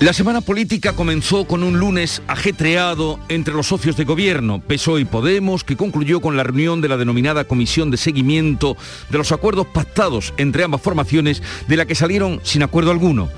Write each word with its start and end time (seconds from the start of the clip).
La 0.00 0.14
semana 0.14 0.40
política 0.40 0.94
comenzó 0.94 1.44
con 1.44 1.62
un 1.62 1.78
lunes 1.78 2.22
ajetreado 2.26 3.20
entre 3.28 3.52
los 3.52 3.66
socios 3.66 3.98
de 3.98 4.06
gobierno, 4.06 4.58
PSOE 4.58 5.02
y 5.02 5.04
Podemos, 5.04 5.62
que 5.62 5.76
concluyó 5.76 6.22
con 6.22 6.38
la 6.38 6.42
reunión 6.42 6.80
de 6.80 6.88
la 6.88 6.96
denominada 6.96 7.44
Comisión 7.44 7.90
de 7.90 7.98
Seguimiento 7.98 8.78
de 9.10 9.18
los 9.18 9.30
acuerdos 9.30 9.66
pactados 9.66 10.32
entre 10.38 10.64
ambas 10.64 10.80
formaciones, 10.80 11.42
de 11.68 11.76
la 11.76 11.84
que 11.84 11.94
salieron 11.94 12.40
sin 12.44 12.62
acuerdo 12.62 12.92
alguno. 12.92 13.28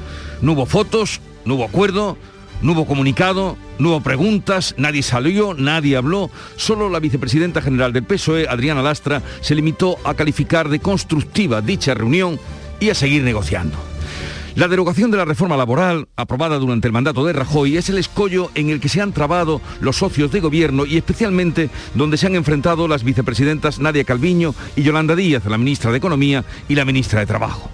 No 0.41 0.53
hubo 0.53 0.65
fotos, 0.65 1.21
no 1.45 1.57
hubo 1.57 1.65
acuerdo, 1.65 2.17
no 2.63 2.73
hubo 2.75 2.87
comunicado, 2.87 3.57
no 3.81 3.89
hubo 3.89 4.01
preguntas, 4.01 4.77
nadie 4.79 5.03
salió, 5.03 5.55
nadie 5.55 5.97
habló. 5.97 6.31
Solo 6.55 6.89
la 6.89 7.01
vicepresidenta 7.01 7.61
general 7.61 7.93
del 7.93 8.05
PSOE, 8.05 8.47
Adriana 8.49 8.83
Lastra, 8.83 9.21
se 9.41 9.57
limitó 9.57 9.97
a 10.05 10.15
calificar 10.15 10.69
de 10.69 10.79
constructiva 10.79 11.61
dicha 11.61 11.93
reunión 11.93 12.39
y 12.79 12.91
a 12.91 12.95
seguir 12.95 13.25
negociando. 13.25 13.92
La 14.55 14.69
derogación 14.69 15.11
de 15.11 15.17
la 15.17 15.25
reforma 15.25 15.57
laboral, 15.57 16.09
aprobada 16.15 16.59
durante 16.59 16.87
el 16.87 16.93
mandato 16.93 17.25
de 17.25 17.33
Rajoy, 17.33 17.79
es 17.79 17.89
el 17.89 17.97
escollo 17.97 18.51
en 18.55 18.69
el 18.69 18.81
que 18.81 18.91
se 18.91 19.01
han 19.01 19.13
trabado 19.13 19.63
los 19.81 19.97
socios 19.97 20.31
de 20.31 20.41
gobierno 20.41 20.85
y 20.85 20.99
especialmente 20.99 21.71
donde 21.95 22.19
se 22.19 22.27
han 22.27 22.35
enfrentado 22.35 22.87
las 22.87 23.03
vicepresidentas 23.03 23.79
Nadia 23.79 24.05
Calviño 24.05 24.55
y 24.77 24.83
Yolanda 24.83 25.17
Díaz, 25.17 25.47
la 25.47 25.57
ministra 25.57 25.91
de 25.91 25.99
Economía 25.99 26.45
y 26.69 26.75
la 26.75 26.85
ministra 26.85 27.21
de 27.21 27.27
Trabajo 27.27 27.71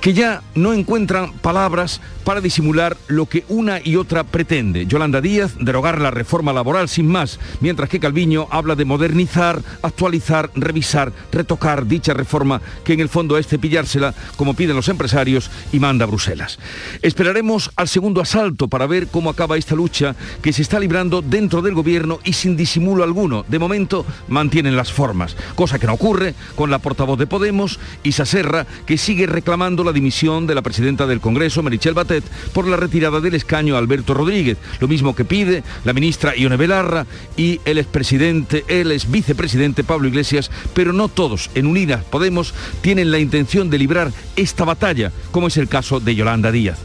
que 0.00 0.14
ya 0.14 0.42
no 0.54 0.72
encuentran 0.72 1.32
palabras 1.34 2.00
para 2.24 2.40
disimular 2.40 2.96
lo 3.06 3.26
que 3.26 3.44
una 3.48 3.80
y 3.82 3.96
otra 3.96 4.24
pretende. 4.24 4.86
Yolanda 4.86 5.20
Díaz, 5.20 5.54
derogar 5.60 6.00
la 6.00 6.10
reforma 6.10 6.52
laboral 6.52 6.88
sin 6.88 7.06
más, 7.06 7.38
mientras 7.60 7.88
que 7.88 8.00
Calviño 8.00 8.48
habla 8.50 8.74
de 8.74 8.84
modernizar, 8.84 9.62
actualizar, 9.82 10.50
revisar, 10.56 11.12
retocar 11.30 11.86
dicha 11.86 12.14
reforma 12.14 12.60
que 12.84 12.94
en 12.94 13.00
el 13.00 13.08
fondo 13.08 13.38
es 13.38 13.46
cepillársela, 13.46 14.12
como 14.36 14.54
piden 14.54 14.74
los 14.74 14.88
empresarios, 14.88 15.50
y 15.72 15.78
manda 15.78 16.04
a 16.04 16.08
Bruselas. 16.08 16.58
Esperaremos 17.02 17.70
al 17.76 17.86
segundo 17.86 18.20
asalto 18.20 18.66
para 18.66 18.86
ver 18.86 19.06
cómo 19.06 19.30
acaba 19.30 19.56
esta 19.56 19.76
lucha 19.76 20.16
que 20.42 20.52
se 20.52 20.62
está 20.62 20.80
librando 20.80 21.22
dentro 21.22 21.62
del 21.62 21.74
gobierno 21.74 22.18
y 22.24 22.32
sin 22.32 22.56
disimulo 22.56 23.04
alguno. 23.04 23.44
De 23.46 23.58
momento 23.58 24.04
mantienen 24.28 24.76
las 24.76 24.92
formas, 24.92 25.36
cosa 25.54 25.78
que 25.78 25.86
no 25.86 25.94
ocurre 25.94 26.34
con 26.56 26.70
la 26.70 26.80
portavoz 26.80 27.18
de 27.18 27.26
Podemos, 27.26 27.78
Isa 28.02 28.26
Serra, 28.26 28.66
que 28.84 28.98
sigue 28.98 29.26
reclamando 29.26 29.84
la 29.86 29.92
dimisión 29.92 30.46
de 30.46 30.54
la 30.54 30.62
presidenta 30.62 31.06
del 31.06 31.20
Congreso, 31.20 31.62
Merichel 31.62 31.94
Batet, 31.94 32.24
por 32.52 32.68
la 32.68 32.76
retirada 32.76 33.20
del 33.20 33.34
escaño 33.34 33.76
Alberto 33.76 34.12
Rodríguez, 34.12 34.58
lo 34.80 34.88
mismo 34.88 35.14
que 35.14 35.24
pide 35.24 35.62
la 35.84 35.92
ministra 35.92 36.36
Ione 36.36 36.56
Belarra 36.56 37.06
y 37.36 37.60
el 37.64 37.78
expresidente, 37.78 38.64
el 38.68 38.92
ex 38.92 39.10
vicepresidente 39.10 39.84
Pablo 39.84 40.08
Iglesias, 40.08 40.50
pero 40.74 40.92
no 40.92 41.08
todos 41.08 41.50
en 41.54 41.66
Unidas 41.66 41.86
Podemos 42.10 42.54
tienen 42.80 43.10
la 43.10 43.18
intención 43.18 43.70
de 43.70 43.78
librar 43.78 44.12
esta 44.36 44.64
batalla, 44.64 45.12
como 45.30 45.48
es 45.48 45.56
el 45.56 45.68
caso 45.68 46.00
de 46.00 46.14
Yolanda 46.14 46.50
Díaz. 46.50 46.78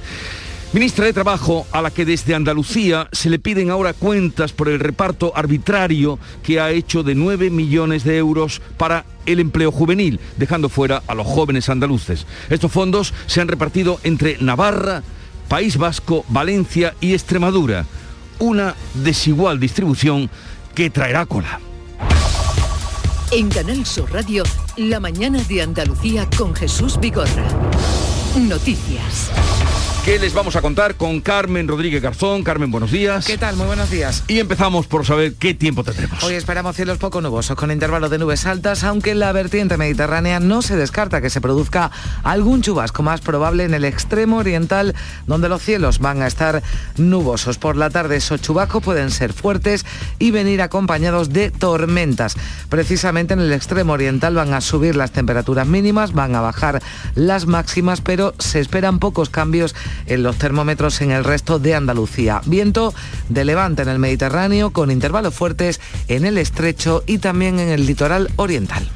Ministra 0.74 1.04
de 1.04 1.12
Trabajo, 1.12 1.68
a 1.74 1.82
la 1.82 1.92
que 1.92 2.06
desde 2.06 2.34
Andalucía 2.34 3.10
se 3.12 3.30
le 3.30 3.40
piden 3.40 3.72
ahora 3.72 3.92
cuentas 3.92 4.54
por 4.54 4.70
el 4.70 4.80
reparto 4.80 5.34
arbitrario 5.36 6.18
que 6.44 6.62
ha 6.62 6.72
hecho 6.72 7.04
de 7.04 7.14
9 7.14 7.50
millones 7.50 8.06
de 8.06 8.18
euros 8.18 8.62
para 8.78 9.04
el 9.26 9.42
empleo 9.42 9.74
juvenil, 9.74 10.22
dejando 10.38 10.70
fuera 10.70 11.04
a 11.08 11.14
los 11.14 11.28
jóvenes 11.28 11.68
andaluces. 11.68 12.26
Estos 12.50 12.72
fondos 12.72 13.14
se 13.26 13.42
han 13.42 13.50
repartido 13.50 14.00
entre 14.04 14.38
Navarra, 14.38 15.04
País 15.50 15.76
Vasco, 15.76 16.24
Valencia 16.30 16.96
y 17.02 17.12
Extremadura. 17.12 17.86
Una 18.40 18.74
desigual 18.94 19.60
distribución 19.60 20.30
que 20.74 20.90
traerá 20.90 21.26
cola. 21.26 21.60
En 23.32 23.50
Canal 23.50 23.86
Sur 23.86 24.10
Radio, 24.14 24.44
la 24.78 25.02
mañana 25.02 25.44
de 25.44 25.64
Andalucía 25.64 26.30
con 26.38 26.56
Jesús 26.56 26.98
Vigorra. 26.98 27.46
Noticias. 28.38 29.30
¿Qué 30.04 30.18
les 30.18 30.34
vamos 30.34 30.56
a 30.56 30.64
contar 30.64 30.96
con 30.96 31.22
Carmen 31.22 31.68
Rodríguez 31.68 32.02
Garzón? 32.02 32.44
Carmen, 32.44 32.72
buenos 32.72 32.90
días. 32.90 33.24
¿Qué 33.24 33.38
tal? 33.38 33.56
Muy 33.56 33.68
buenos 33.68 33.92
días. 33.92 34.24
Y 34.28 34.40
empezamos 34.40 34.88
por 34.88 35.06
saber 35.06 35.36
qué 35.36 35.54
tiempo 35.54 35.84
tendremos. 35.84 36.24
Hoy 36.24 36.34
esperamos 36.34 36.76
cielos 36.76 36.98
poco 36.98 37.22
nubosos 37.22 37.56
con 37.56 37.70
intervalos 37.70 38.10
de 38.10 38.18
nubes 38.18 38.48
altas, 38.48 38.84
aunque 38.84 39.12
en 39.12 39.20
la 39.20 39.32
vertiente 39.32 39.78
mediterránea 39.78 40.40
no 40.40 40.64
se 40.64 40.76
descarta 40.76 41.22
que 41.22 41.30
se 41.30 41.40
produzca 41.40 41.92
algún 42.24 42.64
chubasco 42.64 43.04
más 43.04 43.22
probable 43.22 43.64
en 43.64 43.76
el 43.76 43.86
extremo 43.86 44.38
oriental, 44.38 44.96
donde 45.28 45.50
los 45.50 45.62
cielos 45.62 46.00
van 46.00 46.24
a 46.24 46.28
estar 46.28 46.64
nubosos. 46.98 47.60
Por 47.60 47.78
la 47.78 47.92
tarde 47.92 48.16
esos 48.16 48.42
chubascos 48.42 48.82
pueden 48.82 49.12
ser 49.12 49.34
fuertes 49.34 49.86
y 50.18 50.32
venir 50.32 50.64
acompañados 50.64 51.30
de 51.30 51.52
tormentas. 51.52 52.38
Precisamente 52.70 53.36
en 53.36 53.40
el 53.40 53.54
extremo 53.54 53.94
oriental 53.94 54.34
van 54.34 54.56
a 54.56 54.62
subir 54.62 54.96
las 54.96 55.12
temperaturas 55.12 55.68
mínimas, 55.68 56.14
van 56.14 56.34
a 56.34 56.42
bajar 56.42 56.82
las 57.14 57.46
máximas, 57.46 58.02
pero 58.02 58.34
se 58.40 58.60
esperan 58.60 58.98
pocos 58.98 59.30
cambios 59.30 59.76
en 60.06 60.24
los 60.24 60.38
termómetros 60.38 61.02
en 61.02 61.12
el 61.12 61.24
resto 61.24 61.60
de 61.60 61.76
Andalucía. 61.76 62.42
Viento 62.46 62.94
de 63.30 63.46
levante 63.46 63.82
en 63.82 63.90
el 63.90 64.00
Mediterráneo 64.00 64.72
con 64.72 64.92
intervalos 64.92 65.34
fuertes 65.34 65.80
en 66.08 66.26
el 66.26 66.38
estrecho 66.38 67.04
y 67.08 67.20
también 67.20 67.60
en 67.60 67.70
el 67.70 67.86
litoral 67.86 68.30
oriental. 68.36 68.90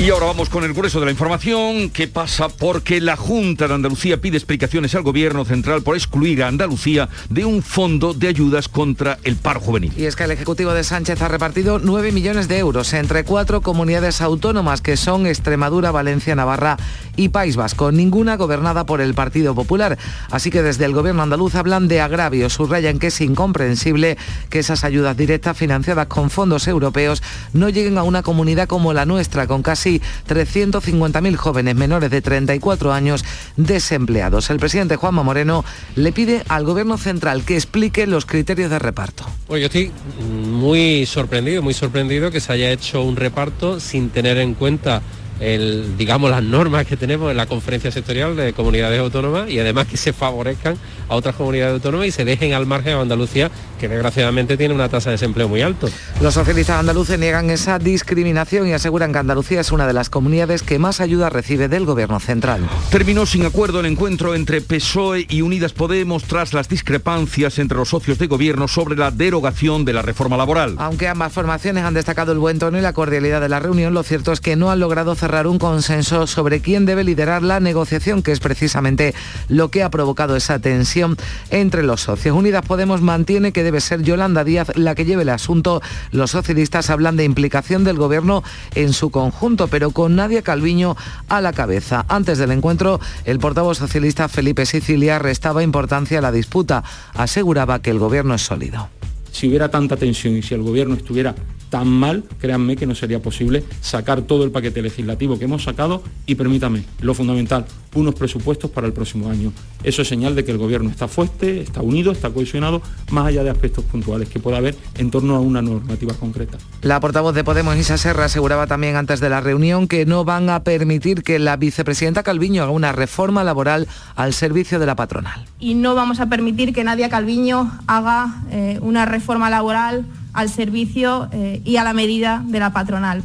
Y 0.00 0.10
ahora 0.10 0.26
vamos 0.26 0.48
con 0.48 0.62
el 0.62 0.74
grueso 0.74 1.00
de 1.00 1.06
la 1.06 1.10
información. 1.10 1.90
¿Qué 1.90 2.06
pasa? 2.06 2.48
Porque 2.48 3.00
la 3.00 3.16
Junta 3.16 3.66
de 3.66 3.74
Andalucía 3.74 4.20
pide 4.20 4.36
explicaciones 4.36 4.94
al 4.94 5.02
Gobierno 5.02 5.44
Central 5.44 5.82
por 5.82 5.96
excluir 5.96 6.44
a 6.44 6.46
Andalucía 6.46 7.08
de 7.28 7.44
un 7.44 7.64
fondo 7.64 8.14
de 8.14 8.28
ayudas 8.28 8.68
contra 8.68 9.18
el 9.24 9.34
paro 9.34 9.58
juvenil. 9.58 9.92
Y 9.96 10.04
es 10.04 10.14
que 10.14 10.22
el 10.22 10.30
Ejecutivo 10.30 10.72
de 10.72 10.84
Sánchez 10.84 11.20
ha 11.20 11.26
repartido 11.26 11.80
9 11.80 12.12
millones 12.12 12.46
de 12.46 12.58
euros 12.58 12.92
entre 12.92 13.24
cuatro 13.24 13.60
comunidades 13.60 14.20
autónomas 14.20 14.82
que 14.82 14.96
son 14.96 15.26
Extremadura, 15.26 15.90
Valencia, 15.90 16.36
Navarra 16.36 16.76
y 17.18 17.30
País 17.30 17.56
Vasco, 17.56 17.90
ninguna 17.90 18.36
gobernada 18.36 18.86
por 18.86 19.00
el 19.00 19.12
Partido 19.12 19.54
Popular. 19.54 19.98
Así 20.30 20.50
que 20.50 20.62
desde 20.62 20.84
el 20.84 20.92
Gobierno 20.92 21.22
andaluz 21.22 21.56
hablan 21.56 21.88
de 21.88 22.00
agravio, 22.00 22.48
subrayan 22.48 23.00
que 23.00 23.08
es 23.08 23.20
incomprensible 23.20 24.16
que 24.48 24.60
esas 24.60 24.84
ayudas 24.84 25.16
directas 25.16 25.56
financiadas 25.56 26.06
con 26.06 26.30
fondos 26.30 26.68
europeos 26.68 27.22
no 27.52 27.68
lleguen 27.68 27.98
a 27.98 28.04
una 28.04 28.22
comunidad 28.22 28.68
como 28.68 28.92
la 28.92 29.04
nuestra, 29.04 29.48
con 29.48 29.62
casi 29.62 30.00
350.000 30.28 31.34
jóvenes 31.34 31.74
menores 31.74 32.10
de 32.10 32.22
34 32.22 32.92
años 32.92 33.24
desempleados. 33.56 34.48
El 34.50 34.60
presidente 34.60 34.94
Juanma 34.94 35.24
Moreno 35.24 35.64
le 35.96 36.12
pide 36.12 36.44
al 36.48 36.64
Gobierno 36.64 36.98
central 36.98 37.42
que 37.42 37.56
explique 37.56 38.06
los 38.06 38.26
criterios 38.26 38.70
de 38.70 38.78
reparto. 38.78 39.24
Pues 39.48 39.60
yo 39.60 39.66
estoy 39.66 39.90
muy 40.30 41.04
sorprendido, 41.04 41.62
muy 41.62 41.74
sorprendido 41.74 42.30
que 42.30 42.40
se 42.40 42.52
haya 42.52 42.70
hecho 42.70 43.02
un 43.02 43.16
reparto 43.16 43.80
sin 43.80 44.10
tener 44.10 44.38
en 44.38 44.54
cuenta 44.54 45.02
el, 45.40 45.96
digamos, 45.96 46.30
las 46.30 46.42
normas 46.42 46.86
que 46.86 46.96
tenemos 46.96 47.30
en 47.30 47.36
la 47.36 47.46
conferencia 47.46 47.90
sectorial 47.90 48.36
de 48.36 48.52
comunidades 48.52 48.98
autónomas 49.00 49.48
y 49.50 49.58
además 49.58 49.86
que 49.86 49.96
se 49.96 50.12
favorezcan 50.12 50.76
a 51.08 51.14
otras 51.14 51.34
comunidades 51.36 51.74
autónomas 51.74 52.08
y 52.08 52.10
se 52.10 52.24
dejen 52.24 52.52
al 52.54 52.66
margen 52.66 52.94
a 52.94 53.00
Andalucía, 53.00 53.50
que 53.78 53.88
desgraciadamente 53.88 54.56
tiene 54.56 54.74
una 54.74 54.88
tasa 54.88 55.10
de 55.10 55.14
desempleo 55.14 55.48
muy 55.48 55.62
alto. 55.62 55.88
Los 56.20 56.34
socialistas 56.34 56.80
andaluces 56.80 57.18
niegan 57.18 57.50
esa 57.50 57.78
discriminación 57.78 58.66
y 58.66 58.72
aseguran 58.72 59.12
que 59.12 59.18
Andalucía 59.18 59.60
es 59.60 59.72
una 59.72 59.86
de 59.86 59.92
las 59.92 60.10
comunidades 60.10 60.62
que 60.62 60.78
más 60.78 61.00
ayuda 61.00 61.30
recibe 61.30 61.68
del 61.68 61.86
gobierno 61.86 62.18
central. 62.20 62.68
Terminó 62.90 63.26
sin 63.26 63.46
acuerdo 63.46 63.80
el 63.80 63.86
encuentro 63.86 64.34
entre 64.34 64.60
PSOE 64.60 65.26
y 65.28 65.42
Unidas 65.42 65.72
Podemos 65.72 66.24
tras 66.24 66.52
las 66.52 66.68
discrepancias 66.68 67.58
entre 67.58 67.78
los 67.78 67.90
socios 67.90 68.18
de 68.18 68.26
gobierno 68.26 68.66
sobre 68.68 68.96
la 68.96 69.10
derogación 69.10 69.84
de 69.84 69.92
la 69.92 70.02
reforma 70.02 70.36
laboral. 70.36 70.74
Aunque 70.78 71.08
ambas 71.08 71.32
formaciones 71.32 71.84
han 71.84 71.94
destacado 71.94 72.32
el 72.32 72.38
buen 72.38 72.58
tono 72.58 72.78
y 72.78 72.80
la 72.80 72.92
cordialidad 72.92 73.40
de 73.40 73.48
la 73.48 73.60
reunión, 73.60 73.94
lo 73.94 74.02
cierto 74.02 74.32
es 74.32 74.40
que 74.40 74.56
no 74.56 74.70
han 74.70 74.80
logrado 74.80 75.14
cerrar 75.14 75.27
un 75.28 75.58
consenso 75.58 76.26
sobre 76.26 76.60
quién 76.60 76.86
debe 76.86 77.04
liderar 77.04 77.42
la 77.42 77.60
negociación, 77.60 78.22
que 78.22 78.32
es 78.32 78.40
precisamente 78.40 79.14
lo 79.48 79.70
que 79.70 79.82
ha 79.82 79.90
provocado 79.90 80.36
esa 80.36 80.58
tensión 80.58 81.18
entre 81.50 81.82
los 81.82 82.00
socios. 82.00 82.34
Unidas 82.34 82.64
Podemos 82.64 83.02
mantiene 83.02 83.52
que 83.52 83.62
debe 83.62 83.80
ser 83.80 84.02
Yolanda 84.02 84.42
Díaz 84.42 84.74
la 84.74 84.94
que 84.94 85.04
lleve 85.04 85.22
el 85.22 85.28
asunto. 85.28 85.82
Los 86.12 86.30
socialistas 86.30 86.88
hablan 86.88 87.16
de 87.16 87.24
implicación 87.24 87.84
del 87.84 87.98
gobierno 87.98 88.42
en 88.74 88.94
su 88.94 89.10
conjunto, 89.10 89.68
pero 89.68 89.90
con 89.90 90.16
Nadia 90.16 90.40
Calviño 90.40 90.96
a 91.28 91.42
la 91.42 91.52
cabeza. 91.52 92.06
Antes 92.08 92.38
del 92.38 92.50
encuentro, 92.50 92.98
el 93.24 93.38
portavoz 93.38 93.78
socialista 93.78 94.28
Felipe 94.28 94.64
Sicilia 94.64 95.18
restaba 95.18 95.62
importancia 95.62 96.20
a 96.20 96.22
la 96.22 96.32
disputa. 96.32 96.82
Aseguraba 97.14 97.80
que 97.82 97.90
el 97.90 97.98
gobierno 97.98 98.34
es 98.34 98.42
sólido. 98.42 98.88
Si 99.30 99.46
hubiera 99.46 99.68
tanta 99.68 99.96
tensión 99.96 100.36
y 100.36 100.42
si 100.42 100.54
el 100.54 100.62
gobierno 100.62 100.94
estuviera 100.94 101.34
tan 101.70 101.88
mal, 101.88 102.24
créanme 102.38 102.76
que 102.76 102.86
no 102.86 102.94
sería 102.94 103.20
posible 103.20 103.64
sacar 103.80 104.22
todo 104.22 104.44
el 104.44 104.50
paquete 104.50 104.82
legislativo 104.82 105.38
que 105.38 105.44
hemos 105.44 105.64
sacado 105.64 106.02
y 106.26 106.34
permítame, 106.34 106.84
lo 107.00 107.14
fundamental, 107.14 107.66
unos 107.94 108.14
presupuestos 108.14 108.70
para 108.70 108.86
el 108.86 108.92
próximo 108.92 109.30
año. 109.30 109.52
Eso 109.82 110.02
es 110.02 110.08
señal 110.08 110.34
de 110.34 110.44
que 110.44 110.50
el 110.50 110.58
gobierno 110.58 110.90
está 110.90 111.08
fuerte, 111.08 111.60
está 111.60 111.82
unido, 111.82 112.12
está 112.12 112.30
cohesionado, 112.30 112.82
más 113.10 113.26
allá 113.26 113.44
de 113.44 113.50
aspectos 113.50 113.84
puntuales 113.84 114.28
que 114.28 114.40
pueda 114.40 114.58
haber 114.58 114.76
en 114.96 115.10
torno 115.10 115.36
a 115.36 115.40
una 115.40 115.62
normativa 115.62 116.14
concreta. 116.14 116.58
La 116.82 117.00
portavoz 117.00 117.34
de 117.34 117.44
Podemos, 117.44 117.76
Isa 117.76 117.98
Serra, 117.98 118.26
aseguraba 118.26 118.66
también 118.66 118.96
antes 118.96 119.20
de 119.20 119.30
la 119.30 119.40
reunión 119.40 119.88
que 119.88 120.06
no 120.06 120.24
van 120.24 120.50
a 120.50 120.64
permitir 120.64 121.22
que 121.22 121.38
la 121.38 121.56
vicepresidenta 121.56 122.22
Calviño 122.22 122.62
haga 122.62 122.72
una 122.72 122.92
reforma 122.92 123.44
laboral 123.44 123.86
al 124.16 124.32
servicio 124.32 124.78
de 124.78 124.86
la 124.86 124.96
patronal. 124.96 125.44
Y 125.58 125.74
no 125.74 125.94
vamos 125.94 126.20
a 126.20 126.26
permitir 126.26 126.72
que 126.72 126.84
Nadia 126.84 127.08
Calviño 127.08 127.70
haga 127.86 128.42
eh, 128.50 128.78
una 128.82 129.06
reforma 129.06 129.50
laboral 129.50 130.04
al 130.32 130.48
servicio 130.48 131.28
eh, 131.32 131.60
y 131.64 131.76
a 131.76 131.84
la 131.84 131.92
medida 131.92 132.42
de 132.46 132.60
la 132.60 132.72
patronal. 132.72 133.22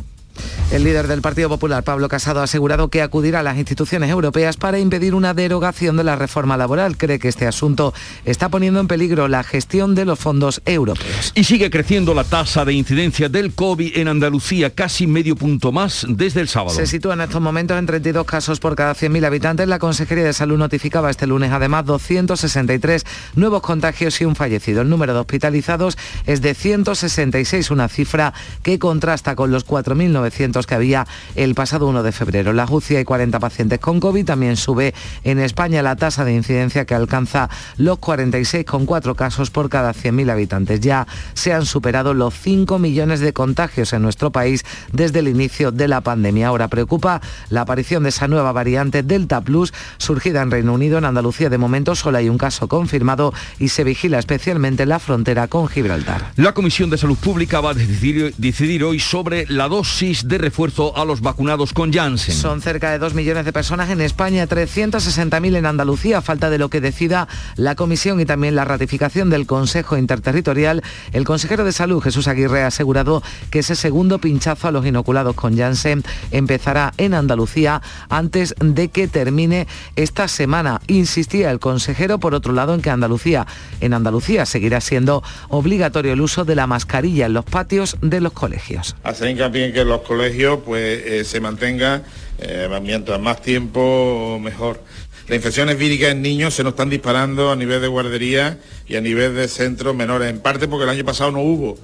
El 0.71 0.83
líder 0.83 1.07
del 1.07 1.21
Partido 1.21 1.50
Popular, 1.50 1.83
Pablo 1.83 2.09
Casado, 2.09 2.39
ha 2.39 2.45
asegurado 2.45 2.88
que 2.88 3.03
acudirá 3.03 3.41
a 3.41 3.44
las 3.44 3.57
instituciones 3.57 4.09
europeas 4.09 4.57
para 4.57 4.80
impedir 4.80 5.13
una 5.13 5.35
derogación 5.35 5.97
de 5.97 6.03
la 6.03 6.15
reforma 6.15 6.57
laboral. 6.57 6.97
Cree 6.97 7.19
que 7.19 7.27
este 7.27 7.45
asunto 7.45 7.94
está 8.25 8.50
poniendo 8.50 8.80
en 8.80 8.88
peligro 8.88 9.27
la 9.27 9.44
gestión 9.44 9.94
de 9.94 10.06
los 10.06 10.18
fondos 10.18 10.63
europeos. 10.65 11.31
Y 11.35 11.44
sigue 11.44 11.69
creciendo 11.69 12.15
la 12.15 12.24
tasa 12.24 12.65
de 12.65 12.74
incidencia 12.74 13.30
del 13.30 13.53
COVID 13.53 13.97
en 13.97 14.07
Andalucía, 14.07 14.71
casi 14.71 15.06
medio 15.06 15.35
punto 15.35 15.71
más 15.71 16.07
desde 16.09 16.41
el 16.41 16.47
sábado. 16.47 16.75
Se 16.75 16.88
sitúa 16.88 17.13
en 17.13 17.21
estos 17.21 17.41
momentos 17.41 17.77
en 17.77 17.85
32 17.85 18.25
casos 18.25 18.59
por 18.59 18.75
cada 18.75 18.95
100.000 18.95 19.27
habitantes. 19.27 19.68
La 19.68 19.77
Consejería 19.77 20.24
de 20.24 20.33
Salud 20.33 20.57
notificaba 20.57 21.12
este 21.12 21.27
lunes 21.27 21.51
además 21.51 21.85
263 21.85 23.06
nuevos 23.35 23.62
contagios 23.62 24.19
y 24.21 24.25
un 24.25 24.35
fallecido. 24.35 24.81
El 24.81 24.89
número 24.89 25.13
de 25.13 25.19
hospitalizados 25.19 26.00
es 26.25 26.41
de 26.41 26.56
166, 26.56 27.69
una 27.69 27.88
cifra 27.89 28.33
que 28.63 28.80
contrasta 28.80 29.35
con 29.35 29.51
los 29.51 29.68
4.900 29.68 30.22
que 30.67 30.75
había 30.75 31.07
el 31.35 31.55
pasado 31.55 31.87
1 31.87 32.03
de 32.03 32.11
febrero. 32.11 32.53
La 32.53 32.65
UCI 32.69 32.97
hay 32.97 33.03
40 33.03 33.39
pacientes 33.39 33.79
con 33.79 33.99
COVID. 33.99 34.25
También 34.25 34.57
sube 34.57 34.93
en 35.23 35.39
España 35.39 35.81
la 35.81 35.95
tasa 35.95 36.25
de 36.25 36.33
incidencia 36.33 36.85
que 36.85 36.95
alcanza 36.95 37.49
los 37.77 37.99
46,4 37.99 39.15
casos 39.15 39.49
por 39.49 39.69
cada 39.69 39.93
100.000 39.93 40.31
habitantes. 40.31 40.79
Ya 40.79 41.07
se 41.33 41.53
han 41.53 41.65
superado 41.65 42.13
los 42.13 42.33
5 42.33 42.79
millones 42.79 43.19
de 43.19 43.33
contagios 43.33 43.93
en 43.93 44.01
nuestro 44.01 44.31
país 44.31 44.63
desde 44.91 45.19
el 45.19 45.27
inicio 45.27 45.71
de 45.71 45.87
la 45.87 46.01
pandemia. 46.01 46.47
Ahora 46.47 46.67
preocupa 46.67 47.21
la 47.49 47.61
aparición 47.61 48.03
de 48.03 48.09
esa 48.09 48.27
nueva 48.27 48.51
variante 48.51 49.03
Delta 49.03 49.41
Plus 49.41 49.73
surgida 49.97 50.41
en 50.41 50.51
Reino 50.51 50.73
Unido. 50.73 50.97
En 50.97 51.05
Andalucía 51.05 51.49
de 51.49 51.57
momento 51.57 51.95
solo 51.95 52.17
hay 52.17 52.29
un 52.29 52.37
caso 52.37 52.67
confirmado 52.67 53.33
y 53.59 53.69
se 53.69 53.83
vigila 53.83 54.19
especialmente 54.19 54.85
la 54.85 54.99
frontera 54.99 55.47
con 55.47 55.67
Gibraltar. 55.67 56.31
La 56.35 56.53
Comisión 56.53 56.89
de 56.89 56.97
Salud 56.97 57.17
Pública 57.17 57.61
va 57.61 57.71
a 57.71 57.73
decidir, 57.73 58.33
decidir 58.37 58.83
hoy 58.83 58.99
sobre 58.99 59.45
la 59.47 59.67
dosis 59.67 60.12
de 60.21 60.38
refuerzo 60.38 60.95
a 60.95 61.06
los 61.06 61.21
vacunados 61.21 61.74
con 61.74 61.92
Janssen. 61.92 62.36
Son 62.36 62.62
cerca 62.62 62.92
de 62.92 63.00
2 63.00 63.15
millones 63.15 63.45
de 63.45 63.51
personas 63.51 63.89
en 63.89 64.00
España, 64.00 64.48
360.000 64.48 65.57
en 65.57 65.65
Andalucía, 65.65 66.21
falta 66.21 66.50
de 66.50 66.60
lo 66.60 66.69
que 66.69 66.81
decida 66.81 67.27
la 67.56 67.75
Comisión 67.75 68.21
y 68.21 68.25
también 68.25 68.56
la 68.56 68.65
ratificación 68.65 69.30
del 69.30 69.48
Consejo 69.48 69.98
Interterritorial. 69.98 70.83
El 71.12 71.25
consejero 71.25 71.65
de 71.65 71.71
Salud, 71.71 72.01
Jesús 72.01 72.27
Aguirre, 72.27 72.63
ha 72.63 72.68
asegurado 72.68 73.24
que 73.50 73.60
ese 73.60 73.75
segundo 73.75 74.19
pinchazo 74.19 74.68
a 74.68 74.71
los 74.71 74.86
inoculados 74.86 75.36
con 75.36 75.57
Janssen 75.57 76.04
empezará 76.31 76.94
en 76.98 77.16
Andalucía 77.16 77.81
antes 78.09 78.54
de 78.59 78.89
que 78.89 79.07
termine 79.07 79.68
esta 79.95 80.27
semana. 80.27 80.80
Insistía 80.88 81.50
el 81.50 81.59
consejero, 81.59 82.19
por 82.19 82.36
otro 82.36 82.54
lado, 82.54 82.75
en 82.75 82.81
que 82.81 82.92
Andalucía, 82.92 83.48
en 83.81 83.94
Andalucía 83.94 84.45
seguirá 84.45 84.80
siendo 84.80 85.24
obligatorio 85.50 86.13
el 86.13 86.21
uso 86.21 86.45
de 86.45 86.56
la 86.56 86.68
mascarilla 86.68 87.25
en 87.25 87.33
los 87.33 87.45
patios 87.45 87.98
de 88.01 88.21
los 88.21 88.33
colegios. 88.33 88.95
Hacer 89.04 89.30
hincapié 89.30 89.68
en 89.68 89.74
que 89.74 89.83
los 89.83 90.01
colegios 90.03 90.59
pues 90.65 91.05
eh, 91.05 91.23
se 91.23 91.39
mantenga 91.39 92.03
eh, 92.39 92.67
mientras 92.81 93.19
más 93.19 93.41
tiempo 93.41 94.39
mejor. 94.41 94.81
Las 95.27 95.37
infecciones 95.37 95.77
víricas 95.77 96.09
en 96.11 96.21
niños 96.21 96.53
se 96.53 96.63
nos 96.63 96.73
están 96.73 96.89
disparando 96.89 97.49
a 97.49 97.55
nivel 97.55 97.79
de 97.79 97.87
guardería 97.87 98.59
y 98.85 98.97
a 98.97 99.01
nivel 99.01 99.33
de 99.35 99.47
centros 99.47 99.95
menores, 99.95 100.29
en 100.29 100.39
parte 100.39 100.67
porque 100.67 100.83
el 100.83 100.89
año 100.89 101.05
pasado 101.05 101.31
no 101.31 101.39
hubo. 101.39 101.77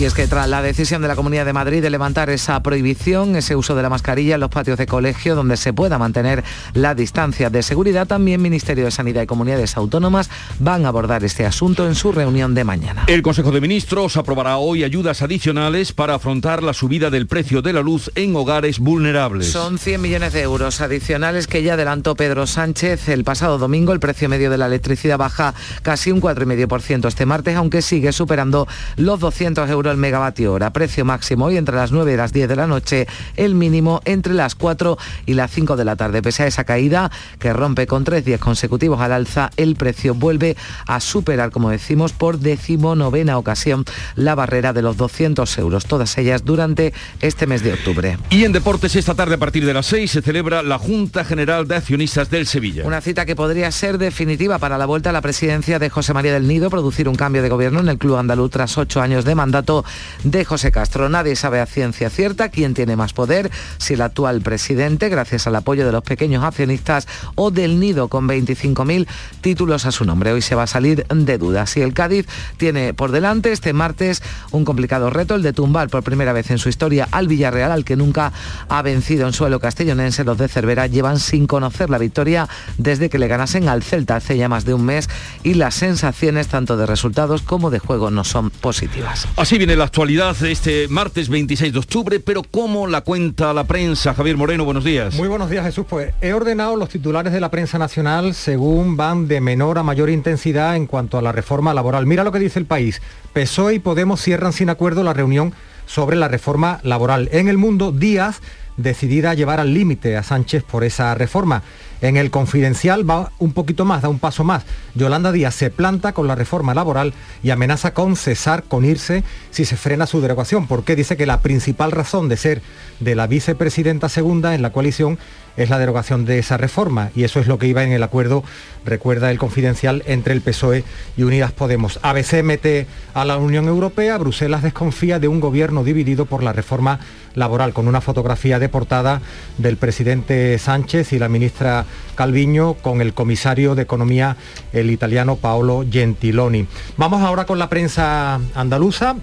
Y 0.00 0.04
es 0.04 0.14
que 0.14 0.26
tras 0.26 0.48
la 0.48 0.62
decisión 0.62 1.00
de 1.02 1.06
la 1.06 1.14
Comunidad 1.14 1.44
de 1.44 1.52
Madrid 1.52 1.82
de 1.82 1.90
levantar 1.90 2.28
esa 2.30 2.60
prohibición, 2.62 3.36
ese 3.36 3.54
uso 3.54 3.76
de 3.76 3.82
la 3.82 3.90
mascarilla 3.90 4.34
en 4.34 4.40
los 4.40 4.50
patios 4.50 4.78
de 4.78 4.86
colegio 4.86 5.36
donde 5.36 5.56
se 5.56 5.72
pueda 5.72 5.98
mantener 5.98 6.42
la 6.72 6.94
distancia 6.94 7.50
de 7.50 7.62
seguridad, 7.62 8.06
también 8.08 8.42
Ministerio 8.42 8.86
de 8.86 8.90
Sanidad 8.90 9.22
y 9.22 9.26
Comunidades 9.26 9.76
Autónomas 9.76 10.28
van 10.58 10.86
a 10.86 10.88
abordar 10.88 11.22
este 11.22 11.46
asunto 11.46 11.86
en 11.86 11.94
su 11.94 12.10
reunión 12.10 12.54
de 12.54 12.64
mañana. 12.64 13.04
El 13.06 13.22
Consejo 13.22 13.52
de 13.52 13.60
Ministros 13.60 14.16
aprobará 14.16 14.56
hoy 14.56 14.82
ayudas 14.82 15.22
adicionales 15.22 15.92
para 15.92 16.14
afrontar 16.14 16.62
la 16.62 16.72
subida 16.72 17.10
del 17.10 17.26
precio 17.28 17.62
de 17.62 17.74
la 17.74 17.82
luz 17.82 18.10
en 18.16 18.34
hogares 18.34 18.80
vulnerables. 18.80 19.52
Son 19.52 19.78
100 19.78 20.00
millones 20.00 20.32
de 20.32 20.40
euros 20.40 20.80
adicionales 20.80 21.46
que 21.46 21.62
ya 21.62 21.74
adelantó 21.74 22.16
Pedro 22.16 22.46
Sánchez 22.46 22.71
el 22.72 23.22
pasado 23.22 23.58
domingo. 23.58 23.92
El 23.92 24.00
precio 24.00 24.30
medio 24.30 24.50
de 24.50 24.56
la 24.56 24.66
electricidad 24.66 25.18
baja 25.18 25.52
casi 25.82 26.10
un 26.10 26.22
4,5% 26.22 27.06
este 27.06 27.26
martes, 27.26 27.54
aunque 27.54 27.82
sigue 27.82 28.12
superando 28.12 28.66
los 28.96 29.20
200 29.20 29.68
euros 29.68 29.92
el 29.92 29.98
megavatio 29.98 30.54
hora. 30.54 30.72
Precio 30.72 31.04
máximo 31.04 31.46
hoy 31.46 31.58
entre 31.58 31.76
las 31.76 31.92
9 31.92 32.14
y 32.14 32.16
las 32.16 32.32
10 32.32 32.48
de 32.48 32.56
la 32.56 32.66
noche, 32.66 33.06
el 33.36 33.54
mínimo 33.54 34.00
entre 34.06 34.32
las 34.32 34.54
4 34.54 34.96
y 35.26 35.34
las 35.34 35.50
5 35.50 35.76
de 35.76 35.84
la 35.84 35.96
tarde. 35.96 36.22
Pese 36.22 36.44
a 36.44 36.46
esa 36.46 36.64
caída 36.64 37.10
que 37.38 37.52
rompe 37.52 37.86
con 37.86 38.04
tres 38.04 38.24
días 38.24 38.40
consecutivos 38.40 39.00
al 39.00 39.12
alza, 39.12 39.50
el 39.58 39.76
precio 39.76 40.14
vuelve 40.14 40.56
a 40.86 40.98
superar, 41.00 41.50
como 41.50 41.68
decimos, 41.68 42.14
por 42.14 42.38
decimonovena 42.38 43.36
ocasión 43.36 43.84
la 44.14 44.34
barrera 44.34 44.72
de 44.72 44.80
los 44.80 44.96
200 44.96 45.58
euros, 45.58 45.84
todas 45.84 46.16
ellas 46.16 46.44
durante 46.44 46.94
este 47.20 47.46
mes 47.46 47.62
de 47.62 47.74
octubre. 47.74 48.18
Y 48.30 48.44
en 48.44 48.52
deportes 48.52 48.96
esta 48.96 49.14
tarde 49.14 49.34
a 49.34 49.38
partir 49.38 49.66
de 49.66 49.74
las 49.74 49.86
6 49.86 50.10
se 50.10 50.22
celebra 50.22 50.62
la 50.62 50.78
Junta 50.78 51.22
General 51.24 51.68
de 51.68 51.76
Accionistas 51.76 52.30
del 52.30 52.46
Sevilla. 52.46 52.61
Una 52.84 53.00
cita 53.00 53.26
que 53.26 53.34
podría 53.34 53.72
ser 53.72 53.98
definitiva 53.98 54.58
para 54.58 54.78
la 54.78 54.86
vuelta 54.86 55.10
a 55.10 55.12
la 55.12 55.20
presidencia 55.20 55.80
de 55.80 55.90
José 55.90 56.14
María 56.14 56.32
del 56.32 56.46
Nido, 56.46 56.70
producir 56.70 57.08
un 57.08 57.16
cambio 57.16 57.42
de 57.42 57.48
gobierno 57.48 57.80
en 57.80 57.88
el 57.88 57.98
club 57.98 58.16
andaluz 58.16 58.52
tras 58.52 58.78
ocho 58.78 59.00
años 59.00 59.24
de 59.24 59.34
mandato 59.34 59.84
de 60.22 60.44
José 60.44 60.70
Castro. 60.70 61.08
Nadie 61.08 61.34
sabe 61.34 61.60
a 61.60 61.66
ciencia 61.66 62.08
cierta 62.08 62.50
quién 62.50 62.72
tiene 62.74 62.94
más 62.94 63.14
poder, 63.14 63.50
si 63.78 63.94
el 63.94 64.00
actual 64.00 64.42
presidente, 64.42 65.08
gracias 65.08 65.48
al 65.48 65.56
apoyo 65.56 65.84
de 65.84 65.90
los 65.90 66.04
pequeños 66.04 66.44
accionistas, 66.44 67.08
o 67.34 67.50
del 67.50 67.80
Nido 67.80 68.06
con 68.06 68.28
25.000 68.28 69.08
títulos 69.40 69.84
a 69.84 69.90
su 69.90 70.04
nombre. 70.04 70.32
Hoy 70.32 70.42
se 70.42 70.54
va 70.54 70.62
a 70.62 70.68
salir 70.68 71.04
de 71.08 71.38
dudas. 71.38 71.76
Y 71.76 71.80
el 71.80 71.94
Cádiz 71.94 72.26
tiene 72.58 72.94
por 72.94 73.10
delante 73.10 73.50
este 73.50 73.72
martes 73.72 74.22
un 74.52 74.64
complicado 74.64 75.10
reto, 75.10 75.34
el 75.34 75.42
de 75.42 75.52
tumbar 75.52 75.88
por 75.88 76.04
primera 76.04 76.32
vez 76.32 76.50
en 76.52 76.58
su 76.58 76.68
historia 76.68 77.08
al 77.10 77.26
Villarreal, 77.26 77.72
al 77.72 77.84
que 77.84 77.96
nunca 77.96 78.32
ha 78.68 78.82
vencido 78.82 79.26
en 79.26 79.32
suelo 79.32 79.58
castellonense. 79.58 80.22
Los 80.22 80.38
de 80.38 80.46
Cervera 80.46 80.86
llevan 80.86 81.18
sin 81.18 81.48
conocer 81.48 81.90
la 81.90 81.98
victoria 81.98 82.48
desde 82.78 83.10
que 83.10 83.18
le 83.18 83.28
ganasen 83.28 83.68
al 83.68 83.82
Celta 83.82 84.16
hace 84.16 84.36
ya 84.36 84.48
más 84.48 84.64
de 84.64 84.74
un 84.74 84.84
mes 84.84 85.08
y 85.42 85.54
las 85.54 85.74
sensaciones 85.74 86.48
tanto 86.48 86.76
de 86.76 86.86
resultados 86.86 87.42
como 87.42 87.70
de 87.70 87.78
juego 87.78 88.10
no 88.10 88.24
son 88.24 88.50
positivas. 88.50 89.26
Así 89.36 89.58
viene 89.58 89.76
la 89.76 89.84
actualidad 89.84 90.36
de 90.36 90.52
este 90.52 90.88
martes 90.88 91.28
26 91.28 91.72
de 91.72 91.78
octubre, 91.78 92.20
pero 92.20 92.42
¿cómo 92.42 92.86
la 92.86 93.02
cuenta 93.02 93.52
la 93.52 93.64
prensa? 93.64 94.14
Javier 94.14 94.36
Moreno, 94.36 94.64
buenos 94.64 94.84
días. 94.84 95.14
Muy 95.14 95.28
buenos 95.28 95.50
días, 95.50 95.64
Jesús. 95.64 95.86
Pues 95.88 96.12
he 96.20 96.32
ordenado 96.32 96.76
los 96.76 96.88
titulares 96.88 97.32
de 97.32 97.40
la 97.40 97.50
prensa 97.50 97.78
nacional 97.78 98.34
según 98.34 98.96
van 98.96 99.28
de 99.28 99.40
menor 99.40 99.78
a 99.78 99.82
mayor 99.82 100.10
intensidad 100.10 100.76
en 100.76 100.86
cuanto 100.86 101.18
a 101.18 101.22
la 101.22 101.32
reforma 101.32 101.74
laboral. 101.74 102.06
Mira 102.06 102.24
lo 102.24 102.32
que 102.32 102.38
dice 102.38 102.58
el 102.58 102.66
país. 102.66 103.00
PSOE 103.32 103.74
y 103.74 103.78
Podemos 103.78 104.20
cierran 104.20 104.52
sin 104.52 104.70
acuerdo 104.70 105.02
la 105.02 105.12
reunión 105.12 105.52
sobre 105.86 106.16
la 106.16 106.28
reforma 106.28 106.80
laboral. 106.82 107.28
En 107.32 107.48
el 107.48 107.58
mundo, 107.58 107.92
Díaz 107.92 108.40
decidida 108.76 109.30
a 109.30 109.34
llevar 109.34 109.60
al 109.60 109.74
límite 109.74 110.16
a 110.16 110.22
Sánchez 110.22 110.64
por 110.64 110.84
esa 110.84 111.14
reforma. 111.14 111.62
En 112.00 112.16
el 112.16 112.30
confidencial 112.30 113.08
va 113.08 113.30
un 113.38 113.52
poquito 113.52 113.84
más, 113.84 114.02
da 114.02 114.08
un 114.08 114.18
paso 114.18 114.42
más. 114.42 114.64
Yolanda 114.94 115.30
Díaz 115.30 115.54
se 115.54 115.70
planta 115.70 116.12
con 116.12 116.26
la 116.26 116.34
reforma 116.34 116.74
laboral 116.74 117.14
y 117.44 117.50
amenaza 117.50 117.94
con 117.94 118.16
cesar, 118.16 118.64
con 118.64 118.84
irse, 118.84 119.22
si 119.50 119.64
se 119.64 119.76
frena 119.76 120.06
su 120.06 120.20
derogación, 120.20 120.66
porque 120.66 120.96
dice 120.96 121.16
que 121.16 121.26
la 121.26 121.40
principal 121.40 121.92
razón 121.92 122.28
de 122.28 122.36
ser 122.36 122.62
de 122.98 123.14
la 123.14 123.28
vicepresidenta 123.28 124.08
segunda 124.08 124.54
en 124.54 124.62
la 124.62 124.70
coalición 124.70 125.18
es 125.56 125.70
la 125.70 125.78
derogación 125.78 126.24
de 126.24 126.38
esa 126.38 126.56
reforma 126.56 127.10
y 127.14 127.24
eso 127.24 127.40
es 127.40 127.46
lo 127.46 127.58
que 127.58 127.66
iba 127.66 127.84
en 127.84 127.92
el 127.92 128.02
acuerdo, 128.02 128.44
recuerda 128.84 129.30
el 129.30 129.38
confidencial, 129.38 130.02
entre 130.06 130.32
el 130.32 130.40
PSOE 130.40 130.84
y 131.16 131.22
Unidas 131.22 131.52
Podemos. 131.52 131.98
ABC 132.02 132.42
mete 132.42 132.86
a 133.14 133.24
la 133.24 133.36
Unión 133.36 133.68
Europea, 133.68 134.18
Bruselas 134.18 134.62
desconfía 134.62 135.18
de 135.18 135.28
un 135.28 135.40
gobierno 135.40 135.84
dividido 135.84 136.26
por 136.26 136.42
la 136.42 136.52
reforma 136.52 137.00
laboral, 137.34 137.72
con 137.72 137.88
una 137.88 138.00
fotografía 138.00 138.58
de 138.58 138.68
portada 138.68 139.20
del 139.58 139.76
presidente 139.76 140.58
Sánchez 140.58 141.12
y 141.12 141.18
la 141.18 141.28
ministra 141.28 141.84
Calviño 142.14 142.74
con 142.74 143.00
el 143.00 143.14
comisario 143.14 143.74
de 143.74 143.82
Economía, 143.82 144.36
el 144.72 144.90
italiano 144.90 145.36
Paolo 145.36 145.84
Gentiloni. 145.90 146.66
Vamos 146.96 147.22
ahora 147.22 147.46
con 147.46 147.58
la 147.58 147.68
prensa 147.68 148.40
andaluza. 148.54 149.16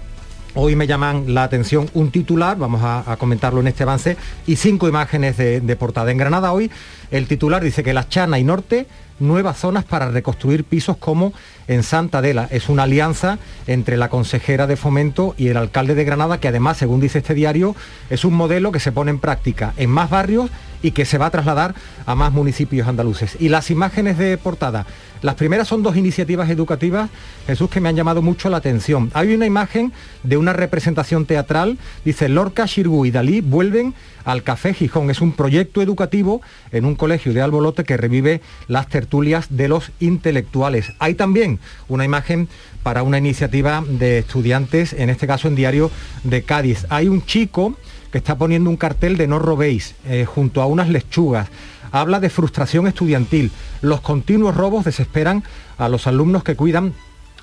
Hoy 0.54 0.74
me 0.74 0.86
llaman 0.86 1.32
la 1.32 1.44
atención 1.44 1.88
un 1.94 2.10
titular, 2.10 2.58
vamos 2.58 2.80
a, 2.82 3.16
comentarlo 3.18 3.60
en 3.60 3.68
este 3.68 3.84
avance, 3.84 4.16
y 4.46 4.56
cinco 4.56 4.88
imágenes 4.88 5.36
de, 5.36 5.60
de 5.60 5.76
portada. 5.76 6.10
En 6.10 6.18
Granada 6.18 6.52
hoy 6.52 6.70
el 7.10 7.28
titular 7.28 7.62
dice 7.62 7.84
que 7.84 7.92
la 7.92 8.08
Chana 8.08 8.38
y 8.38 8.44
Norte 8.44 8.86
nuevas 9.20 9.58
zonas 9.58 9.84
para 9.84 10.10
reconstruir 10.10 10.64
pisos 10.64 10.96
como 10.96 11.32
en 11.68 11.82
Santa 11.82 12.18
Adela. 12.18 12.48
Es 12.50 12.68
una 12.68 12.84
alianza 12.84 13.38
entre 13.66 13.96
la 13.96 14.08
consejera 14.08 14.66
de 14.66 14.76
fomento 14.76 15.34
y 15.38 15.48
el 15.48 15.56
alcalde 15.56 15.94
de 15.94 16.04
Granada, 16.04 16.40
que 16.40 16.48
además, 16.48 16.78
según 16.78 17.00
dice 17.00 17.18
este 17.18 17.34
diario, 17.34 17.76
es 18.08 18.24
un 18.24 18.34
modelo 18.34 18.72
que 18.72 18.80
se 18.80 18.92
pone 18.92 19.10
en 19.10 19.18
práctica 19.18 19.74
en 19.76 19.90
más 19.90 20.10
barrios 20.10 20.50
y 20.82 20.92
que 20.92 21.04
se 21.04 21.18
va 21.18 21.26
a 21.26 21.30
trasladar 21.30 21.74
a 22.06 22.14
más 22.14 22.32
municipios 22.32 22.88
andaluces. 22.88 23.36
Y 23.38 23.48
las 23.48 23.70
imágenes 23.70 24.18
de 24.18 24.36
portada, 24.38 24.86
las 25.22 25.34
primeras 25.34 25.68
son 25.68 25.82
dos 25.82 25.96
iniciativas 25.96 26.48
educativas, 26.48 27.10
Jesús, 27.46 27.68
que 27.68 27.80
me 27.80 27.90
han 27.90 27.96
llamado 27.96 28.22
mucho 28.22 28.48
la 28.48 28.56
atención. 28.56 29.10
Hay 29.12 29.34
una 29.34 29.44
imagen 29.44 29.92
de 30.22 30.38
una 30.38 30.54
representación 30.54 31.26
teatral, 31.26 31.78
dice 32.04 32.28
Lorca, 32.28 32.64
Shirgu 32.66 33.04
y 33.04 33.10
Dalí 33.10 33.42
vuelven 33.42 33.94
al 34.24 34.42
Café 34.42 34.74
Gijón. 34.74 35.10
Es 35.10 35.20
un 35.20 35.32
proyecto 35.32 35.82
educativo 35.82 36.40
en 36.72 36.84
un 36.84 36.94
colegio 36.94 37.32
de 37.32 37.42
Albolote 37.42 37.84
que 37.84 37.96
revive 37.96 38.40
las 38.68 38.88
tertulias 38.88 39.46
de 39.50 39.68
los 39.68 39.92
intelectuales. 40.00 40.92
Hay 40.98 41.14
también 41.14 41.58
una 41.88 42.04
imagen 42.04 42.48
para 42.82 43.02
una 43.02 43.18
iniciativa 43.18 43.84
de 43.86 44.18
estudiantes, 44.18 44.92
en 44.92 45.10
este 45.10 45.26
caso 45.26 45.48
en 45.48 45.54
Diario 45.54 45.90
de 46.24 46.42
Cádiz. 46.42 46.86
Hay 46.88 47.08
un 47.08 47.24
chico 47.24 47.76
que 48.10 48.18
está 48.18 48.36
poniendo 48.36 48.70
un 48.70 48.76
cartel 48.76 49.16
de 49.16 49.26
no 49.26 49.38
robéis 49.38 49.94
eh, 50.06 50.24
junto 50.24 50.62
a 50.62 50.66
unas 50.66 50.88
lechugas. 50.88 51.48
Habla 51.92 52.20
de 52.20 52.30
frustración 52.30 52.86
estudiantil. 52.86 53.50
Los 53.82 54.00
continuos 54.00 54.56
robos 54.56 54.84
desesperan 54.84 55.44
a 55.78 55.88
los 55.88 56.06
alumnos 56.06 56.44
que 56.44 56.56
cuidan 56.56 56.94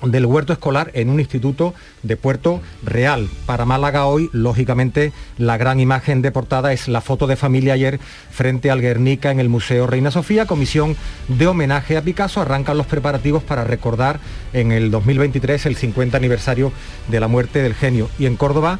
del 0.02 0.26
huerto 0.26 0.52
escolar 0.52 0.90
en 0.94 1.10
un 1.10 1.20
instituto 1.20 1.74
de 2.02 2.16
Puerto 2.16 2.60
Real. 2.84 3.28
Para 3.46 3.64
Málaga 3.64 4.06
hoy, 4.06 4.28
lógicamente, 4.32 5.12
la 5.36 5.56
gran 5.56 5.80
imagen 5.80 6.22
de 6.22 6.30
portada 6.30 6.72
es 6.72 6.88
la 6.88 7.00
foto 7.00 7.26
de 7.26 7.36
familia 7.36 7.74
ayer 7.74 7.98
frente 8.30 8.70
al 8.70 8.80
Guernica 8.80 9.30
en 9.30 9.40
el 9.40 9.48
Museo 9.48 9.86
Reina 9.86 10.10
Sofía, 10.10 10.46
comisión 10.46 10.96
de 11.28 11.46
homenaje 11.46 11.96
a 11.96 12.02
Picasso. 12.02 12.40
Arrancan 12.40 12.76
los 12.76 12.86
preparativos 12.86 13.42
para 13.42 13.64
recordar 13.64 14.20
en 14.52 14.72
el 14.72 14.90
2023 14.90 15.66
el 15.66 15.76
50 15.76 16.16
aniversario 16.16 16.72
de 17.08 17.20
la 17.20 17.28
muerte 17.28 17.62
del 17.62 17.74
genio. 17.74 18.08
Y 18.18 18.26
en 18.26 18.36
Córdoba, 18.36 18.78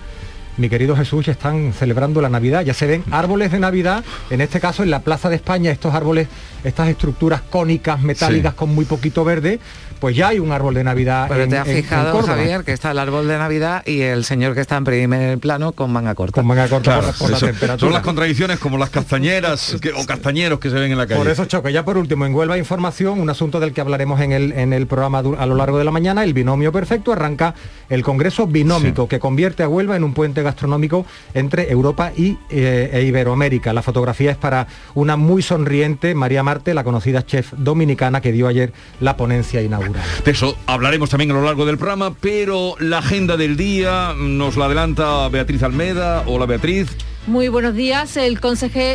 mi 0.58 0.68
querido 0.68 0.96
Jesús, 0.96 1.26
ya 1.26 1.32
están 1.32 1.72
celebrando 1.72 2.20
la 2.20 2.28
Navidad. 2.28 2.62
Ya 2.62 2.74
se 2.74 2.86
ven 2.86 3.04
árboles 3.10 3.52
de 3.52 3.60
Navidad, 3.60 4.04
en 4.30 4.40
este 4.40 4.60
caso 4.60 4.82
en 4.82 4.90
la 4.90 5.00
Plaza 5.00 5.28
de 5.28 5.36
España, 5.36 5.70
estos 5.70 5.94
árboles, 5.94 6.28
estas 6.64 6.88
estructuras 6.88 7.40
cónicas, 7.42 8.00
metálicas 8.02 8.54
con 8.54 8.74
muy 8.74 8.84
poquito 8.84 9.24
verde, 9.24 9.60
pues 10.00 10.16
ya 10.16 10.28
hay 10.28 10.38
un 10.38 10.52
árbol 10.52 10.74
de 10.74 10.84
Navidad. 10.84 11.26
Pero 11.28 11.48
te 11.48 11.58
has 11.58 11.66
fijado, 11.66 12.22
Javier, 12.22 12.64
que 12.64 12.72
está 12.72 12.90
el 12.90 12.98
árbol 12.98 13.26
de 13.28 13.38
Navidad 13.38 13.82
y 13.86 14.00
el 14.02 14.24
señor 14.24 14.54
que 14.54 14.60
está 14.60 14.76
en 14.76 14.84
primer 14.84 15.38
plano 15.38 15.72
con 15.72 15.92
manga 15.92 16.14
corta. 16.14 16.34
Con 16.34 16.46
manga 16.46 16.68
corta 16.68 17.00
por, 17.18 17.30
la 17.30 17.38
temperatura. 17.38 17.78
Son 17.78 17.92
las 17.92 18.02
contradicciones 18.02 18.58
como 18.58 18.78
las 18.78 18.90
castañeras 18.90 19.76
o 19.96 20.06
castañeros 20.06 20.58
que 20.58 20.70
se 20.70 20.76
ven 20.76 20.92
en 20.92 20.98
la 20.98 21.06
calle. 21.06 21.18
Por 21.18 21.30
eso 21.30 21.44
choque. 21.46 21.72
Ya 21.72 21.84
por 21.84 21.98
último, 21.98 22.26
en 22.26 22.34
Huelva 22.34 22.58
Información, 22.58 23.20
un 23.20 23.30
asunto 23.30 23.60
del 23.60 23.72
que 23.72 23.80
hablaremos 23.80 24.20
en 24.20 24.32
el, 24.32 24.52
en 24.52 24.72
el 24.72 24.86
programa 24.86 25.18
a 25.18 25.46
lo 25.46 25.54
largo 25.54 25.78
de 25.78 25.84
la 25.84 25.90
mañana, 25.90 26.24
el 26.24 26.34
binomio 26.34 26.72
perfecto, 26.72 27.12
arranca 27.12 27.54
el 27.88 28.02
Congreso 28.02 28.46
Binómico, 28.46 29.08
que 29.08 29.18
convierte 29.18 29.62
a 29.62 29.68
Huelva 29.68 29.96
en 29.96 30.04
un 30.04 30.14
puente 30.14 30.42
gastronómico 30.48 31.06
entre 31.34 31.70
Europa 31.70 32.12
y, 32.16 32.36
eh, 32.50 32.90
e 32.92 33.02
Iberoamérica. 33.02 33.72
La 33.72 33.82
fotografía 33.82 34.30
es 34.30 34.36
para 34.36 34.66
una 34.94 35.16
muy 35.16 35.42
sonriente 35.42 36.14
María 36.14 36.42
Marte, 36.42 36.74
la 36.74 36.84
conocida 36.84 37.24
chef 37.24 37.52
dominicana 37.56 38.20
que 38.20 38.32
dio 38.32 38.48
ayer 38.48 38.72
la 39.00 39.16
ponencia 39.16 39.62
inaugural. 39.62 40.02
De 40.24 40.30
eso 40.30 40.56
hablaremos 40.66 41.10
también 41.10 41.30
a 41.30 41.34
lo 41.34 41.42
largo 41.42 41.66
del 41.66 41.78
programa, 41.78 42.14
pero 42.20 42.74
la 42.80 42.98
agenda 42.98 43.36
del 43.36 43.56
día 43.56 44.14
nos 44.16 44.56
la 44.56 44.66
adelanta 44.66 45.28
Beatriz 45.28 45.62
Almeda. 45.62 46.24
Hola 46.26 46.46
Beatriz. 46.46 46.88
Muy 47.26 47.48
buenos 47.48 47.74
días. 47.74 48.16
El, 48.16 48.38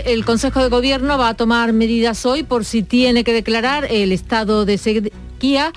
el 0.06 0.26
Consejo 0.26 0.60
de 0.62 0.70
Gobierno 0.70 1.18
va 1.20 1.30
a 1.30 1.34
tomar 1.36 1.72
medidas 1.72 2.26
hoy 2.26 2.42
por 2.42 2.66
si 2.66 2.82
tiene 2.82 3.24
que 3.24 3.32
declarar 3.32 3.86
el 3.90 4.12
estado 4.12 4.66
de 4.66 4.80
sequía. 4.80 5.72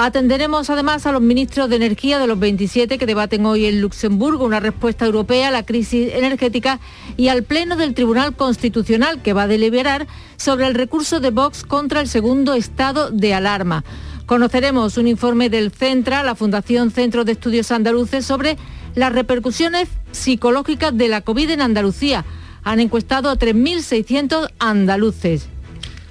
Atenderemos 0.00 0.70
además 0.70 1.06
a 1.06 1.12
los 1.12 1.20
ministros 1.20 1.68
de 1.68 1.74
Energía 1.74 2.20
de 2.20 2.28
los 2.28 2.38
27 2.38 2.98
que 2.98 3.06
debaten 3.06 3.44
hoy 3.44 3.66
en 3.66 3.80
Luxemburgo 3.80 4.44
una 4.44 4.60
respuesta 4.60 5.04
europea 5.04 5.48
a 5.48 5.50
la 5.50 5.66
crisis 5.66 6.14
energética 6.14 6.78
y 7.16 7.26
al 7.26 7.42
Pleno 7.42 7.74
del 7.74 7.94
Tribunal 7.94 8.36
Constitucional 8.36 9.20
que 9.22 9.32
va 9.32 9.42
a 9.42 9.48
deliberar 9.48 10.06
sobre 10.36 10.68
el 10.68 10.74
recurso 10.74 11.18
de 11.18 11.32
Vox 11.32 11.64
contra 11.64 12.00
el 12.00 12.06
segundo 12.06 12.54
estado 12.54 13.10
de 13.10 13.34
alarma. 13.34 13.82
Conoceremos 14.24 14.98
un 14.98 15.08
informe 15.08 15.50
del 15.50 15.72
CENTRA, 15.72 16.22
la 16.22 16.36
Fundación 16.36 16.92
Centro 16.92 17.24
de 17.24 17.32
Estudios 17.32 17.72
Andaluces, 17.72 18.24
sobre 18.24 18.56
las 18.94 19.12
repercusiones 19.12 19.88
psicológicas 20.12 20.96
de 20.96 21.08
la 21.08 21.22
COVID 21.22 21.50
en 21.50 21.60
Andalucía. 21.60 22.24
Han 22.62 22.78
encuestado 22.78 23.30
a 23.30 23.36
3.600 23.36 24.48
andaluces. 24.60 25.48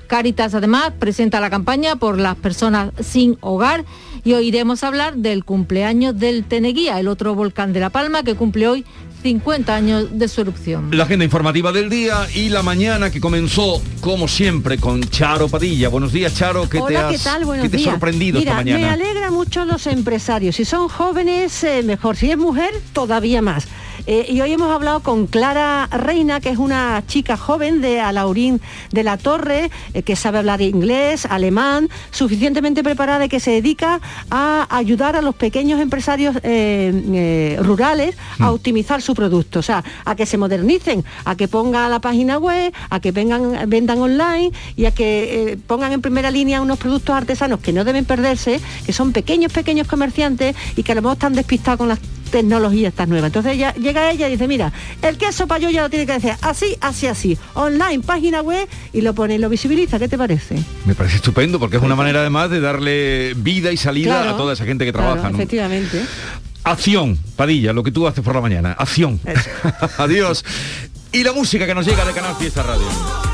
Caritas 0.07 0.55
además 0.55 0.93
presenta 0.97 1.39
la 1.39 1.49
campaña 1.49 1.95
por 1.97 2.17
las 2.19 2.35
personas 2.35 2.91
sin 2.99 3.37
hogar 3.41 3.85
y 4.23 4.33
oiremos 4.33 4.83
hablar 4.83 5.15
del 5.15 5.45
cumpleaños 5.45 6.17
del 6.17 6.43
Teneguía, 6.43 6.99
el 6.99 7.07
otro 7.07 7.35
volcán 7.35 7.73
de 7.73 7.79
La 7.79 7.89
Palma 7.89 8.23
que 8.23 8.35
cumple 8.35 8.67
hoy 8.67 8.85
50 9.23 9.75
años 9.75 10.07
de 10.11 10.27
su 10.27 10.41
erupción. 10.41 10.89
La 10.91 11.03
agenda 11.03 11.25
informativa 11.25 11.71
del 11.71 11.89
día 11.89 12.27
y 12.33 12.49
la 12.49 12.63
mañana 12.63 13.09
que 13.09 13.19
comenzó, 13.19 13.81
como 13.99 14.27
siempre, 14.27 14.77
con 14.77 15.01
Charo 15.03 15.47
Padilla. 15.49 15.89
Buenos 15.89 16.13
días, 16.13 16.33
Charo. 16.35 16.69
¿Qué 16.69 16.81
te 16.81 16.97
has 16.97 17.27
¿qué 17.61 17.69
te 17.69 17.79
sorprendido 17.79 18.39
esta 18.39 18.55
mañana? 18.55 18.79
Me 18.79 18.89
alegra 18.89 19.31
mucho 19.31 19.65
los 19.65 19.87
empresarios. 19.87 20.55
Si 20.55 20.65
son 20.65 20.87
jóvenes, 20.87 21.63
eh, 21.63 21.83
mejor. 21.83 22.15
Si 22.15 22.31
es 22.31 22.37
mujer, 22.37 22.71
todavía 22.93 23.41
más. 23.41 23.67
Eh, 24.07 24.25
y 24.29 24.39
hoy 24.39 24.53
hemos 24.53 24.71
hablado 24.71 25.01
con 25.01 25.27
Clara 25.27 25.87
Reina, 25.91 26.39
que 26.39 26.49
es 26.49 26.57
una 26.57 27.03
chica 27.07 27.35
joven 27.35 27.81
de 27.81 27.99
Alaurín 27.99 28.61
de 28.91 29.03
la 29.03 29.17
Torre, 29.17 29.69
eh, 29.93 30.01
que 30.01 30.15
sabe 30.15 30.37
hablar 30.37 30.61
inglés, 30.61 31.25
alemán, 31.25 31.89
suficientemente 32.11 32.83
preparada 32.83 33.25
y 33.25 33.29
que 33.29 33.41
se 33.41 33.51
dedica 33.51 33.99
a 34.31 34.65
ayudar 34.69 35.17
a 35.17 35.21
los 35.21 35.35
pequeños 35.35 35.81
empresarios 35.81 36.37
eh, 36.43 37.59
rurales 37.61 38.15
a 38.39 38.49
mm. 38.49 38.53
optimizar 38.53 39.01
su 39.01 39.13
producto, 39.13 39.59
o 39.59 39.63
sea, 39.63 39.83
a 40.05 40.15
que 40.15 40.25
se 40.25 40.37
modernicen, 40.37 41.03
a 41.25 41.35
que 41.35 41.49
pongan 41.49 41.91
la 41.91 41.99
página 41.99 42.37
web, 42.37 42.73
a 42.89 43.01
que 43.01 43.11
vengan, 43.11 43.69
vendan 43.69 43.99
online 43.99 44.53
y 44.77 44.85
a 44.85 44.91
que 44.91 45.59
pongan 45.67 45.91
en 45.91 46.01
primera 46.01 46.31
línea 46.31 46.61
unos 46.61 46.79
productos 46.79 47.13
artesanos 47.13 47.59
que 47.59 47.73
no 47.73 47.83
deben 47.83 48.05
perderse, 48.05 48.61
que 48.85 48.93
son 48.93 49.11
pequeños, 49.11 49.51
pequeños 49.51 49.85
comerciantes 49.85 50.55
y 50.77 50.83
que 50.83 50.93
a 50.93 50.95
lo 50.95 51.01
mejor 51.01 51.17
están 51.17 51.33
despistados 51.33 51.79
con 51.79 51.89
las 51.89 51.99
tecnología 52.27 52.89
está 52.89 53.05
nueva. 53.05 53.27
Entonces 53.27 53.53
ella, 53.53 53.73
llega 53.73 54.11
ella 54.11 54.27
y 54.27 54.31
dice, 54.31 54.47
mira, 54.47 54.71
el 55.01 55.17
queso 55.17 55.47
yo 55.59 55.69
ya 55.69 55.81
lo 55.81 55.89
tiene 55.89 56.05
que 56.05 56.13
decir 56.13 56.33
así, 56.41 56.77
así, 56.81 57.07
así. 57.07 57.37
Online, 57.53 57.99
página 57.99 58.41
web 58.41 58.67
y 58.93 59.01
lo 59.01 59.13
pone 59.13 59.35
y 59.35 59.37
lo 59.37 59.49
visibiliza. 59.49 59.99
¿Qué 59.99 60.07
te 60.07 60.17
parece? 60.17 60.61
Me 60.85 60.95
parece 60.95 61.17
estupendo 61.17 61.59
porque 61.59 61.77
es 61.77 61.83
una 61.83 61.95
manera 61.95 62.19
además 62.21 62.49
de 62.49 62.59
darle 62.59 63.33
vida 63.35 63.71
y 63.71 63.77
salida 63.77 64.29
a 64.29 64.37
toda 64.37 64.53
esa 64.53 64.65
gente 64.65 64.85
que 64.85 64.93
trabaja. 64.93 65.29
Efectivamente. 65.29 66.01
Acción, 66.63 67.17
Padilla, 67.35 67.71
lo 67.71 67.83
que 67.83 67.91
tú 67.91 68.07
haces 68.07 68.23
por 68.23 68.35
la 68.35 68.41
mañana. 68.41 68.73
Acción. 68.73 69.19
Adiós. 69.97 70.43
Y 71.11 71.23
la 71.23 71.31
música 71.31 71.65
que 71.65 71.73
nos 71.73 71.85
llega 71.85 72.03
de 72.03 72.13
Canal 72.13 72.35
Fiesta 72.35 72.63
Radio. 72.63 73.26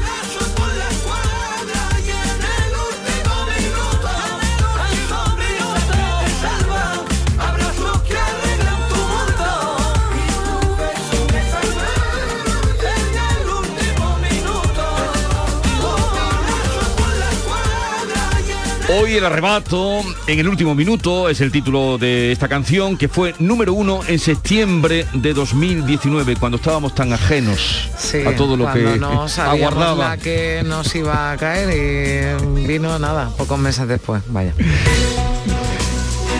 Hoy 18.95 19.15
el 19.15 19.25
arrebato 19.25 20.01
en 20.27 20.39
el 20.39 20.47
último 20.47 20.75
minuto 20.75 21.27
es 21.27 21.41
el 21.41 21.51
título 21.51 21.97
de 21.97 22.31
esta 22.31 22.47
canción 22.47 22.95
que 22.95 23.07
fue 23.07 23.33
número 23.39 23.73
uno 23.73 24.01
en 24.07 24.19
septiembre 24.19 25.07
de 25.13 25.33
2019 25.33 26.35
cuando 26.35 26.57
estábamos 26.57 26.93
tan 26.93 27.11
ajenos 27.11 27.89
a 28.23 28.35
todo 28.35 28.55
lo 28.55 28.71
que 28.71 28.99
no 28.99 29.25
aguardaba 29.25 30.15
que 30.17 30.61
nos 30.63 30.93
iba 30.93 31.31
a 31.31 31.37
caer 31.37 32.37
y 32.45 32.67
vino 32.67 32.99
nada 32.99 33.31
pocos 33.35 33.57
meses 33.57 33.87
después 33.87 34.21
vaya 34.27 34.53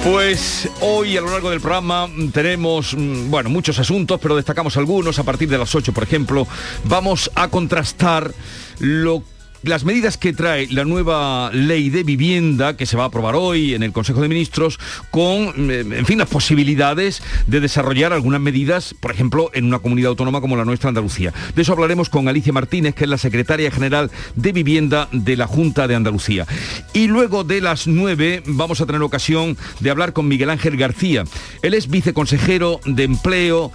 pues 0.04 0.70
hoy 0.82 1.16
a 1.16 1.22
lo 1.22 1.32
largo 1.32 1.50
del 1.50 1.62
programa 1.62 2.10
tenemos, 2.34 2.94
mm, 2.94 3.32
bueno, 3.32 3.50
muchos 3.50 3.80
asuntos, 3.80 4.20
pero 4.22 4.36
destacamos 4.36 4.76
algunos. 4.76 5.18
A 5.18 5.24
partir 5.24 5.48
de 5.48 5.58
las 5.58 5.74
8, 5.74 5.94
por 5.94 6.04
ejemplo, 6.04 6.46
vamos 6.84 7.32
a 7.36 7.48
contrastar 7.48 8.34
lo 8.80 9.24
las 9.64 9.86
medidas 9.86 10.18
que 10.18 10.34
trae 10.34 10.68
la 10.70 10.84
nueva 10.84 11.50
ley 11.54 11.90
de 11.90 12.04
vivienda 12.04 12.76
que 12.76 12.86
se 12.86 12.98
va 12.98 13.04
a 13.04 13.08
aprobar 13.08 13.36
hoy 13.36 13.74
en 13.74 13.84
el 13.84 13.94
Consejo 13.94 14.22
de 14.22 14.28
Ministros 14.28 14.78
con, 15.10 15.72
eh, 15.72 15.80
en 15.80 16.06
fin, 16.06 16.20
las 16.20 16.28
posibilidades 16.28 17.24
de 17.48 17.62
desarrollar 17.62 18.14
algunas 18.14 18.42
medidas, 18.42 18.94
por 19.00 19.12
ejemplo, 19.12 19.50
en 19.54 19.66
una 19.66 19.80
comunidad 19.80 20.10
autónoma 20.10 20.42
como 20.42 20.58
la 20.58 20.66
nuestra 20.66 20.90
Andalucía. 20.90 21.34
De 21.56 21.62
eso 21.62 21.74
hablaremos 21.74 22.10
con 22.10 22.28
Alicia 22.28 22.52
Martínez, 22.52 22.94
que 22.94 23.06
es 23.06 23.10
la 23.10 23.18
secretaria 23.18 23.72
general 23.72 24.12
de 24.36 24.52
Vivienda 24.52 25.08
de 25.12 25.38
la 25.38 25.48
Junta 25.48 25.88
de 25.88 25.96
Andalucía. 25.96 26.46
Y 26.94 27.08
luego 27.08 27.44
de 27.44 27.62
las 27.62 27.88
nueve 27.88 28.44
vamos 28.46 28.82
a 28.82 28.86
tener 28.86 29.02
ocasión 29.02 29.58
de 29.80 29.90
hablar 29.90 30.14
con 30.14 30.28
Miguel 30.28 30.50
Ángel 30.50 30.78
García. 30.78 31.24
Él 31.62 31.74
es 31.74 31.90
viceconsejero 31.90 32.82
de 32.86 33.04
Empleo 33.04 33.72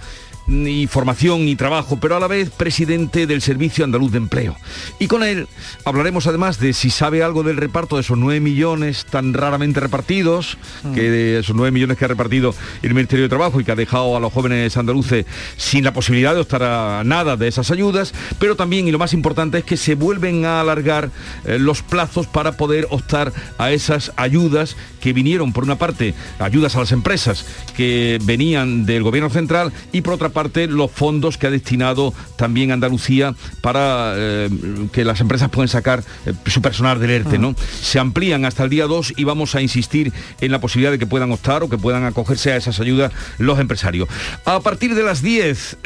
y 0.49 0.87
formación 0.87 1.47
y 1.47 1.55
trabajo, 1.55 1.99
pero 1.99 2.17
a 2.17 2.19
la 2.19 2.27
vez 2.27 2.49
presidente 2.49 3.27
del 3.27 3.41
Servicio 3.41 3.85
Andaluz 3.85 4.11
de 4.11 4.17
Empleo. 4.17 4.55
Y 4.97 5.07
con 5.07 5.23
él 5.23 5.47
hablaremos 5.85 6.25
además 6.27 6.59
de 6.59 6.73
si 6.73 6.89
sabe 6.89 7.23
algo 7.23 7.43
del 7.43 7.57
reparto 7.57 7.95
de 7.95 8.01
esos 8.01 8.17
9 8.17 8.39
millones 8.39 9.05
tan 9.05 9.33
raramente 9.33 9.79
repartidos, 9.79 10.57
mm. 10.83 10.93
que 10.93 11.01
de 11.01 11.39
esos 11.39 11.55
9 11.55 11.71
millones 11.71 11.97
que 11.97 12.05
ha 12.05 12.07
repartido 12.07 12.55
el 12.81 12.93
Ministerio 12.93 13.23
de 13.23 13.29
Trabajo 13.29 13.61
y 13.61 13.63
que 13.63 13.71
ha 13.71 13.75
dejado 13.75 14.17
a 14.17 14.19
los 14.19 14.33
jóvenes 14.33 14.75
andaluces 14.75 15.25
sin 15.57 15.83
la 15.83 15.93
posibilidad 15.93 16.33
de 16.33 16.41
optar 16.41 16.63
a 16.63 17.03
nada 17.05 17.37
de 17.37 17.47
esas 17.47 17.69
ayudas, 17.69 18.13
pero 18.39 18.55
también, 18.55 18.87
y 18.87 18.91
lo 18.91 18.97
más 18.99 19.13
importante, 19.13 19.59
es 19.59 19.63
que 19.63 19.77
se 19.77 19.95
vuelven 19.95 20.45
a 20.45 20.61
alargar 20.61 21.11
eh, 21.45 21.59
los 21.59 21.83
plazos 21.83 22.25
para 22.25 22.53
poder 22.53 22.87
optar 22.89 23.31
a 23.57 23.71
esas 23.71 24.13
ayudas 24.15 24.75
que 24.99 25.13
vinieron, 25.13 25.53
por 25.53 25.63
una 25.63 25.77
parte, 25.77 26.15
ayudas 26.39 26.75
a 26.75 26.79
las 26.79 26.91
empresas 26.91 27.45
que 27.75 28.19
venían 28.23 28.85
del 28.85 29.03
gobierno 29.03 29.29
central 29.29 29.71
y 29.91 30.01
por 30.01 30.15
otra 30.15 30.29
parte 30.29 30.38
los 30.69 30.91
fondos 30.91 31.37
que 31.37 31.47
ha 31.47 31.51
destinado 31.51 32.13
también 32.35 32.71
Andalucía 32.71 33.35
para 33.61 34.13
eh, 34.15 34.49
que 34.91 35.03
las 35.03 35.19
empresas 35.21 35.49
puedan 35.49 35.67
sacar 35.67 36.03
eh, 36.25 36.33
su 36.47 36.61
personal 36.61 36.99
del 36.99 37.11
ERTE, 37.11 37.37
¿no? 37.37 37.55
Ah. 37.57 37.63
Se 37.81 37.99
amplían 37.99 38.45
hasta 38.45 38.63
el 38.63 38.69
día 38.69 38.85
2 38.85 39.13
y 39.17 39.23
vamos 39.23 39.55
a 39.55 39.61
insistir 39.61 40.13
en 40.41 40.51
la 40.51 40.59
posibilidad 40.59 40.91
de 40.91 40.99
que 40.99 41.07
puedan 41.07 41.31
optar 41.31 41.63
o 41.63 41.69
que 41.69 41.77
puedan 41.77 42.05
acogerse 42.05 42.51
a 42.51 42.57
esas 42.57 42.79
ayudas 42.79 43.11
los 43.37 43.59
empresarios. 43.59 44.07
A 44.45 44.59
partir 44.59 44.95
de 44.95 45.03
las 45.03 45.21
10 45.21 45.77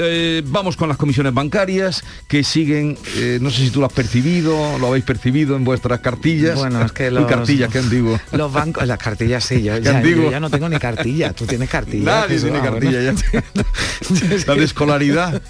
vamos 0.45 0.77
con 0.77 0.89
las 0.89 0.97
comisiones 0.97 1.33
bancarias 1.33 2.03
que 2.27 2.43
siguen, 2.43 2.97
no 3.41 3.49
sé 3.49 3.57
si 3.63 3.69
tú 3.69 3.79
lo 3.79 3.87
has 3.87 3.93
percibido, 3.93 4.77
lo 4.79 4.87
habéis 4.87 5.05
percibido 5.05 5.55
en 5.55 5.63
vuestras 5.63 5.99
cartillas. 5.99 6.55
Bueno, 6.55 6.81
es 6.83 6.91
que 6.91 7.11
los, 7.11 7.25
cartillas, 7.25 7.71
qué 7.71 7.79
antiguo. 7.79 8.19
Los 8.31 8.51
bancos, 8.51 8.87
las 8.87 8.97
cartillas 8.97 9.43
sí, 9.43 9.63
yo, 9.63 9.77
ya, 9.77 10.39
no 10.39 10.49
tengo 10.49 10.69
ni 10.69 10.77
cartilla, 10.77 11.33
tú 11.33 11.45
tienes 11.45 11.69
cartilla. 11.69 12.21
Nadie 12.21 12.39
tiene 12.39 12.59
cartilla 12.59 13.01
ya. 13.01 13.13
La 14.47 14.55
de 14.55 14.63
escolaridad 14.63 15.41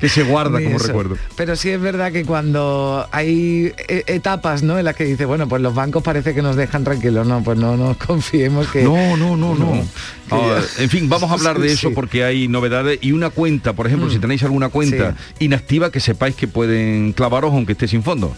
que 0.00 0.08
se 0.08 0.22
guarda 0.24 0.62
como 0.62 0.78
recuerdo. 0.78 1.16
Pero 1.36 1.56
sí 1.56 1.70
es 1.70 1.80
verdad 1.80 2.12
que 2.12 2.24
cuando 2.24 3.06
hay 3.12 3.72
e, 3.88 4.04
etapas, 4.06 4.62
¿no? 4.62 4.78
En 4.78 4.84
las 4.84 4.96
que 4.96 5.04
dice, 5.04 5.24
bueno, 5.24 5.48
pues 5.48 5.62
los 5.62 5.74
bancos 5.74 6.02
parece 6.02 6.34
que 6.34 6.42
nos 6.42 6.56
dejan 6.56 6.84
tranquilos, 6.84 7.26
no, 7.26 7.42
pues 7.42 7.58
no 7.58 7.76
nos 7.76 7.96
confiemos 8.06 8.68
que. 8.68 8.82
No, 8.82 9.16
no, 9.16 9.36
no, 9.36 9.54
no. 9.54 9.82
Ah, 10.30 10.60
en 10.78 10.90
fin, 10.90 11.08
vamos 11.08 11.30
a 11.30 11.34
hablar 11.34 11.58
de 11.58 11.68
eso 11.72 11.92
porque 11.92 12.24
hay 12.24 12.48
novedades 12.48 12.98
y 13.00 13.12
una 13.12 13.30
cuenta, 13.30 13.72
por 13.72 13.86
ejemplo, 13.86 14.10
si 14.10 14.18
mm. 14.18 14.20
tenéis 14.20 14.42
alguna 14.42 14.68
cuenta 14.68 15.16
inactiva 15.38 15.90
que 15.90 16.00
sepáis 16.00 16.34
que 16.34 16.48
pueden 16.48 17.12
clavaros 17.12 17.52
aunque 17.52 17.72
esté 17.72 17.88
sin 17.88 18.02
fondo 18.02 18.34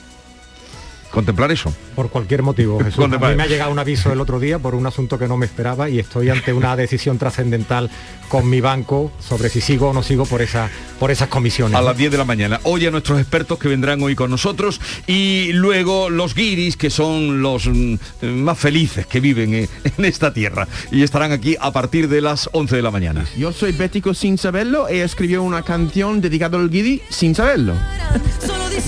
contemplar 1.11 1.51
eso. 1.53 1.73
Por 1.95 2.11
cualquier 2.11 2.43
motivo, 2.43 2.79
Jesús. 2.83 3.05
A 3.05 3.09
mí 3.09 3.37
me 3.37 3.43
ha 3.43 3.47
llegado 3.47 3.71
un 3.71 3.79
aviso 3.79 4.13
el 4.13 4.21
otro 4.21 4.41
día 4.41 4.59
por 4.59 4.75
un 4.75 4.87
asunto 4.87 5.19
que 5.19 5.29
no 5.29 5.37
me 5.37 5.47
esperaba 5.47 5.89
y 5.89 5.99
estoy 5.99 6.31
ante 6.31 6.53
una 6.53 6.77
decisión 6.77 7.19
trascendental 7.19 7.91
con 8.29 8.49
mi 8.49 8.61
banco 8.61 9.11
sobre 9.19 9.49
si 9.49 9.61
sigo 9.61 9.91
o 9.91 9.93
no 9.93 10.03
sigo 10.03 10.25
por, 10.25 10.41
esa, 10.41 10.71
por 10.99 11.11
esas 11.11 11.29
comisiones. 11.29 11.77
A 11.77 11.83
las 11.83 11.97
10 11.97 12.13
de 12.13 12.19
la 12.19 12.25
mañana. 12.25 12.61
Hoy 12.63 12.87
a 12.87 12.91
nuestros 12.91 13.21
expertos 13.21 13.59
que 13.59 13.69
vendrán 13.69 14.03
hoy 14.03 14.15
con 14.15 14.31
nosotros 14.31 14.81
y 15.07 15.53
luego 15.53 16.11
los 16.11 16.35
guiris, 16.35 16.77
que 16.77 16.91
son 16.91 17.43
los 17.43 17.67
mm, 17.67 17.97
más 18.23 18.59
felices 18.59 19.07
que 19.07 19.21
viven 19.21 19.55
en 19.85 20.05
esta 20.05 20.33
tierra 20.33 20.69
y 20.91 21.03
estarán 21.03 21.33
aquí 21.33 21.57
a 21.61 21.73
partir 21.73 22.09
de 22.09 22.21
las 22.21 22.49
11 22.53 22.77
de 22.77 22.83
la 22.83 22.91
mañana. 22.91 23.25
Yo 23.37 23.53
soy 23.53 23.73
bético 23.73 24.15
sin 24.15 24.39
saberlo 24.39 24.87
y 24.93 24.99
escribió 24.99 25.43
una 25.43 25.63
canción 25.63 26.21
dedicada 26.21 26.59
al 26.59 26.71
guiri 26.71 27.03
sin 27.11 27.35
saberlo. 27.35 27.75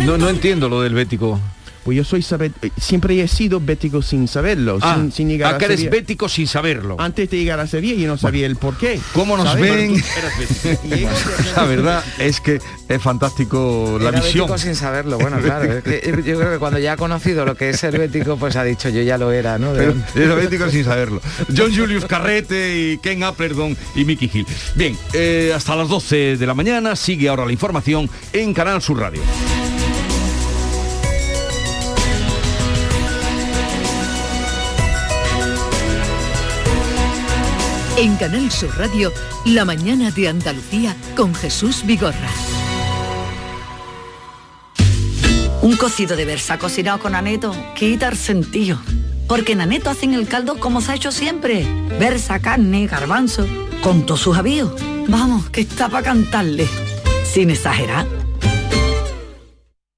No, 0.07 0.17
no 0.19 0.29
entiendo 0.29 0.69
lo 0.69 0.83
del 0.83 0.95
bético. 0.95 1.39
Pues 1.85 1.97
yo 1.97 2.05
soy 2.05 2.23
saber, 2.23 2.53
eh, 2.63 2.71
siempre 2.81 3.21
he 3.21 3.29
sido 3.29 3.61
bético 3.61 4.03
sin 4.03 4.29
saberlo, 4.29 4.79
ah, 4.83 5.05
sin, 5.13 5.29
llegar 5.29 5.55
ah, 5.55 5.59
que 5.59 5.65
eres 5.65 5.91
bético 5.91 6.29
sin 6.29 6.47
saberlo. 6.47 6.97
Antes 6.99 7.29
de 7.29 7.39
llegar 7.39 7.59
a 7.59 7.67
Sevilla 7.67 7.95
yo 7.95 8.07
no 8.07 8.17
sabía 8.17 8.47
el 8.47 8.57
por 8.57 8.77
qué. 8.77 9.01
¿Cómo 9.13 9.37
nos 9.37 9.55
ven? 9.57 9.97
la 11.57 11.65
verdad 11.65 12.05
es 12.19 12.41
que 12.41 12.61
es 12.89 13.03
fantástico 13.03 13.99
la 14.01 14.13
visión. 14.13 14.47
Bético 14.47 14.59
sin 14.59 14.77
saberlo, 14.77 15.19
bueno, 15.19 15.39
claro. 15.41 15.75
yo 15.75 16.39
creo 16.39 16.53
que 16.53 16.59
cuando 16.59 16.79
ya 16.79 16.93
ha 16.93 16.97
conocido 16.97 17.45
lo 17.45 17.57
que 17.57 17.71
es 17.71 17.81
ser 17.81 17.99
bético, 17.99 18.37
pues 18.37 18.55
ha 18.57 18.63
dicho 18.63 18.89
yo 18.89 19.03
ya 19.03 19.19
lo 19.19 19.33
era, 19.33 19.59
¿no? 19.59 19.73
Pero, 19.73 19.95
era 20.15 20.35
bético 20.35 20.71
sin 20.71 20.85
saberlo. 20.85 21.21
John 21.57 21.75
Julius 21.75 22.05
Carrete 22.05 22.79
y 22.79 22.99
Ken 22.99 23.25
Applerdon 23.25 23.77
y 23.97 24.05
Mickey 24.05 24.31
Hill. 24.33 24.47
Bien, 24.77 24.97
eh, 25.13 25.53
hasta 25.55 25.75
las 25.75 25.89
12 25.89 26.37
de 26.37 26.47
la 26.47 26.55
mañana 26.55 26.95
sigue 26.95 27.29
ahora 27.29 27.45
la 27.45 27.53
información 27.53 28.09
en 28.33 28.55
Canal 28.55 28.81
Sur 28.81 29.01
Radio. 29.01 29.23
En 37.99 38.17
Canal 38.17 38.51
Sur 38.51 38.71
Radio, 38.79 39.13
La 39.45 39.67
mañana 39.67 40.11
de 40.11 40.27
Andalucía 40.29 40.97
con 41.15 41.35
Jesús 41.35 41.85
Vigorra. 41.85 42.31
Un 45.61 45.77
cocido 45.77 46.17
de 46.17 46.25
versa 46.25 46.59
cocinado 46.59 46.99
con 46.99 47.15
aneto 47.15 47.55
quita 47.75 48.09
el 48.09 48.17
sentido. 48.17 48.79
Porque 49.29 49.53
en 49.53 49.61
aneto 49.61 49.91
hacen 49.91 50.15
el 50.15 50.27
caldo 50.27 50.59
como 50.59 50.81
se 50.81 50.93
ha 50.93 50.95
hecho 50.95 51.13
siempre. 51.13 51.67
Versa, 51.99 52.41
carne, 52.41 52.87
garbanzo, 52.87 53.47
con 53.83 54.07
todos 54.07 54.21
sus 54.21 54.39
avíos. 54.39 54.73
Vamos, 55.09 55.51
que 55.51 55.61
está 55.61 55.91
para 55.91 56.05
cantarle. 56.05 56.67
Sin 57.31 57.51
exagerar. 57.51 58.07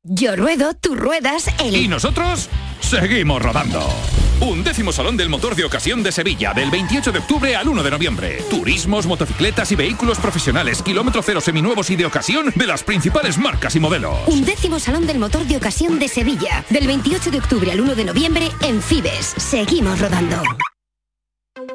Yo 0.03 0.35
ruedo, 0.37 0.75
tú 0.75 0.97
ruedas, 0.97 1.47
el... 1.61 1.77
Y 1.77 1.89
nosotros 1.89 2.49
seguimos 2.81 3.41
rodando. 3.41 3.89
Un 4.41 4.65
décimo 4.65 4.93
Salón 4.93 5.17
del 5.17 5.29
Motor 5.29 5.55
de 5.55 5.65
Ocasión 5.65 6.03
de 6.03 6.13
Sevilla, 6.13 6.53
del 6.53 6.71
28 6.71 7.13
de 7.13 7.19
octubre 7.19 7.57
al 7.57 7.69
1 7.69 7.83
de 7.83 7.91
noviembre. 7.91 8.39
Turismos, 8.51 9.07
motocicletas 9.07 9.71
y 9.73 9.77
vehículos 9.77 10.19
profesionales, 10.19 10.83
kilómetro 10.83 11.23
cero 11.23 11.41
seminuevos 11.41 11.91
y 11.91 11.97
de 11.97 12.07
ocasión 12.07 12.53
de 12.55 12.67
las 12.67 12.83
principales 12.83 13.39
marcas 13.39 13.77
y 13.77 13.81
modelos. 13.81 14.17
Un 14.27 14.45
décimo 14.45 14.79
Salón 14.79 15.07
del 15.07 15.19
Motor 15.19 15.47
de 15.47 15.57
Ocasión 15.57 15.99
de 15.99 16.09
Sevilla, 16.09 16.65
del 16.71 16.87
28 16.87 17.31
de 17.31 17.39
octubre 17.39 17.73
al 17.73 17.81
1 17.81 17.95
de 17.95 18.05
noviembre 18.05 18.51
en 18.61 18.83
Fibes. 18.83 19.35
Seguimos 19.37 20.01
rodando. 20.01 20.43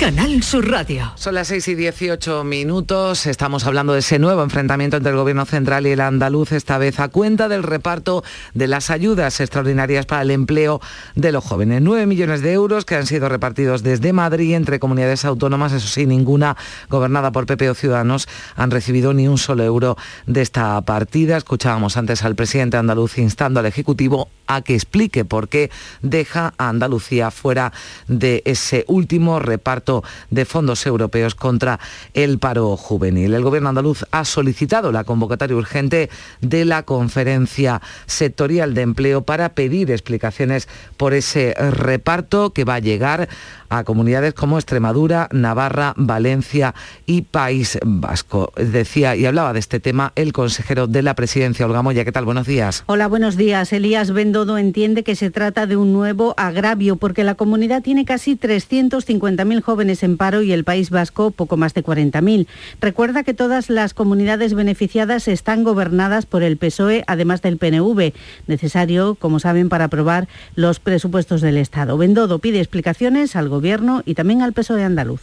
Canal 0.00 0.42
Sur 0.42 0.66
Radio. 0.66 1.12
Son 1.16 1.34
las 1.34 1.48
6 1.48 1.68
y 1.68 1.74
18 1.74 2.42
minutos. 2.42 3.26
Estamos 3.26 3.66
hablando 3.66 3.92
de 3.92 3.98
ese 3.98 4.18
nuevo 4.18 4.42
enfrentamiento 4.42 4.96
entre 4.96 5.10
el 5.10 5.18
Gobierno 5.18 5.44
Central 5.44 5.86
y 5.86 5.90
el 5.90 6.00
andaluz, 6.00 6.52
esta 6.52 6.78
vez 6.78 6.98
a 7.00 7.08
cuenta 7.08 7.50
del 7.50 7.62
reparto 7.62 8.24
de 8.54 8.66
las 8.66 8.88
ayudas 8.88 9.40
extraordinarias 9.40 10.06
para 10.06 10.22
el 10.22 10.30
empleo 10.30 10.80
de 11.16 11.32
los 11.32 11.44
jóvenes. 11.44 11.82
9 11.82 12.06
millones 12.06 12.40
de 12.40 12.54
euros 12.54 12.86
que 12.86 12.94
han 12.94 13.06
sido 13.06 13.28
repartidos 13.28 13.82
desde 13.82 14.14
Madrid 14.14 14.54
entre 14.54 14.78
comunidades 14.78 15.26
autónomas, 15.26 15.74
eso 15.74 15.86
sí, 15.86 16.06
ninguna 16.06 16.56
gobernada 16.88 17.30
por 17.30 17.44
PP 17.44 17.68
o 17.68 17.74
Ciudadanos 17.74 18.26
han 18.56 18.70
recibido 18.70 19.12
ni 19.12 19.28
un 19.28 19.36
solo 19.36 19.64
euro 19.64 19.98
de 20.24 20.40
esta 20.40 20.80
partida. 20.80 21.36
Escuchábamos 21.36 21.98
antes 21.98 22.24
al 22.24 22.36
presidente 22.36 22.78
andaluz 22.78 23.18
instando 23.18 23.60
al 23.60 23.66
Ejecutivo 23.66 24.30
a 24.46 24.62
que 24.62 24.74
explique 24.74 25.26
por 25.26 25.50
qué 25.50 25.70
deja 26.00 26.54
a 26.56 26.70
Andalucía 26.70 27.30
fuera 27.30 27.74
de 28.08 28.42
ese 28.46 28.86
último 28.88 29.40
reparto 29.40 29.89
de 30.30 30.44
fondos 30.44 30.86
europeos 30.86 31.34
contra 31.34 31.80
el 32.14 32.38
paro 32.38 32.76
juvenil. 32.76 33.34
El 33.34 33.42
gobierno 33.42 33.68
andaluz 33.68 34.04
ha 34.10 34.24
solicitado 34.24 34.92
la 34.92 35.04
convocatoria 35.04 35.56
urgente 35.56 36.10
de 36.40 36.64
la 36.64 36.82
conferencia 36.84 37.80
sectorial 38.06 38.74
de 38.74 38.82
empleo 38.82 39.22
para 39.22 39.50
pedir 39.50 39.90
explicaciones 39.90 40.68
por 40.96 41.14
ese 41.14 41.54
reparto 41.54 42.50
que 42.50 42.64
va 42.64 42.74
a 42.74 42.80
llegar 42.80 43.28
a 43.68 43.84
comunidades 43.84 44.34
como 44.34 44.58
Extremadura, 44.58 45.28
Navarra, 45.32 45.94
Valencia 45.96 46.74
y 47.06 47.22
País 47.22 47.78
Vasco. 47.84 48.52
Decía 48.56 49.16
y 49.16 49.26
hablaba 49.26 49.52
de 49.52 49.60
este 49.60 49.80
tema 49.80 50.12
el 50.16 50.32
consejero 50.32 50.86
de 50.86 51.02
la 51.02 51.14
presidencia, 51.14 51.66
Olga 51.66 51.82
Moya. 51.82 52.04
¿Qué 52.04 52.12
tal? 52.12 52.24
Buenos 52.24 52.46
días. 52.46 52.84
Hola, 52.86 53.06
buenos 53.06 53.36
días. 53.36 53.72
Elías 53.72 54.10
Bendodo 54.10 54.58
entiende 54.58 55.04
que 55.04 55.14
se 55.14 55.30
trata 55.30 55.66
de 55.66 55.76
un 55.76 55.92
nuevo 55.92 56.34
agravio 56.36 56.96
porque 56.96 57.24
la 57.24 57.36
comunidad 57.36 57.82
tiene 57.82 58.04
casi 58.04 58.36
350.000 58.36 59.62
jóvenes 59.62 59.79
en 59.80 60.16
paro 60.18 60.42
y 60.42 60.52
el 60.52 60.64
País 60.64 60.90
Vasco 60.90 61.30
poco 61.30 61.56
más 61.56 61.72
de 61.72 61.82
40.000. 61.82 62.46
Recuerda 62.80 63.22
que 63.22 63.32
todas 63.32 63.70
las 63.70 63.94
comunidades 63.94 64.52
beneficiadas 64.52 65.26
están 65.26 65.64
gobernadas 65.64 66.26
por 66.26 66.42
el 66.42 66.58
PSOE, 66.58 67.02
además 67.06 67.40
del 67.40 67.56
PNV, 67.56 68.12
necesario, 68.46 69.14
como 69.14 69.40
saben, 69.40 69.68
para 69.68 69.86
aprobar 69.86 70.28
los 70.54 70.80
presupuestos 70.80 71.40
del 71.40 71.56
Estado. 71.56 71.96
Bendodo 71.96 72.38
pide 72.40 72.58
explicaciones 72.58 73.36
al 73.36 73.48
Gobierno 73.48 74.02
y 74.04 74.14
también 74.14 74.42
al 74.42 74.52
PSOE 74.52 74.84
andaluz. 74.84 75.22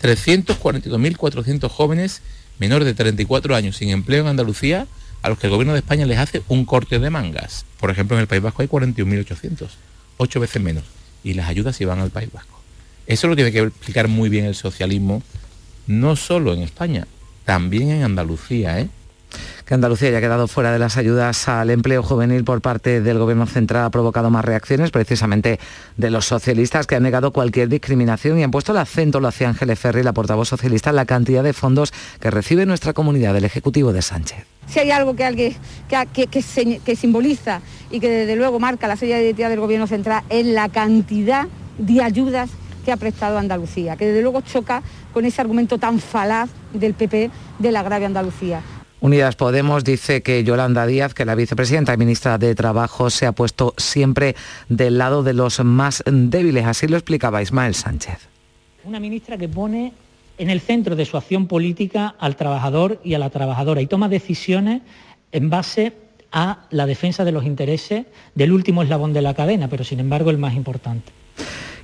342.400 0.00 1.68
jóvenes 1.68 2.22
menores 2.58 2.86
de 2.86 2.94
34 2.94 3.56
años 3.56 3.76
sin 3.76 3.90
empleo 3.90 4.22
en 4.22 4.28
Andalucía 4.28 4.86
a 5.22 5.28
los 5.28 5.38
que 5.38 5.48
el 5.48 5.52
Gobierno 5.52 5.72
de 5.72 5.80
España 5.80 6.06
les 6.06 6.18
hace 6.18 6.42
un 6.48 6.64
corte 6.64 6.98
de 6.98 7.10
mangas. 7.10 7.64
Por 7.80 7.90
ejemplo, 7.90 8.16
en 8.16 8.22
el 8.22 8.26
País 8.28 8.42
Vasco 8.42 8.62
hay 8.62 8.68
41.800, 8.68 9.68
ocho 10.18 10.40
veces 10.40 10.62
menos. 10.62 10.84
y 11.24 11.34
las 11.34 11.48
ayudas 11.48 11.76
se 11.76 11.86
van 11.86 12.00
al 12.00 12.10
País 12.10 12.30
Vasco. 12.32 12.51
Eso 13.06 13.28
lo 13.28 13.36
tiene 13.36 13.52
que 13.52 13.60
explicar 13.60 14.08
muy 14.08 14.28
bien 14.28 14.44
el 14.44 14.54
socialismo, 14.54 15.22
no 15.86 16.16
solo 16.16 16.52
en 16.54 16.62
España, 16.62 17.06
también 17.44 17.90
en 17.90 18.04
Andalucía. 18.04 18.80
¿eh? 18.80 18.88
que 19.64 19.74
Andalucía 19.74 20.08
haya 20.08 20.20
quedado 20.20 20.48
fuera 20.48 20.72
de 20.72 20.78
las 20.78 20.96
ayudas 20.96 21.48
al 21.48 21.70
empleo 21.70 22.02
juvenil 22.02 22.44
por 22.44 22.60
parte 22.60 23.00
del 23.00 23.18
Gobierno 23.18 23.46
central 23.46 23.84
ha 23.84 23.90
provocado 23.90 24.30
más 24.30 24.44
reacciones, 24.44 24.90
precisamente 24.90 25.58
de 25.96 26.10
los 26.10 26.26
socialistas 26.26 26.86
que 26.86 26.96
han 26.96 27.02
negado 27.02 27.32
cualquier 27.32 27.68
discriminación 27.68 28.38
y 28.38 28.42
han 28.42 28.50
puesto 28.50 28.72
el 28.72 28.78
acento, 28.78 29.20
lo 29.20 29.28
hacía 29.28 29.48
Ángeles 29.48 29.78
Ferri, 29.78 30.02
la 30.02 30.12
portavoz 30.12 30.48
socialista, 30.48 30.90
en 30.90 30.96
la 30.96 31.06
cantidad 31.06 31.42
de 31.42 31.52
fondos 31.52 31.92
que 32.20 32.30
recibe 32.30 32.66
nuestra 32.66 32.92
comunidad 32.92 33.34
del 33.34 33.44
Ejecutivo 33.44 33.92
de 33.92 34.02
Sánchez. 34.02 34.44
Si 34.66 34.78
hay 34.78 34.90
algo 34.90 35.16
que, 35.16 35.56
que, 35.88 36.26
que, 36.26 36.96
simboliza 36.96 37.60
y 37.90 38.00
que 38.00 38.08
desde 38.08 38.36
luego 38.36 38.60
marca 38.60 38.88
la 38.88 38.96
serie 38.96 39.16
de 39.16 39.24
identidad 39.24 39.50
del 39.50 39.60
Gobierno 39.60 39.86
central 39.86 40.22
es 40.28 40.46
la 40.46 40.68
cantidad 40.68 41.46
de 41.78 42.02
ayudas 42.02 42.50
que 42.82 42.92
ha 42.92 42.96
prestado 42.96 43.38
Andalucía, 43.38 43.96
que 43.96 44.06
desde 44.06 44.22
luego 44.22 44.40
choca 44.40 44.82
con 45.12 45.24
ese 45.24 45.40
argumento 45.40 45.78
tan 45.78 45.98
falaz 45.98 46.50
del 46.72 46.94
PP 46.94 47.30
de 47.58 47.72
la 47.72 47.82
grave 47.82 48.06
Andalucía. 48.06 48.62
Unidas 49.00 49.34
Podemos 49.34 49.82
dice 49.82 50.22
que 50.22 50.44
Yolanda 50.44 50.86
Díaz, 50.86 51.12
que 51.12 51.24
la 51.24 51.34
vicepresidenta 51.34 51.92
y 51.92 51.96
ministra 51.96 52.38
de 52.38 52.54
Trabajo, 52.54 53.10
se 53.10 53.26
ha 53.26 53.32
puesto 53.32 53.74
siempre 53.76 54.36
del 54.68 54.96
lado 54.96 55.24
de 55.24 55.32
los 55.32 55.58
más 55.64 56.04
débiles. 56.06 56.66
Así 56.66 56.86
lo 56.86 56.96
explicaba 56.96 57.42
Ismael 57.42 57.74
Sánchez. 57.74 58.28
Una 58.84 59.00
ministra 59.00 59.36
que 59.36 59.48
pone 59.48 59.92
en 60.38 60.50
el 60.50 60.60
centro 60.60 60.94
de 60.94 61.04
su 61.04 61.16
acción 61.16 61.48
política 61.48 62.14
al 62.18 62.36
trabajador 62.36 63.00
y 63.02 63.14
a 63.14 63.18
la 63.18 63.30
trabajadora 63.30 63.80
y 63.80 63.86
toma 63.86 64.08
decisiones 64.08 64.82
en 65.32 65.50
base 65.50 65.94
a 66.30 66.66
la 66.70 66.86
defensa 66.86 67.24
de 67.24 67.32
los 67.32 67.44
intereses 67.44 68.06
del 68.34 68.52
último 68.52 68.82
eslabón 68.82 69.12
de 69.12 69.22
la 69.22 69.34
cadena, 69.34 69.68
pero 69.68 69.84
sin 69.84 70.00
embargo 70.00 70.30
el 70.30 70.38
más 70.38 70.54
importante. 70.54 71.12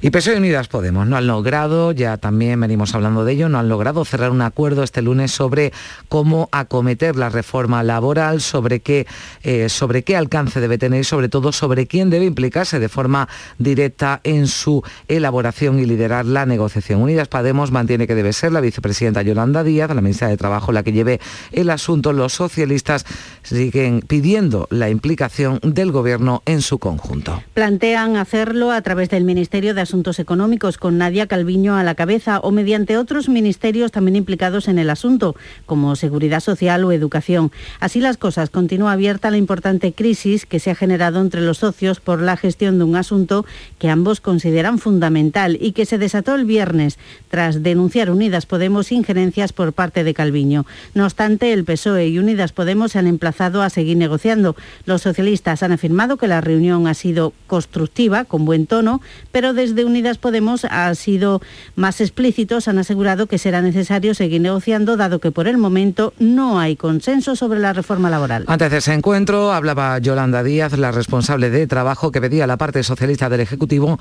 Y 0.00 0.10
PSOE 0.10 0.34
y 0.34 0.36
Unidas 0.36 0.68
Podemos 0.68 1.08
no 1.08 1.16
han 1.16 1.26
logrado, 1.26 1.90
ya 1.90 2.18
también 2.18 2.60
venimos 2.60 2.94
hablando 2.94 3.24
de 3.24 3.32
ello, 3.32 3.48
no 3.48 3.58
han 3.58 3.68
logrado 3.68 4.04
cerrar 4.04 4.30
un 4.30 4.42
acuerdo 4.42 4.84
este 4.84 5.02
lunes 5.02 5.32
sobre 5.32 5.72
cómo 6.08 6.48
acometer 6.52 7.16
la 7.16 7.30
reforma 7.30 7.82
laboral, 7.82 8.40
sobre 8.40 8.78
qué, 8.78 9.08
eh, 9.42 9.68
sobre 9.68 10.04
qué 10.04 10.16
alcance 10.16 10.60
debe 10.60 10.78
tener 10.78 11.00
y 11.00 11.04
sobre 11.04 11.28
todo 11.28 11.50
sobre 11.50 11.88
quién 11.88 12.10
debe 12.10 12.26
implicarse 12.26 12.78
de 12.78 12.88
forma 12.88 13.28
directa 13.58 14.20
en 14.22 14.46
su 14.46 14.84
elaboración 15.08 15.80
y 15.80 15.84
liderar 15.84 16.26
la 16.26 16.46
negociación. 16.46 17.02
Unidas 17.02 17.26
Podemos 17.26 17.72
mantiene 17.72 18.06
que 18.06 18.14
debe 18.14 18.32
ser 18.32 18.52
la 18.52 18.60
vicepresidenta 18.60 19.22
Yolanda 19.22 19.64
Díaz, 19.64 19.92
la 19.92 20.00
ministra 20.00 20.28
de 20.28 20.36
Trabajo, 20.36 20.70
la 20.70 20.84
que 20.84 20.92
lleve 20.92 21.18
el 21.50 21.70
asunto. 21.70 22.12
Los 22.12 22.34
socialistas 22.34 23.04
siguen 23.42 24.02
pidiendo 24.06 24.68
la 24.70 24.90
implicación 24.90 25.58
del 25.64 25.90
Gobierno 25.90 26.42
en 26.46 26.62
su 26.62 26.78
conjunto. 26.78 27.42
Plantean 27.54 28.14
hacerlo 28.14 28.70
a 28.70 28.80
través 28.82 29.10
del 29.10 29.24
Ministerio 29.24 29.74
de 29.74 29.87
Asuntos 29.88 30.18
Económicos, 30.18 30.76
con 30.76 30.98
Nadia 30.98 31.26
Calviño 31.26 31.74
a 31.74 31.82
la 31.82 31.94
cabeza, 31.94 32.40
o 32.40 32.50
mediante 32.50 32.98
otros 32.98 33.30
ministerios 33.30 33.90
también 33.90 34.16
implicados 34.16 34.68
en 34.68 34.78
el 34.78 34.90
asunto, 34.90 35.34
como 35.64 35.96
Seguridad 35.96 36.40
Social 36.40 36.84
o 36.84 36.92
Educación. 36.92 37.50
Así 37.80 37.98
las 37.98 38.18
cosas, 38.18 38.50
continúa 38.50 38.92
abierta 38.92 39.30
la 39.30 39.38
importante 39.38 39.94
crisis 39.94 40.44
que 40.44 40.60
se 40.60 40.70
ha 40.70 40.74
generado 40.74 41.22
entre 41.22 41.40
los 41.40 41.56
socios 41.56 42.00
por 42.00 42.20
la 42.20 42.36
gestión 42.36 42.76
de 42.76 42.84
un 42.84 42.96
asunto 42.96 43.46
que 43.78 43.88
ambos 43.88 44.20
consideran 44.20 44.78
fundamental 44.78 45.56
y 45.58 45.72
que 45.72 45.86
se 45.86 45.96
desató 45.96 46.34
el 46.34 46.44
viernes 46.44 46.98
tras 47.30 47.62
denunciar 47.62 48.10
Unidas 48.10 48.44
Podemos 48.44 48.92
injerencias 48.92 49.54
por 49.54 49.72
parte 49.72 50.04
de 50.04 50.12
Calviño. 50.12 50.66
No 50.92 51.06
obstante, 51.06 51.54
el 51.54 51.64
PSOE 51.64 52.08
y 52.08 52.18
Unidas 52.18 52.52
Podemos 52.52 52.92
se 52.92 52.98
han 52.98 53.06
emplazado 53.06 53.62
a 53.62 53.70
seguir 53.70 53.96
negociando. 53.96 54.54
Los 54.84 55.00
socialistas 55.00 55.62
han 55.62 55.72
afirmado 55.72 56.18
que 56.18 56.28
la 56.28 56.42
reunión 56.42 56.86
ha 56.86 56.92
sido 56.92 57.32
constructiva, 57.46 58.26
con 58.26 58.44
buen 58.44 58.66
tono, 58.66 59.00
pero 59.32 59.54
desde 59.54 59.77
de 59.78 59.86
Unidas 59.86 60.18
Podemos 60.18 60.66
ha 60.66 60.94
sido 60.94 61.40
más 61.76 62.02
explícitos, 62.02 62.68
han 62.68 62.78
asegurado 62.78 63.26
que 63.26 63.38
será 63.38 63.62
necesario 63.62 64.12
seguir 64.14 64.42
negociando, 64.42 64.96
dado 64.96 65.20
que 65.20 65.30
por 65.30 65.48
el 65.48 65.56
momento 65.56 66.12
no 66.18 66.60
hay 66.60 66.76
consenso 66.76 67.36
sobre 67.36 67.60
la 67.60 67.72
reforma 67.72 68.10
laboral. 68.10 68.44
Antes 68.48 68.70
de 68.70 68.78
ese 68.78 68.92
encuentro 68.92 69.52
hablaba 69.52 69.98
Yolanda 69.98 70.42
Díaz, 70.42 70.76
la 70.76 70.90
responsable 70.90 71.48
de 71.48 71.66
trabajo, 71.66 72.12
que 72.12 72.20
pedía 72.20 72.44
a 72.44 72.46
la 72.46 72.58
parte 72.58 72.82
socialista 72.82 73.28
del 73.28 73.40
Ejecutivo 73.40 73.98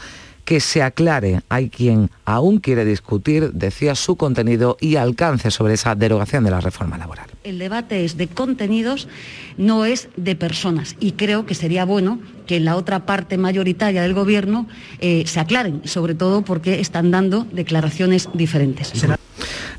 que 0.47 0.61
se 0.61 0.81
aclare. 0.81 1.41
Hay 1.49 1.69
quien 1.69 2.09
aún 2.23 2.59
quiere 2.59 2.85
discutir, 2.85 3.51
decía, 3.51 3.95
su 3.95 4.15
contenido 4.15 4.77
y 4.79 4.95
alcance 4.95 5.51
sobre 5.51 5.73
esa 5.73 5.93
derogación 5.93 6.45
de 6.45 6.51
la 6.51 6.61
reforma 6.61 6.97
laboral. 6.97 7.27
El 7.43 7.59
debate 7.59 8.05
es 8.05 8.15
de 8.15 8.29
contenidos, 8.29 9.09
no 9.57 9.83
es 9.83 10.07
de 10.15 10.37
personas. 10.37 10.95
Y 11.01 11.11
creo 11.11 11.45
que 11.45 11.53
sería 11.53 11.83
bueno 11.83 12.19
que 12.45 12.55
en 12.55 12.63
la 12.63 12.77
otra 12.77 13.05
parte 13.05 13.37
mayoritaria 13.37 14.01
del 14.01 14.13
Gobierno 14.13 14.69
eh, 14.99 15.25
se 15.27 15.41
aclaren, 15.41 15.81
sobre 15.83 16.15
todo 16.15 16.43
porque 16.43 16.79
están 16.79 17.11
dando 17.11 17.45
declaraciones 17.51 18.29
diferentes. 18.33 18.93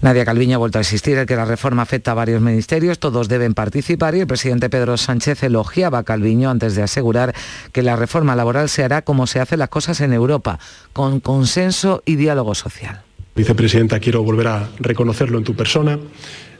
Nadia 0.00 0.24
Calviño 0.24 0.54
ha 0.54 0.58
vuelto 0.58 0.78
a 0.78 0.82
insistir 0.82 1.18
en 1.18 1.26
que 1.26 1.34
la 1.34 1.44
reforma 1.44 1.82
afecta 1.82 2.12
a 2.12 2.14
varios 2.14 2.40
ministerios, 2.40 3.00
todos 3.00 3.28
deben 3.28 3.54
participar 3.54 4.14
y 4.14 4.20
el 4.20 4.28
presidente 4.28 4.70
Pedro 4.70 4.96
Sánchez 4.96 5.42
elogiaba 5.42 5.98
a 5.98 6.02
Calviño 6.04 6.50
antes 6.50 6.76
de 6.76 6.82
asegurar 6.82 7.34
que 7.72 7.82
la 7.82 7.96
reforma 7.96 8.36
laboral 8.36 8.68
se 8.68 8.84
hará 8.84 9.02
como 9.02 9.26
se 9.26 9.40
hacen 9.40 9.58
las 9.58 9.70
cosas 9.70 10.00
en 10.00 10.12
Europa, 10.12 10.57
con 10.92 11.20
consenso 11.20 12.02
y 12.04 12.16
diálogo 12.16 12.54
social. 12.54 13.02
Vicepresidenta, 13.34 14.00
quiero 14.00 14.22
volver 14.22 14.48
a 14.48 14.68
reconocerlo 14.80 15.38
en 15.38 15.44
tu 15.44 15.54
persona. 15.54 15.98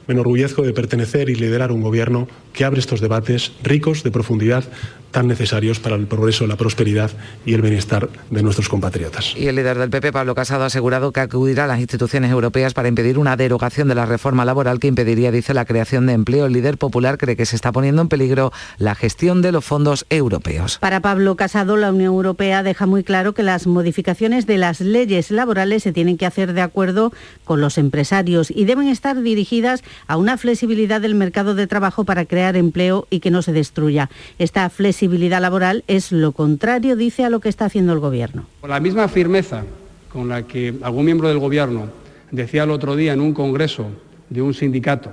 Me 0.07 0.13
enorgullezco 0.13 0.63
de 0.63 0.73
pertenecer 0.73 1.29
y 1.29 1.35
liderar 1.35 1.71
un 1.71 1.81
gobierno 1.81 2.27
que 2.53 2.65
abre 2.65 2.79
estos 2.79 3.01
debates 3.01 3.51
ricos 3.61 4.01
de 4.01 4.11
profundidad 4.11 4.63
tan 5.11 5.27
necesarios 5.27 5.79
para 5.79 5.95
el 5.95 6.07
progreso, 6.07 6.47
la 6.47 6.55
prosperidad 6.55 7.11
y 7.45 7.53
el 7.53 7.61
bienestar 7.61 8.09
de 8.29 8.43
nuestros 8.43 8.69
compatriotas. 8.69 9.35
Y 9.35 9.47
el 9.47 9.55
líder 9.55 9.77
del 9.77 9.89
PP, 9.89 10.11
Pablo 10.11 10.35
Casado, 10.35 10.63
ha 10.63 10.67
asegurado 10.67 11.11
que 11.11 11.19
acudirá 11.19 11.65
a 11.65 11.67
las 11.67 11.79
instituciones 11.79 12.31
europeas 12.31 12.73
para 12.73 12.87
impedir 12.87 13.17
una 13.17 13.35
derogación 13.35 13.87
de 13.87 13.95
la 13.95 14.05
reforma 14.05 14.45
laboral 14.45 14.79
que 14.79 14.87
impediría, 14.87 15.31
dice, 15.31 15.53
la 15.53 15.65
creación 15.65 16.05
de 16.05 16.13
empleo. 16.13 16.45
El 16.45 16.53
líder 16.53 16.77
popular 16.77 17.17
cree 17.17 17.35
que 17.35 17.45
se 17.45 17.55
está 17.55 17.71
poniendo 17.71 18.01
en 18.01 18.09
peligro 18.09 18.51
la 18.77 18.95
gestión 18.95 19.41
de 19.41 19.51
los 19.51 19.65
fondos 19.65 20.05
europeos. 20.09 20.77
Para 20.79 21.01
Pablo 21.01 21.35
Casado, 21.35 21.77
la 21.77 21.91
Unión 21.91 22.13
Europea 22.13 22.63
deja 22.63 22.85
muy 22.85 23.03
claro 23.03 23.33
que 23.33 23.43
las 23.43 23.67
modificaciones 23.67 24.45
de 24.45 24.57
las 24.57 24.81
leyes 24.81 25.31
laborales 25.31 25.83
se 25.83 25.91
tienen 25.91 26.17
que 26.17 26.25
hacer 26.25 26.53
de 26.53 26.61
acuerdo 26.61 27.11
con 27.45 27.61
los 27.61 27.77
empresarios 27.77 28.51
y 28.51 28.65
deben 28.65 28.87
estar 28.87 29.21
dirigidas 29.21 29.83
a 30.07 30.17
una 30.17 30.37
flexibilidad 30.37 31.01
del 31.01 31.15
mercado 31.15 31.55
de 31.55 31.67
trabajo 31.67 32.03
para 32.03 32.25
crear 32.25 32.55
empleo 32.55 33.07
y 33.09 33.19
que 33.19 33.31
no 33.31 33.41
se 33.41 33.53
destruya. 33.53 34.09
Esta 34.37 34.69
flexibilidad 34.69 34.98
flexibilidad 34.99 35.39
laboral 35.39 35.85
es 35.87 36.11
lo 36.11 36.33
contrario, 36.33 36.97
dice, 36.97 37.23
a 37.23 37.29
lo 37.29 37.39
que 37.39 37.47
está 37.47 37.63
haciendo 37.63 37.93
el 37.93 37.99
Gobierno. 37.99 38.47
Con 38.59 38.69
la 38.69 38.81
misma 38.81 39.07
firmeza 39.07 39.63
con 40.11 40.27
la 40.27 40.45
que 40.45 40.75
algún 40.81 41.05
miembro 41.05 41.29
del 41.29 41.39
Gobierno 41.39 41.87
decía 42.31 42.63
el 42.63 42.71
otro 42.71 42.97
día 42.97 43.13
en 43.13 43.21
un 43.21 43.33
congreso 43.33 43.87
de 44.29 44.41
un 44.41 44.53
sindicato 44.53 45.09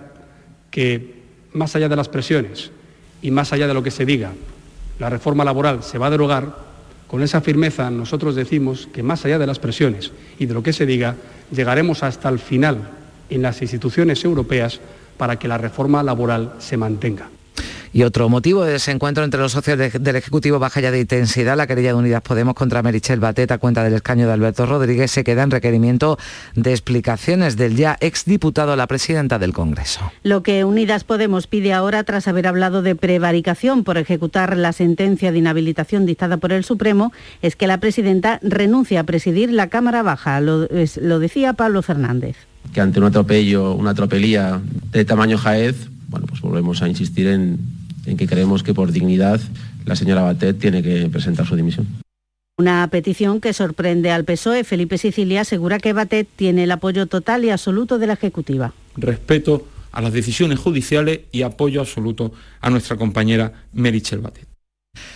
que 0.72 1.22
más 1.52 1.76
allá 1.76 1.88
de 1.88 1.94
las 1.94 2.08
presiones 2.08 2.72
y 3.22 3.30
más 3.30 3.52
allá 3.52 3.68
de 3.68 3.74
lo 3.74 3.82
que 3.84 3.92
se 3.92 4.04
diga, 4.04 4.32
la 4.98 5.08
reforma 5.08 5.44
laboral 5.44 5.84
se 5.84 5.98
va 5.98 6.08
a 6.08 6.10
derogar, 6.10 6.56
con 7.06 7.22
esa 7.22 7.40
firmeza 7.40 7.88
nosotros 7.88 8.34
decimos 8.34 8.88
que 8.92 9.04
más 9.04 9.24
allá 9.24 9.38
de 9.38 9.46
las 9.46 9.60
presiones 9.60 10.10
y 10.40 10.46
de 10.46 10.54
lo 10.54 10.64
que 10.64 10.72
se 10.72 10.84
diga, 10.84 11.14
llegaremos 11.52 12.02
hasta 12.02 12.28
el 12.28 12.40
final 12.40 12.90
en 13.30 13.40
las 13.40 13.62
instituciones 13.62 14.24
europeas 14.24 14.80
para 15.16 15.38
que 15.38 15.46
la 15.46 15.58
reforma 15.58 16.02
laboral 16.02 16.54
se 16.58 16.76
mantenga. 16.76 17.28
Y 17.96 18.02
otro 18.02 18.28
motivo 18.28 18.62
de 18.62 18.72
desencuentro 18.72 19.24
entre 19.24 19.40
los 19.40 19.52
socios 19.52 19.78
del 19.78 20.16
Ejecutivo 20.16 20.58
baja 20.58 20.82
ya 20.82 20.90
de 20.90 21.00
intensidad. 21.00 21.56
La 21.56 21.66
querella 21.66 21.92
de 21.92 21.94
Unidas 21.94 22.20
Podemos 22.20 22.52
contra 22.52 22.82
Merichel 22.82 23.20
Batet 23.20 23.50
a 23.52 23.56
cuenta 23.56 23.82
del 23.82 23.94
escaño 23.94 24.26
de 24.26 24.34
Alberto 24.34 24.66
Rodríguez 24.66 25.10
se 25.10 25.24
queda 25.24 25.44
en 25.44 25.50
requerimiento 25.50 26.18
de 26.54 26.72
explicaciones 26.72 27.56
del 27.56 27.74
ya 27.74 27.96
exdiputado 28.00 28.72
a 28.72 28.76
la 28.76 28.86
presidenta 28.86 29.38
del 29.38 29.54
Congreso. 29.54 30.12
Lo 30.24 30.42
que 30.42 30.64
Unidas 30.64 31.04
Podemos 31.04 31.46
pide 31.46 31.72
ahora, 31.72 32.04
tras 32.04 32.28
haber 32.28 32.48
hablado 32.48 32.82
de 32.82 32.96
prevaricación 32.96 33.82
por 33.82 33.96
ejecutar 33.96 34.58
la 34.58 34.74
sentencia 34.74 35.32
de 35.32 35.38
inhabilitación 35.38 36.04
dictada 36.04 36.36
por 36.36 36.52
el 36.52 36.64
Supremo, 36.64 37.14
es 37.40 37.56
que 37.56 37.66
la 37.66 37.80
presidenta 37.80 38.40
renuncie 38.42 38.98
a 38.98 39.04
presidir 39.04 39.50
la 39.54 39.68
Cámara 39.70 40.02
Baja. 40.02 40.42
Lo, 40.42 40.68
lo 41.00 41.18
decía 41.18 41.54
Pablo 41.54 41.80
Fernández. 41.80 42.36
Que 42.74 42.82
ante 42.82 42.98
un 42.98 43.06
atropello, 43.06 43.72
una 43.72 43.94
tropelía 43.94 44.60
de 44.92 45.04
tamaño 45.06 45.38
jaez, 45.38 45.88
bueno, 46.08 46.26
pues 46.26 46.42
volvemos 46.42 46.82
a 46.82 46.88
insistir 46.88 47.28
en, 47.28 47.75
en 48.06 48.16
que 48.16 48.26
creemos 48.26 48.62
que 48.62 48.74
por 48.74 48.92
dignidad 48.92 49.40
la 49.84 49.96
señora 49.96 50.22
Batet 50.22 50.58
tiene 50.58 50.82
que 50.82 51.08
presentar 51.08 51.46
su 51.46 51.56
dimisión. 51.56 51.86
Una 52.58 52.88
petición 52.90 53.40
que 53.40 53.52
sorprende 53.52 54.10
al 54.10 54.24
PSOE. 54.24 54.64
Felipe 54.64 54.96
Sicilia 54.96 55.42
asegura 55.42 55.78
que 55.78 55.92
Batet 55.92 56.26
tiene 56.36 56.64
el 56.64 56.72
apoyo 56.72 57.06
total 57.06 57.44
y 57.44 57.50
absoluto 57.50 57.98
de 57.98 58.06
la 58.06 58.14
Ejecutiva. 58.14 58.72
Respeto 58.96 59.66
a 59.92 60.00
las 60.00 60.12
decisiones 60.12 60.58
judiciales 60.58 61.20
y 61.32 61.42
apoyo 61.42 61.80
absoluto 61.80 62.32
a 62.60 62.70
nuestra 62.70 62.96
compañera 62.96 63.52
Merichel 63.72 64.20
Batet. 64.20 64.55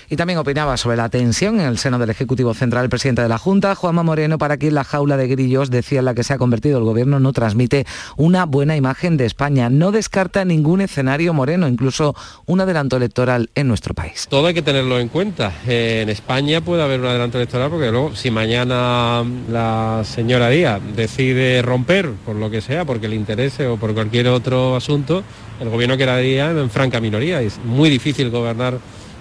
Y 0.08 0.16
también 0.16 0.38
opinaba 0.38 0.76
sobre 0.76 0.96
la 0.96 1.08
tensión 1.08 1.60
en 1.60 1.66
el 1.66 1.78
seno 1.78 1.98
del 1.98 2.10
Ejecutivo 2.10 2.54
Central 2.54 2.84
el 2.84 2.90
presidente 2.90 3.22
de 3.22 3.28
la 3.28 3.38
Junta, 3.38 3.74
Juanma 3.74 4.02
Moreno, 4.02 4.38
para 4.38 4.56
quien 4.56 4.74
la 4.74 4.84
jaula 4.84 5.16
de 5.16 5.28
grillos, 5.28 5.70
decía 5.70 6.00
en 6.00 6.04
la 6.04 6.14
que 6.14 6.24
se 6.24 6.32
ha 6.32 6.38
convertido 6.38 6.78
el 6.78 6.84
gobierno, 6.84 7.20
no 7.20 7.32
transmite 7.32 7.86
una 8.16 8.46
buena 8.46 8.76
imagen 8.76 9.16
de 9.16 9.26
España. 9.26 9.70
No 9.70 9.92
descarta 9.92 10.44
ningún 10.44 10.80
escenario 10.80 11.32
Moreno, 11.32 11.68
incluso 11.68 12.14
un 12.46 12.60
adelanto 12.60 12.96
electoral 12.96 13.50
en 13.54 13.68
nuestro 13.68 13.94
país. 13.94 14.26
Todo 14.28 14.46
hay 14.46 14.54
que 14.54 14.62
tenerlo 14.62 14.98
en 14.98 15.08
cuenta. 15.08 15.52
Eh, 15.66 16.00
en 16.02 16.08
España 16.08 16.60
puede 16.60 16.82
haber 16.82 17.00
un 17.00 17.06
adelanto 17.06 17.38
electoral 17.38 17.70
porque 17.70 17.90
luego, 17.90 18.14
si 18.14 18.30
mañana 18.30 19.24
la 19.50 20.02
señora 20.04 20.48
Díaz 20.48 20.80
decide 20.96 21.62
romper, 21.62 22.10
por 22.24 22.36
lo 22.36 22.50
que 22.50 22.60
sea, 22.60 22.84
porque 22.84 23.08
le 23.08 23.16
interese 23.16 23.66
o 23.66 23.76
por 23.76 23.94
cualquier 23.94 24.28
otro 24.28 24.76
asunto, 24.76 25.22
el 25.60 25.68
gobierno 25.68 25.96
quedaría 25.96 26.50
en 26.50 26.70
franca 26.70 27.00
minoría. 27.00 27.40
Es 27.42 27.58
muy 27.64 27.90
difícil 27.90 28.30
gobernar 28.30 28.78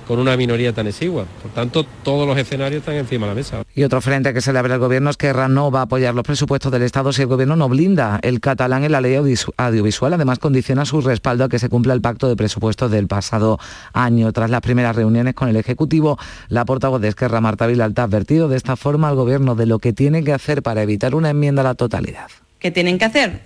con 0.09 0.17
una 0.17 0.35
minoría 0.35 0.73
tan 0.73 0.87
exigua. 0.87 1.27
Por 1.39 1.51
tanto, 1.51 1.85
todos 2.01 2.27
los 2.27 2.35
escenarios 2.35 2.79
están 2.79 2.95
encima 2.95 3.27
de 3.27 3.31
la 3.33 3.35
mesa. 3.35 3.61
Y 3.75 3.83
otro 3.83 4.01
frente 4.01 4.33
que 4.33 4.41
se 4.41 4.51
le 4.51 4.57
abre 4.57 4.73
al 4.73 4.79
gobierno 4.79 5.11
es 5.11 5.17
que 5.17 5.27
Erra 5.27 5.47
no 5.47 5.69
va 5.69 5.81
a 5.81 5.83
apoyar 5.83 6.15
los 6.15 6.23
presupuestos 6.23 6.71
del 6.71 6.81
Estado 6.81 7.13
si 7.13 7.21
el 7.21 7.27
gobierno 7.27 7.55
no 7.55 7.69
blinda 7.69 8.19
el 8.23 8.39
catalán 8.39 8.83
en 8.83 8.91
la 8.91 9.01
ley 9.01 9.13
audiovisual. 9.13 10.13
Además, 10.13 10.39
condiciona 10.39 10.83
su 10.85 11.01
respaldo 11.01 11.43
a 11.43 11.49
que 11.49 11.59
se 11.59 11.69
cumpla 11.69 11.93
el 11.93 12.01
pacto 12.01 12.27
de 12.27 12.35
presupuestos 12.35 12.89
del 12.89 13.05
pasado 13.05 13.59
año. 13.93 14.33
Tras 14.33 14.49
las 14.49 14.61
primeras 14.61 14.95
reuniones 14.95 15.35
con 15.35 15.47
el 15.47 15.55
Ejecutivo, 15.57 16.17
la 16.47 16.65
portavoz 16.65 16.99
de 17.01 17.09
Esquerra, 17.09 17.39
Marta 17.39 17.67
Vilalta, 17.67 18.01
ha 18.01 18.05
advertido 18.05 18.47
de 18.47 18.57
esta 18.57 18.75
forma 18.77 19.09
al 19.09 19.15
gobierno 19.15 19.53
de 19.53 19.67
lo 19.67 19.77
que 19.77 19.93
tiene 19.93 20.23
que 20.23 20.33
hacer 20.33 20.63
para 20.63 20.81
evitar 20.81 21.13
una 21.13 21.29
enmienda 21.29 21.61
a 21.61 21.65
la 21.65 21.75
totalidad. 21.75 22.31
¿Qué 22.57 22.71
tienen 22.71 22.97
que 22.97 23.05
hacer? 23.05 23.41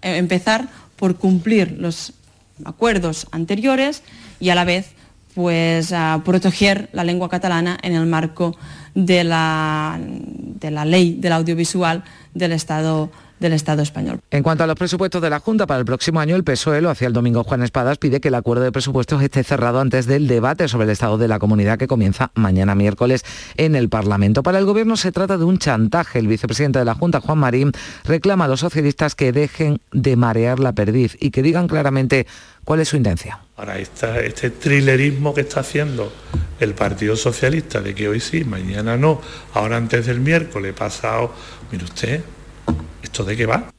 Eh, 0.00 0.16
empezar 0.16 0.70
por 0.96 1.16
cumplir 1.16 1.76
los 1.78 2.14
acuerdos 2.64 3.26
anteriores 3.30 4.02
y 4.40 4.48
a 4.48 4.54
la 4.54 4.64
vez 4.64 4.94
pues 5.34 5.92
a 5.92 6.20
proteger 6.24 6.88
la 6.92 7.04
lengua 7.04 7.28
catalana 7.28 7.78
en 7.82 7.94
el 7.94 8.06
marco 8.06 8.56
de 8.94 9.24
la, 9.24 9.98
de 10.00 10.70
la 10.70 10.84
ley 10.84 11.16
del 11.18 11.32
audiovisual 11.32 12.04
del 12.34 12.52
Estado 12.52 13.10
del 13.42 13.52
Estado 13.52 13.82
español. 13.82 14.20
En 14.30 14.42
cuanto 14.42 14.64
a 14.64 14.66
los 14.66 14.76
presupuestos 14.76 15.20
de 15.20 15.28
la 15.28 15.40
Junta 15.40 15.66
para 15.66 15.80
el 15.80 15.84
próximo 15.84 16.20
año, 16.20 16.36
el 16.36 16.44
PSOE 16.44 16.80
lo 16.80 16.88
hacía 16.88 17.08
el 17.08 17.12
domingo 17.12 17.44
Juan 17.44 17.62
Espadas, 17.62 17.98
pide 17.98 18.20
que 18.20 18.28
el 18.28 18.34
acuerdo 18.34 18.64
de 18.64 18.72
presupuestos 18.72 19.22
esté 19.22 19.44
cerrado 19.44 19.80
antes 19.80 20.06
del 20.06 20.26
debate 20.26 20.68
sobre 20.68 20.84
el 20.84 20.90
estado 20.90 21.18
de 21.18 21.28
la 21.28 21.38
comunidad 21.38 21.78
que 21.78 21.86
comienza 21.86 22.30
mañana 22.34 22.74
miércoles 22.74 23.24
en 23.56 23.74
el 23.76 23.88
Parlamento. 23.88 24.42
Para 24.42 24.58
el 24.58 24.64
Gobierno 24.64 24.96
se 24.96 25.12
trata 25.12 25.36
de 25.36 25.44
un 25.44 25.58
chantaje. 25.58 26.18
El 26.18 26.28
vicepresidente 26.28 26.78
de 26.78 26.84
la 26.84 26.94
Junta, 26.94 27.20
Juan 27.20 27.38
Marín, 27.38 27.72
reclama 28.04 28.46
a 28.46 28.48
los 28.48 28.60
socialistas 28.60 29.14
que 29.14 29.32
dejen 29.32 29.80
de 29.92 30.16
marear 30.16 30.60
la 30.60 30.72
perdiz 30.72 31.16
y 31.20 31.30
que 31.30 31.42
digan 31.42 31.68
claramente 31.68 32.26
cuál 32.64 32.80
es 32.80 32.88
su 32.88 32.96
intención. 32.96 33.36
Ahora, 33.56 33.78
este 33.78 34.50
trilerismo 34.50 35.34
que 35.34 35.42
está 35.42 35.60
haciendo 35.60 36.12
el 36.60 36.74
Partido 36.74 37.16
Socialista, 37.16 37.80
de 37.80 37.94
que 37.94 38.08
hoy 38.08 38.20
sí, 38.20 38.44
mañana 38.44 38.96
no, 38.96 39.20
ahora 39.54 39.76
antes 39.76 40.06
del 40.06 40.20
miércoles 40.20 40.72
pasado, 40.74 41.34
mire 41.70 41.84
usted, 41.84 42.22
¿Esto 43.02 43.24
de 43.24 43.36
qué 43.36 43.46
va? 43.46 43.72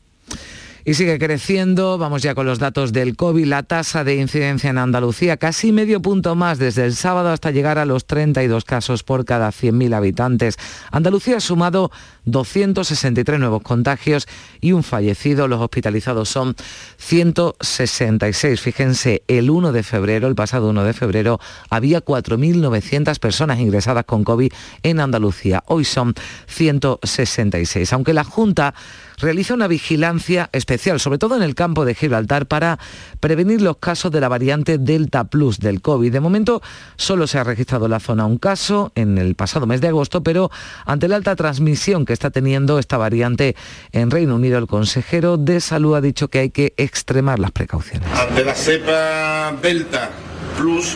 y 0.86 0.93
sigue 0.93 1.17
creciendo. 1.19 1.98
Vamos 1.98 2.22
ya 2.22 2.36
con 2.36 2.46
los 2.46 2.60
datos 2.60 2.93
del 2.93 3.15
COVID. 3.15 3.46
La 3.46 3.63
tasa 3.63 4.04
de 4.04 4.15
incidencia 4.15 4.69
en 4.69 4.78
Andalucía 4.78 5.38
casi 5.38 5.72
medio 5.72 6.02
punto 6.02 6.36
más 6.36 6.60
desde 6.60 6.86
el 6.86 6.96
sábado 6.96 7.30
hasta 7.30 7.52
llegar 7.52 7.78
a 7.78 7.86
los 7.86 8.06
32 8.06 8.65
casos 8.65 9.04
por 9.04 9.26
cada 9.26 9.50
100.000 9.50 9.96
habitantes. 9.96 10.58
Andalucía 10.91 11.38
ha 11.38 11.41
sumado 11.41 11.91
263 12.26 13.40
nuevos 13.40 13.62
contagios 13.62 14.28
y 14.62 14.72
un 14.72 14.84
fallecido. 14.84 15.48
Los 15.48 15.62
hospitalizados 15.62 16.30
son 16.30 16.56
166. 16.98 18.62
Fíjense, 18.62 19.24
el 19.28 19.50
1 19.50 19.72
de 19.72 19.84
febrero, 19.84 20.28
el 20.28 20.36
pasado 20.36 20.70
1 20.70 20.84
de 20.84 20.94
febrero, 20.94 21.40
había 21.70 22.04
4.900 22.04 23.20
personas 23.20 23.60
ingresadas 23.60 24.06
con 24.06 24.24
COVID 24.24 24.52
en 24.84 25.00
Andalucía. 25.00 25.64
Hoy 25.68 25.86
son 25.86 26.14
166. 26.48 27.94
Aunque 27.94 28.14
la 28.14 28.24
Junta 28.24 28.74
realiza 29.20 29.54
una 29.54 29.68
vigilancia 29.68 30.50
especial, 30.52 31.00
sobre 31.00 31.18
todo 31.18 31.36
en 31.36 31.44
el 31.44 31.56
campo 31.56 31.86
de 31.86 31.96
Gibraltar, 31.96 32.46
para 32.46 32.80
prevenir 33.20 33.62
los 33.62 33.78
casos 33.78 34.12
de 34.12 34.20
la 34.20 34.30
variante 34.30 34.78
Delta 34.78 35.26
Plus 35.26 35.60
del 35.60 35.82
COVID. 35.82 36.12
De 36.12 36.20
momento 36.20 36.62
solo 36.96 37.28
se 37.28 37.40
ha 37.40 37.44
registrado 37.44 37.86
en 37.86 37.92
la 37.92 38.00
zona 38.00 38.26
un 38.26 38.38
caso 38.38 38.92
en 38.96 39.18
el 39.18 39.36
pasado 39.36 39.66
mes 39.66 39.82
de 39.82 39.88
agosto, 39.90 40.24
pero 40.24 40.52
ante 40.86 41.08
la 41.08 41.16
alta 41.16 41.36
transmisión 41.36 42.06
que 42.06 42.12
está 42.13 42.30
teniendo 42.30 42.80
esta 42.80 42.97
variante 42.97 43.56
en 43.91 44.12
Reino 44.12 44.36
Unido, 44.36 44.58
el 44.58 44.67
consejero 44.67 45.38
de 45.38 45.60
salud 45.60 45.95
ha 45.95 46.02
dicho 46.02 46.28
que 46.30 46.39
hay 46.39 46.49
que 46.49 46.73
extremar 46.78 47.39
las 47.39 47.52
precauciones. 47.52 48.08
Ante 48.17 48.43
la 48.45 48.56
cepa 48.56 49.56
Delta 49.62 50.10
Plus, 50.58 50.95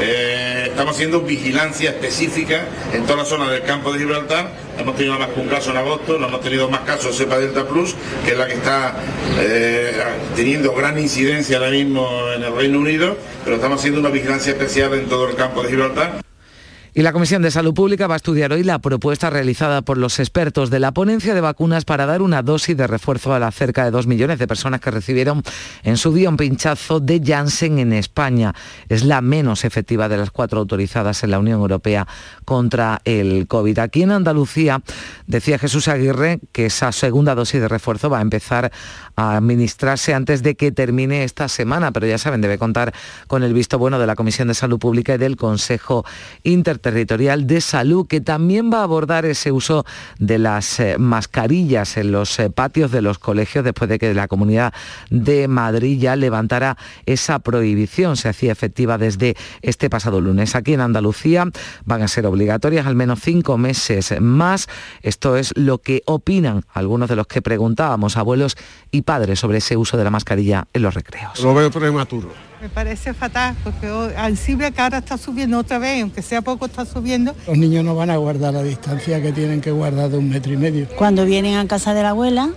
eh, 0.00 0.66
estamos 0.68 0.94
haciendo 0.94 1.20
vigilancia 1.20 1.90
específica 1.90 2.64
en 2.92 3.04
toda 3.04 3.18
la 3.18 3.24
zona 3.24 3.50
del 3.50 3.62
campo 3.62 3.92
de 3.92 3.98
Gibraltar. 3.98 4.52
Hemos 4.78 4.96
tenido 4.96 5.18
más 5.18 5.28
que 5.28 5.40
un 5.40 5.48
caso 5.48 5.70
en 5.72 5.76
agosto, 5.76 6.18
no 6.18 6.28
hemos 6.28 6.40
tenido 6.40 6.68
más 6.68 6.80
casos 6.80 7.18
de 7.18 7.24
cepa 7.24 7.38
Delta 7.38 7.66
Plus, 7.66 7.94
que 8.24 8.32
es 8.32 8.38
la 8.38 8.46
que 8.46 8.54
está 8.54 8.94
eh, 9.38 9.92
teniendo 10.36 10.72
gran 10.72 10.98
incidencia 10.98 11.58
ahora 11.58 11.70
mismo 11.70 12.08
en 12.34 12.44
el 12.44 12.54
Reino 12.54 12.78
Unido, 12.78 13.16
pero 13.44 13.56
estamos 13.56 13.80
haciendo 13.80 14.00
una 14.00 14.10
vigilancia 14.10 14.52
especial 14.52 14.94
en 14.94 15.08
todo 15.08 15.28
el 15.28 15.34
campo 15.34 15.62
de 15.62 15.70
Gibraltar. 15.70 16.22
Y 16.94 17.00
la 17.00 17.14
Comisión 17.14 17.40
de 17.40 17.50
Salud 17.50 17.72
Pública 17.72 18.06
va 18.06 18.12
a 18.12 18.16
estudiar 18.18 18.52
hoy 18.52 18.64
la 18.64 18.78
propuesta 18.78 19.30
realizada 19.30 19.80
por 19.80 19.96
los 19.96 20.18
expertos 20.18 20.68
de 20.68 20.78
la 20.78 20.92
ponencia 20.92 21.32
de 21.32 21.40
vacunas 21.40 21.86
para 21.86 22.04
dar 22.04 22.20
una 22.20 22.42
dosis 22.42 22.76
de 22.76 22.86
refuerzo 22.86 23.32
a 23.32 23.38
las 23.38 23.54
cerca 23.54 23.86
de 23.86 23.90
dos 23.90 24.06
millones 24.06 24.38
de 24.38 24.46
personas 24.46 24.82
que 24.82 24.90
recibieron 24.90 25.42
en 25.84 25.96
su 25.96 26.12
día 26.12 26.28
un 26.28 26.36
pinchazo 26.36 27.00
de 27.00 27.22
Janssen 27.24 27.78
en 27.78 27.94
España. 27.94 28.54
Es 28.90 29.04
la 29.06 29.22
menos 29.22 29.64
efectiva 29.64 30.10
de 30.10 30.18
las 30.18 30.30
cuatro 30.30 30.58
autorizadas 30.58 31.24
en 31.24 31.30
la 31.30 31.38
Unión 31.38 31.60
Europea 31.60 32.06
contra 32.44 33.00
el 33.06 33.46
COVID. 33.48 33.78
Aquí 33.78 34.02
en 34.02 34.10
Andalucía 34.10 34.82
decía 35.26 35.58
Jesús 35.58 35.88
Aguirre 35.88 36.40
que 36.52 36.66
esa 36.66 36.92
segunda 36.92 37.34
dosis 37.34 37.62
de 37.62 37.68
refuerzo 37.68 38.10
va 38.10 38.18
a 38.18 38.22
empezar 38.22 38.70
a 39.16 39.36
administrarse 39.38 40.12
antes 40.12 40.42
de 40.42 40.56
que 40.56 40.72
termine 40.72 41.24
esta 41.24 41.48
semana, 41.48 41.90
pero 41.92 42.06
ya 42.06 42.18
saben, 42.18 42.42
debe 42.42 42.58
contar 42.58 42.92
con 43.28 43.42
el 43.42 43.54
visto 43.54 43.78
bueno 43.78 43.98
de 43.98 44.06
la 44.06 44.14
Comisión 44.14 44.48
de 44.48 44.54
Salud 44.54 44.78
Pública 44.78 45.14
y 45.14 45.18
del 45.18 45.38
Consejo 45.38 46.04
Inter 46.42 46.81
Territorial 46.82 47.46
de 47.46 47.60
Salud, 47.60 48.06
que 48.06 48.20
también 48.20 48.70
va 48.72 48.80
a 48.80 48.82
abordar 48.82 49.24
ese 49.24 49.52
uso 49.52 49.86
de 50.18 50.38
las 50.38 50.80
eh, 50.80 50.96
mascarillas 50.98 51.96
en 51.96 52.12
los 52.12 52.38
eh, 52.38 52.50
patios 52.50 52.90
de 52.90 53.00
los 53.00 53.18
colegios 53.18 53.64
después 53.64 53.88
de 53.88 53.98
que 53.98 54.12
la 54.12 54.28
Comunidad 54.28 54.74
de 55.10 55.48
Madrid 55.48 55.98
ya 55.98 56.16
levantara 56.16 56.76
esa 57.06 57.38
prohibición. 57.38 58.16
Se 58.16 58.28
hacía 58.28 58.52
efectiva 58.52 58.98
desde 58.98 59.36
este 59.62 59.88
pasado 59.88 60.20
lunes. 60.20 60.54
Aquí 60.54 60.74
en 60.74 60.80
Andalucía 60.80 61.46
van 61.84 62.02
a 62.02 62.08
ser 62.08 62.26
obligatorias 62.26 62.86
al 62.86 62.96
menos 62.96 63.20
cinco 63.20 63.56
meses 63.56 64.14
más. 64.20 64.68
Esto 65.02 65.36
es 65.36 65.52
lo 65.56 65.78
que 65.78 66.02
opinan 66.06 66.64
algunos 66.74 67.08
de 67.08 67.16
los 67.16 67.26
que 67.26 67.42
preguntábamos, 67.42 68.16
abuelos 68.16 68.56
y 68.90 69.02
padres, 69.02 69.40
sobre 69.40 69.58
ese 69.58 69.76
uso 69.76 69.96
de 69.96 70.04
la 70.04 70.10
mascarilla 70.10 70.66
en 70.72 70.82
los 70.82 70.94
recreos. 70.94 71.40
Lo 71.42 71.54
veo 71.54 71.70
prematuro 71.70 72.51
me 72.62 72.68
parece 72.68 73.12
fatal 73.12 73.56
porque 73.64 73.88
sensible 74.14 74.70
que 74.70 74.80
ahora 74.80 74.98
está 74.98 75.18
subiendo 75.18 75.58
otra 75.58 75.78
vez, 75.78 76.00
aunque 76.00 76.22
sea 76.22 76.42
poco 76.42 76.66
está 76.66 76.84
subiendo. 76.84 77.34
Los 77.48 77.58
niños 77.58 77.84
no 77.84 77.96
van 77.96 78.10
a 78.10 78.16
guardar 78.16 78.54
la 78.54 78.62
distancia 78.62 79.20
que 79.20 79.32
tienen 79.32 79.60
que 79.60 79.72
guardar 79.72 80.10
de 80.10 80.18
un 80.18 80.28
metro 80.28 80.52
y 80.52 80.56
medio. 80.56 80.86
Cuando 80.96 81.24
vienen 81.24 81.56
a 81.56 81.66
casa 81.66 81.92
de 81.92 82.04
la 82.04 82.10
abuela, 82.10 82.50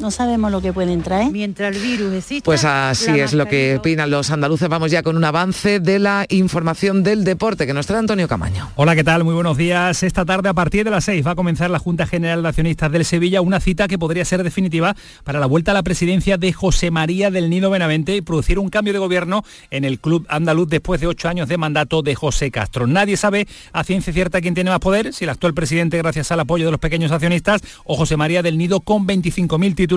no 0.00 0.10
sabemos 0.10 0.50
lo 0.50 0.60
que 0.60 0.72
pueden 0.72 1.02
traer. 1.02 1.30
Mientras 1.30 1.76
el 1.76 1.82
virus 1.82 2.14
existe. 2.14 2.44
Pues 2.44 2.64
así 2.64 3.10
es 3.10 3.34
lo 3.34 3.46
que 3.46 3.76
opinan 3.76 4.10
los 4.10 4.30
andaluces. 4.30 4.68
Vamos 4.68 4.90
ya 4.90 5.02
con 5.02 5.16
un 5.16 5.24
avance 5.24 5.78
de 5.78 5.98
la 5.98 6.24
información 6.30 7.02
del 7.02 7.24
deporte 7.24 7.66
que 7.66 7.74
nos 7.74 7.86
trae 7.86 7.98
Antonio 7.98 8.26
Camaño. 8.26 8.70
Hola, 8.76 8.94
¿qué 8.94 9.04
tal? 9.04 9.24
Muy 9.24 9.34
buenos 9.34 9.56
días. 9.56 10.02
Esta 10.02 10.24
tarde 10.24 10.48
a 10.48 10.54
partir 10.54 10.84
de 10.84 10.90
las 10.90 11.04
6 11.04 11.26
va 11.26 11.32
a 11.32 11.34
comenzar 11.34 11.70
la 11.70 11.78
Junta 11.78 12.06
General 12.06 12.42
de 12.42 12.48
Accionistas 12.48 12.90
del 12.90 13.04
Sevilla, 13.04 13.42
una 13.42 13.60
cita 13.60 13.88
que 13.88 13.98
podría 13.98 14.24
ser 14.24 14.42
definitiva 14.42 14.96
para 15.22 15.38
la 15.38 15.46
vuelta 15.46 15.72
a 15.72 15.74
la 15.74 15.82
presidencia 15.82 16.38
de 16.38 16.52
José 16.52 16.90
María 16.90 17.30
del 17.30 17.50
Nido 17.50 17.70
Benavente 17.70 18.16
y 18.16 18.22
producir 18.22 18.58
un 18.58 18.70
cambio 18.70 18.92
de 18.92 18.98
gobierno 18.98 19.44
en 19.70 19.84
el 19.84 20.00
club 20.00 20.24
andaluz 20.28 20.68
después 20.68 21.00
de 21.00 21.08
ocho 21.08 21.28
años 21.28 21.48
de 21.48 21.58
mandato 21.58 22.02
de 22.02 22.14
José 22.14 22.50
Castro. 22.50 22.86
Nadie 22.86 23.16
sabe 23.16 23.46
a 23.72 23.84
ciencia 23.84 24.12
cierta 24.12 24.40
quién 24.40 24.54
tiene 24.54 24.70
más 24.70 24.80
poder, 24.80 25.12
si 25.12 25.24
el 25.24 25.30
actual 25.30 25.52
presidente 25.52 25.98
gracias 25.98 26.32
al 26.32 26.40
apoyo 26.40 26.64
de 26.64 26.70
los 26.70 26.80
pequeños 26.80 27.12
accionistas 27.12 27.60
o 27.84 27.96
José 27.96 28.16
María 28.16 28.42
del 28.42 28.56
Nido 28.56 28.80
con 28.80 29.06
25.000 29.06 29.74
títulos 29.74 29.89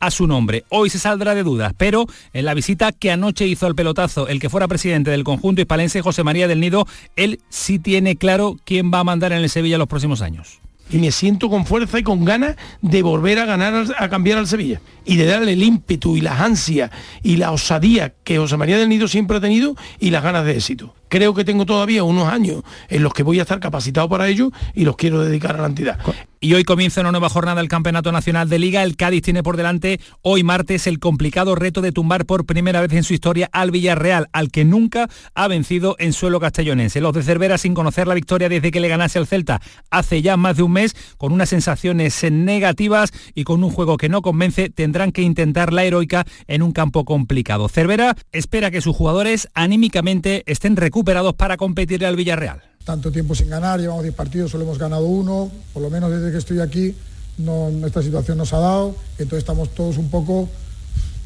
a 0.00 0.10
su 0.10 0.26
nombre. 0.26 0.64
Hoy 0.70 0.90
se 0.90 0.98
saldrá 0.98 1.34
de 1.34 1.42
dudas, 1.42 1.72
pero 1.76 2.06
en 2.32 2.44
la 2.44 2.54
visita 2.54 2.92
que 2.92 3.10
anoche 3.10 3.46
hizo 3.46 3.66
al 3.66 3.74
pelotazo 3.74 4.28
el 4.28 4.40
que 4.40 4.48
fuera 4.48 4.68
presidente 4.68 5.10
del 5.10 5.24
conjunto 5.24 5.60
hispalense, 5.60 6.00
José 6.00 6.24
María 6.24 6.48
del 6.48 6.60
Nido, 6.60 6.86
él 7.16 7.40
sí 7.50 7.78
tiene 7.78 8.16
claro 8.16 8.56
quién 8.64 8.90
va 8.92 9.00
a 9.00 9.04
mandar 9.04 9.32
en 9.32 9.42
el 9.42 9.50
Sevilla 9.50 9.78
los 9.78 9.88
próximos 9.88 10.22
años. 10.22 10.60
Y 10.90 10.98
me 10.98 11.10
siento 11.12 11.48
con 11.48 11.66
fuerza 11.66 11.98
y 11.98 12.02
con 12.02 12.24
ganas 12.24 12.56
de 12.82 13.02
volver 13.02 13.38
a 13.38 13.46
ganar, 13.46 13.86
a 13.98 14.08
cambiar 14.08 14.38
al 14.38 14.46
Sevilla. 14.46 14.80
Y 15.04 15.16
de 15.16 15.24
darle 15.24 15.52
el 15.52 15.62
ímpetu 15.62 16.16
y 16.16 16.20
las 16.20 16.40
ansias 16.40 16.90
y 17.22 17.36
la 17.36 17.52
osadía 17.52 18.14
que 18.22 18.38
José 18.38 18.56
María 18.56 18.78
del 18.78 18.88
Nido 18.88 19.08
siempre 19.08 19.38
ha 19.38 19.40
tenido 19.40 19.76
y 19.98 20.10
las 20.10 20.22
ganas 20.22 20.44
de 20.44 20.52
éxito 20.52 20.94
creo 21.14 21.32
que 21.32 21.44
tengo 21.44 21.64
todavía 21.64 22.02
unos 22.02 22.26
años 22.26 22.64
en 22.88 23.04
los 23.04 23.14
que 23.14 23.22
voy 23.22 23.38
a 23.38 23.42
estar 23.42 23.60
capacitado 23.60 24.08
para 24.08 24.26
ello 24.26 24.50
y 24.74 24.84
los 24.84 24.96
quiero 24.96 25.22
dedicar 25.22 25.54
a 25.54 25.60
la 25.60 25.68
entidad. 25.68 26.00
Y 26.40 26.52
hoy 26.52 26.64
comienza 26.64 27.00
una 27.00 27.12
nueva 27.12 27.30
jornada 27.30 27.60
del 27.60 27.70
Campeonato 27.70 28.12
Nacional 28.12 28.50
de 28.50 28.58
Liga. 28.58 28.82
El 28.82 28.96
Cádiz 28.96 29.22
tiene 29.22 29.42
por 29.42 29.56
delante 29.56 29.98
hoy 30.20 30.42
martes 30.42 30.86
el 30.86 30.98
complicado 30.98 31.54
reto 31.54 31.80
de 31.80 31.92
tumbar 31.92 32.26
por 32.26 32.44
primera 32.44 32.82
vez 32.82 32.92
en 32.92 33.04
su 33.04 33.14
historia 33.14 33.48
al 33.52 33.70
Villarreal, 33.70 34.28
al 34.32 34.50
que 34.50 34.64
nunca 34.64 35.08
ha 35.34 35.48
vencido 35.48 35.96
en 35.98 36.12
suelo 36.12 36.40
castellonense. 36.40 37.00
Los 37.00 37.14
de 37.14 37.22
Cervera, 37.22 37.56
sin 37.56 37.72
conocer 37.72 38.06
la 38.06 38.12
victoria 38.14 38.50
desde 38.50 38.72
que 38.72 38.80
le 38.80 38.88
ganase 38.88 39.18
al 39.18 39.26
Celta 39.26 39.62
hace 39.90 40.20
ya 40.20 40.36
más 40.36 40.58
de 40.58 40.64
un 40.64 40.72
mes, 40.72 40.94
con 41.16 41.32
unas 41.32 41.48
sensaciones 41.48 42.22
negativas 42.30 43.10
y 43.34 43.44
con 43.44 43.64
un 43.64 43.70
juego 43.70 43.96
que 43.96 44.10
no 44.10 44.20
convence, 44.20 44.68
tendrán 44.68 45.12
que 45.12 45.22
intentar 45.22 45.72
la 45.72 45.84
heroica 45.84 46.26
en 46.46 46.62
un 46.62 46.72
campo 46.72 47.06
complicado. 47.06 47.70
Cervera 47.70 48.16
espera 48.32 48.70
que 48.70 48.82
sus 48.82 48.94
jugadores 48.94 49.48
anímicamente 49.54 50.42
estén 50.44 50.76
recuperados 50.76 51.03
para 51.04 51.56
competir 51.56 52.04
al 52.04 52.16
Villarreal 52.16 52.62
tanto 52.84 53.10
tiempo 53.10 53.34
sin 53.34 53.48
ganar, 53.48 53.80
llevamos 53.80 54.02
10 54.02 54.14
partidos, 54.14 54.50
solo 54.50 54.64
hemos 54.64 54.78
ganado 54.78 55.06
uno, 55.06 55.50
por 55.72 55.82
lo 55.82 55.90
menos 55.90 56.10
desde 56.10 56.30
que 56.30 56.38
estoy 56.38 56.60
aquí, 56.60 56.94
no, 57.38 57.70
esta 57.84 58.02
situación 58.02 58.38
nos 58.38 58.52
ha 58.52 58.58
dado, 58.58 58.94
entonces 59.12 59.38
estamos 59.38 59.70
todos 59.74 59.96
un 59.96 60.10
poco, 60.10 60.48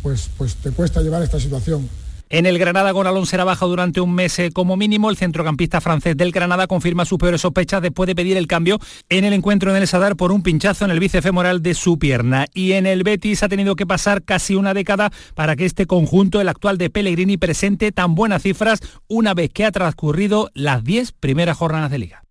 pues, 0.03 0.31
pues 0.38 0.55
te 0.55 0.71
cuesta 0.71 1.03
llevar 1.03 1.23
esta 1.23 1.41
situación. 1.41 1.88
En 2.31 2.45
el 2.45 2.59
Granada, 2.59 2.91
Gonalón 2.91 3.27
será 3.27 3.45
baja 3.45 3.64
durante 3.64 4.01
un 4.01 4.14
mes 4.14 4.38
eh, 4.38 4.51
como 4.53 4.77
mínimo. 4.77 5.09
El 5.09 5.17
centrocampista 5.17 5.81
francés 5.81 6.17
del 6.17 6.33
Granada 6.33 6.67
confirma 6.67 7.05
sus 7.05 7.19
peores 7.19 7.41
sospechas 7.41 7.81
después 7.81 8.07
de 8.07 8.14
pedir 8.14 8.37
el 8.37 8.47
cambio 8.47 8.79
en 9.09 9.25
el 9.25 9.33
encuentro 9.33 9.71
en 9.71 9.81
el 9.81 9.88
Sadar 9.88 10.17
por 10.17 10.33
un 10.33 10.43
pinchazo 10.43 10.85
en 10.85 10.91
el 10.91 11.01
bíceps 11.01 11.29
de 11.62 11.75
su 11.75 11.99
pierna. 11.99 12.47
Y 12.53 12.73
en 12.73 12.87
el 12.87 13.03
Betis 13.03 13.43
ha 13.43 13.49
tenido 13.49 13.77
que 13.77 13.87
pasar 13.87 14.23
casi 14.23 14.55
una 14.55 14.75
década 14.75 15.11
para 15.35 15.57
que 15.57 15.64
este 15.64 15.87
conjunto, 15.87 16.41
el 16.41 16.49
actual 16.49 16.77
de 16.77 16.91
Pellegrini, 16.91 17.38
presente 17.38 17.93
tan 17.93 18.14
buenas 18.14 18.43
cifras 18.43 18.81
una 19.09 19.35
vez 19.35 19.51
que 19.51 19.64
ha 19.64 19.73
transcurrido 19.73 20.51
las 20.55 20.85
10 20.85 21.12
primeras 21.12 21.57
jornadas 21.57 21.91
de 21.91 21.99
liga. 21.99 22.25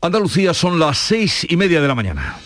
Andalucía 0.00 0.52
son 0.52 0.80
las 0.80 0.98
seis 0.98 1.46
y 1.48 1.56
media 1.56 1.80
de 1.80 1.86
la 1.86 1.94
mañana. 1.94 2.36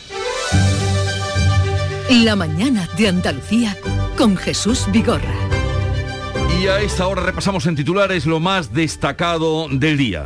La 2.10 2.36
mañana 2.36 2.88
de 2.96 3.08
Andalucía 3.08 3.76
con 4.16 4.36
Jesús 4.36 4.86
Vigorra. 4.92 5.34
Y 6.60 6.68
a 6.68 6.78
esta 6.78 7.08
hora 7.08 7.22
repasamos 7.22 7.66
en 7.66 7.74
titulares 7.74 8.26
lo 8.26 8.38
más 8.38 8.72
destacado 8.72 9.66
del 9.68 9.98
día. 9.98 10.24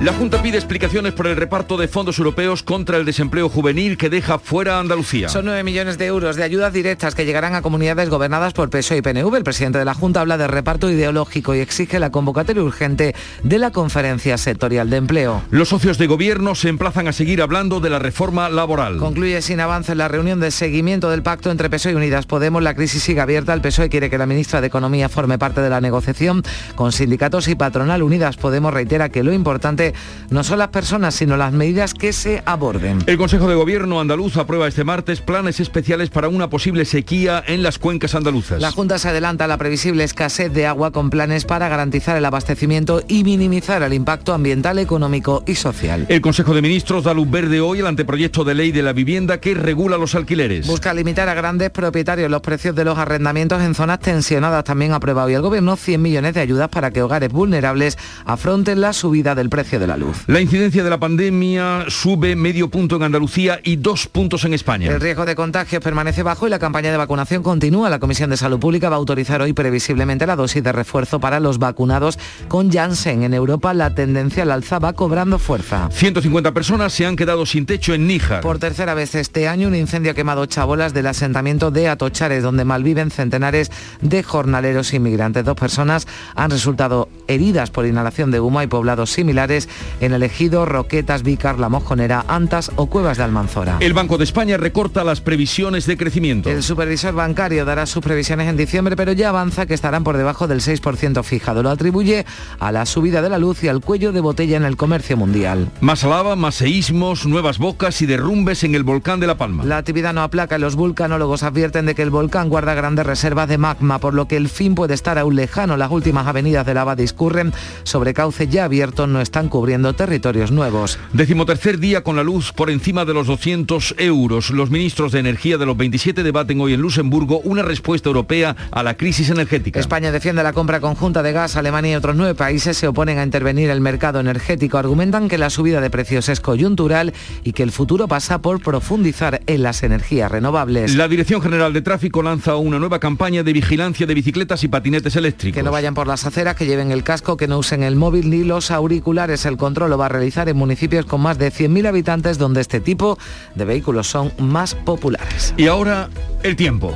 La 0.00 0.12
Junta 0.12 0.40
pide 0.40 0.56
explicaciones 0.56 1.12
por 1.12 1.26
el 1.26 1.34
reparto 1.34 1.76
de 1.76 1.88
fondos 1.88 2.20
europeos 2.20 2.62
contra 2.62 2.98
el 2.98 3.04
desempleo 3.04 3.48
juvenil 3.48 3.98
que 3.98 4.08
deja 4.08 4.38
fuera 4.38 4.76
a 4.76 4.80
Andalucía. 4.80 5.28
Son 5.28 5.44
9 5.44 5.64
millones 5.64 5.98
de 5.98 6.06
euros 6.06 6.36
de 6.36 6.44
ayudas 6.44 6.72
directas 6.72 7.16
que 7.16 7.24
llegarán 7.24 7.56
a 7.56 7.62
comunidades 7.62 8.08
gobernadas 8.08 8.52
por 8.52 8.70
PSOE 8.70 8.98
y 8.98 9.02
PNV. 9.02 9.34
El 9.34 9.42
presidente 9.42 9.80
de 9.80 9.84
la 9.84 9.94
Junta 9.94 10.20
habla 10.20 10.38
de 10.38 10.46
reparto 10.46 10.88
ideológico 10.88 11.52
y 11.52 11.58
exige 11.58 11.98
la 11.98 12.10
convocatoria 12.10 12.62
urgente 12.62 13.16
de 13.42 13.58
la 13.58 13.72
conferencia 13.72 14.38
sectorial 14.38 14.88
de 14.88 14.98
empleo. 14.98 15.42
Los 15.50 15.70
socios 15.70 15.98
de 15.98 16.06
gobierno 16.06 16.54
se 16.54 16.68
emplazan 16.68 17.08
a 17.08 17.12
seguir 17.12 17.42
hablando 17.42 17.80
de 17.80 17.90
la 17.90 17.98
reforma 17.98 18.48
laboral. 18.48 18.98
Concluye 18.98 19.42
sin 19.42 19.58
avance 19.58 19.96
la 19.96 20.06
reunión 20.06 20.38
de 20.38 20.52
seguimiento 20.52 21.10
del 21.10 21.24
pacto 21.24 21.50
entre 21.50 21.70
PSOE 21.70 21.92
y 21.92 21.96
Unidas 21.96 22.24
Podemos. 22.24 22.62
La 22.62 22.74
crisis 22.74 23.02
sigue 23.02 23.20
abierta. 23.20 23.52
El 23.52 23.62
PSOE 23.62 23.88
quiere 23.88 24.10
que 24.10 24.18
la 24.18 24.26
ministra 24.26 24.60
de 24.60 24.68
Economía 24.68 25.08
forme 25.08 25.38
parte 25.38 25.60
de 25.60 25.70
la 25.70 25.80
negociación 25.80 26.44
con 26.76 26.92
sindicatos 26.92 27.48
y 27.48 27.56
patronal. 27.56 28.04
Unidas 28.04 28.36
Podemos 28.36 28.72
reitera 28.72 29.08
que 29.08 29.24
lo 29.24 29.32
importante 29.32 29.87
no 30.30 30.44
son 30.44 30.58
las 30.58 30.68
personas, 30.68 31.14
sino 31.14 31.36
las 31.36 31.52
medidas 31.52 31.94
que 31.94 32.12
se 32.12 32.42
aborden. 32.46 32.98
El 33.06 33.18
Consejo 33.18 33.48
de 33.48 33.54
Gobierno 33.54 34.00
andaluz 34.00 34.36
aprueba 34.36 34.68
este 34.68 34.84
martes 34.84 35.20
planes 35.20 35.60
especiales 35.60 36.10
para 36.10 36.28
una 36.28 36.50
posible 36.50 36.84
sequía 36.84 37.42
en 37.46 37.62
las 37.62 37.78
cuencas 37.78 38.14
andaluzas. 38.14 38.60
La 38.60 38.72
Junta 38.72 38.98
se 38.98 39.08
adelanta 39.08 39.44
a 39.44 39.48
la 39.48 39.58
previsible 39.58 40.04
escasez 40.04 40.52
de 40.52 40.66
agua 40.66 40.90
con 40.90 41.10
planes 41.10 41.44
para 41.44 41.68
garantizar 41.68 42.16
el 42.16 42.24
abastecimiento 42.24 43.02
y 43.08 43.24
minimizar 43.24 43.82
el 43.82 43.92
impacto 43.92 44.34
ambiental, 44.34 44.78
económico 44.78 45.42
y 45.46 45.54
social. 45.54 46.06
El 46.08 46.20
Consejo 46.20 46.54
de 46.54 46.62
Ministros 46.62 47.04
da 47.04 47.14
luz 47.14 47.30
verde 47.30 47.60
hoy 47.60 47.80
al 47.80 47.86
anteproyecto 47.86 48.44
de 48.44 48.54
ley 48.54 48.72
de 48.72 48.82
la 48.82 48.92
vivienda 48.92 49.40
que 49.40 49.54
regula 49.54 49.98
los 49.98 50.14
alquileres. 50.14 50.66
Busca 50.66 50.94
limitar 50.94 51.28
a 51.28 51.34
grandes 51.34 51.70
propietarios 51.70 52.30
los 52.30 52.40
precios 52.40 52.74
de 52.74 52.84
los 52.84 52.98
arrendamientos 52.98 53.62
en 53.62 53.74
zonas 53.74 54.00
tensionadas. 54.00 54.64
También 54.64 54.92
ha 54.92 54.96
aprobado 54.96 55.28
hoy 55.28 55.34
el 55.34 55.42
Gobierno 55.42 55.76
100 55.76 56.00
millones 56.00 56.34
de 56.34 56.40
ayudas 56.40 56.68
para 56.68 56.90
que 56.90 57.02
hogares 57.02 57.30
vulnerables 57.30 57.98
afronten 58.24 58.80
la 58.80 58.92
subida 58.92 59.34
del 59.34 59.48
precio 59.48 59.77
de 59.78 59.86
la 59.86 59.96
luz. 59.96 60.24
La 60.26 60.40
incidencia 60.40 60.84
de 60.84 60.90
la 60.90 60.98
pandemia 60.98 61.84
sube 61.88 62.36
medio 62.36 62.68
punto 62.68 62.96
en 62.96 63.02
Andalucía 63.02 63.60
y 63.62 63.76
dos 63.76 64.06
puntos 64.06 64.44
en 64.44 64.54
España. 64.54 64.90
El 64.90 65.00
riesgo 65.00 65.24
de 65.24 65.34
contagios 65.34 65.82
permanece 65.82 66.22
bajo 66.22 66.46
y 66.46 66.50
la 66.50 66.58
campaña 66.58 66.90
de 66.90 66.96
vacunación 66.96 67.42
continúa. 67.42 67.90
La 67.90 67.98
Comisión 67.98 68.30
de 68.30 68.36
Salud 68.36 68.58
Pública 68.58 68.88
va 68.88 68.96
a 68.96 68.98
autorizar 68.98 69.42
hoy 69.42 69.52
previsiblemente 69.52 70.26
la 70.26 70.36
dosis 70.36 70.62
de 70.62 70.72
refuerzo 70.72 71.20
para 71.20 71.40
los 71.40 71.58
vacunados 71.58 72.18
con 72.48 72.70
Janssen. 72.70 73.22
En 73.22 73.34
Europa 73.34 73.74
la 73.74 73.94
tendencia 73.94 74.42
al 74.42 74.50
alza 74.50 74.78
va 74.78 74.92
cobrando 74.92 75.38
fuerza. 75.38 75.88
150 75.90 76.52
personas 76.52 76.92
se 76.92 77.06
han 77.06 77.16
quedado 77.16 77.46
sin 77.46 77.66
techo 77.66 77.94
en 77.94 78.06
Níjar. 78.06 78.40
Por 78.40 78.58
tercera 78.58 78.94
vez 78.94 79.14
este 79.14 79.48
año 79.48 79.68
un 79.68 79.74
incendio 79.74 80.12
ha 80.12 80.14
quemado 80.14 80.46
chabolas 80.46 80.94
del 80.94 81.06
asentamiento 81.06 81.70
de 81.70 81.88
Atochares, 81.88 82.42
donde 82.42 82.64
malviven 82.64 83.10
centenares 83.10 83.70
de 84.00 84.22
jornaleros 84.22 84.92
inmigrantes. 84.94 85.44
Dos 85.44 85.56
personas 85.56 86.06
han 86.34 86.50
resultado 86.50 87.08
heridas 87.26 87.70
por 87.70 87.86
inhalación 87.86 88.30
de 88.30 88.40
humo 88.40 88.62
y 88.62 88.66
poblados 88.66 89.10
similares 89.10 89.67
en 90.00 90.12
el 90.12 90.22
ejido 90.22 90.66
Roquetas, 90.66 91.22
Vícar, 91.22 91.58
La 91.58 91.68
Mojonera, 91.68 92.24
Antas 92.28 92.70
o 92.76 92.86
Cuevas 92.86 93.18
de 93.18 93.24
Almanzora. 93.24 93.78
El 93.80 93.92
Banco 93.92 94.18
de 94.18 94.24
España 94.24 94.56
recorta 94.56 95.04
las 95.04 95.20
previsiones 95.20 95.86
de 95.86 95.96
crecimiento. 95.96 96.50
El 96.50 96.62
supervisor 96.62 97.14
bancario 97.14 97.64
dará 97.64 97.86
sus 97.86 98.02
previsiones 98.02 98.48
en 98.48 98.56
diciembre, 98.56 98.96
pero 98.96 99.12
ya 99.12 99.28
avanza 99.28 99.66
que 99.66 99.74
estarán 99.74 100.04
por 100.04 100.16
debajo 100.16 100.46
del 100.46 100.60
6% 100.60 101.22
fijado. 101.22 101.62
Lo 101.62 101.70
atribuye 101.70 102.24
a 102.58 102.72
la 102.72 102.86
subida 102.86 103.22
de 103.22 103.28
la 103.28 103.38
luz 103.38 103.62
y 103.64 103.68
al 103.68 103.80
cuello 103.80 104.12
de 104.12 104.20
botella 104.20 104.56
en 104.56 104.64
el 104.64 104.76
comercio 104.76 105.16
mundial. 105.16 105.70
Más 105.80 106.04
lava, 106.04 106.36
más 106.36 106.56
seísmos, 106.56 107.26
nuevas 107.26 107.58
bocas 107.58 108.02
y 108.02 108.06
derrumbes 108.06 108.64
en 108.64 108.74
el 108.74 108.82
volcán 108.82 109.20
de 109.20 109.26
La 109.26 109.36
Palma. 109.36 109.64
La 109.64 109.78
actividad 109.78 110.14
no 110.14 110.22
aplaca 110.22 110.56
y 110.56 110.60
los 110.60 110.76
vulcanólogos 110.76 111.42
advierten 111.42 111.86
de 111.86 111.94
que 111.94 112.02
el 112.02 112.10
volcán 112.10 112.48
guarda 112.48 112.74
grandes 112.74 113.06
reservas 113.06 113.48
de 113.48 113.58
magma, 113.58 113.98
por 113.98 114.14
lo 114.14 114.26
que 114.26 114.36
el 114.36 114.48
fin 114.48 114.74
puede 114.74 114.94
estar 114.94 115.18
aún 115.18 115.36
lejano. 115.36 115.76
Las 115.76 115.90
últimas 115.90 116.26
avenidas 116.26 116.66
de 116.66 116.74
lava 116.74 116.96
discurren 116.96 117.52
sobre 117.84 118.14
cauce 118.14 118.48
ya 118.48 118.64
abierto, 118.64 119.06
no 119.06 119.20
están 119.20 119.48
cubriendo 119.58 119.92
territorios 119.92 120.52
nuevos. 120.52 121.00
Decimotercer 121.12 121.80
día 121.80 122.04
con 122.04 122.14
la 122.14 122.22
luz 122.22 122.52
por 122.52 122.70
encima 122.70 123.04
de 123.04 123.12
los 123.12 123.26
200 123.26 123.96
euros. 123.98 124.50
Los 124.50 124.70
ministros 124.70 125.10
de 125.10 125.18
Energía 125.18 125.58
de 125.58 125.66
los 125.66 125.76
27 125.76 126.22
debaten 126.22 126.60
hoy 126.60 126.74
en 126.74 126.80
Luxemburgo 126.80 127.40
una 127.40 127.62
respuesta 127.62 128.08
europea 128.08 128.54
a 128.70 128.84
la 128.84 128.96
crisis 128.96 129.30
energética. 129.30 129.80
España 129.80 130.12
defiende 130.12 130.44
la 130.44 130.52
compra 130.52 130.78
conjunta 130.78 131.24
de 131.24 131.32
gas. 131.32 131.56
Alemania 131.56 131.90
y 131.90 131.94
otros 131.96 132.14
nueve 132.14 132.36
países 132.36 132.76
se 132.76 132.86
oponen 132.86 133.18
a 133.18 133.24
intervenir 133.24 133.68
el 133.70 133.80
mercado 133.80 134.20
energético. 134.20 134.78
Argumentan 134.78 135.26
que 135.26 135.38
la 135.38 135.50
subida 135.50 135.80
de 135.80 135.90
precios 135.90 136.28
es 136.28 136.38
coyuntural 136.38 137.12
y 137.42 137.50
que 137.50 137.64
el 137.64 137.72
futuro 137.72 138.06
pasa 138.06 138.40
por 138.40 138.60
profundizar 138.60 139.40
en 139.48 139.64
las 139.64 139.82
energías 139.82 140.30
renovables. 140.30 140.94
La 140.94 141.08
Dirección 141.08 141.42
General 141.42 141.72
de 141.72 141.82
Tráfico 141.82 142.22
lanza 142.22 142.54
una 142.54 142.78
nueva 142.78 143.00
campaña 143.00 143.42
de 143.42 143.52
vigilancia 143.52 144.06
de 144.06 144.14
bicicletas 144.14 144.62
y 144.62 144.68
patinetes 144.68 145.16
eléctricos. 145.16 145.56
Que 145.56 145.64
no 145.64 145.72
vayan 145.72 145.94
por 145.94 146.06
las 146.06 146.26
aceras, 146.26 146.54
que 146.54 146.66
lleven 146.66 146.92
el 146.92 147.02
casco, 147.02 147.36
que 147.36 147.48
no 147.48 147.58
usen 147.58 147.82
el 147.82 147.96
móvil 147.96 148.30
ni 148.30 148.44
los 148.44 148.70
auriculares. 148.70 149.47
El 149.48 149.56
control 149.56 149.90
lo 149.90 149.98
va 149.98 150.06
a 150.06 150.08
realizar 150.08 150.48
en 150.48 150.56
municipios 150.56 151.06
con 151.06 151.20
más 151.20 151.38
de 151.38 151.50
100.000 151.50 151.88
habitantes 151.88 152.38
donde 152.38 152.60
este 152.60 152.80
tipo 152.80 153.18
de 153.54 153.64
vehículos 153.64 154.06
son 154.06 154.32
más 154.38 154.74
populares. 154.74 155.54
Y 155.56 155.66
ahora 155.66 156.08
el 156.42 156.56
tiempo. 156.56 156.94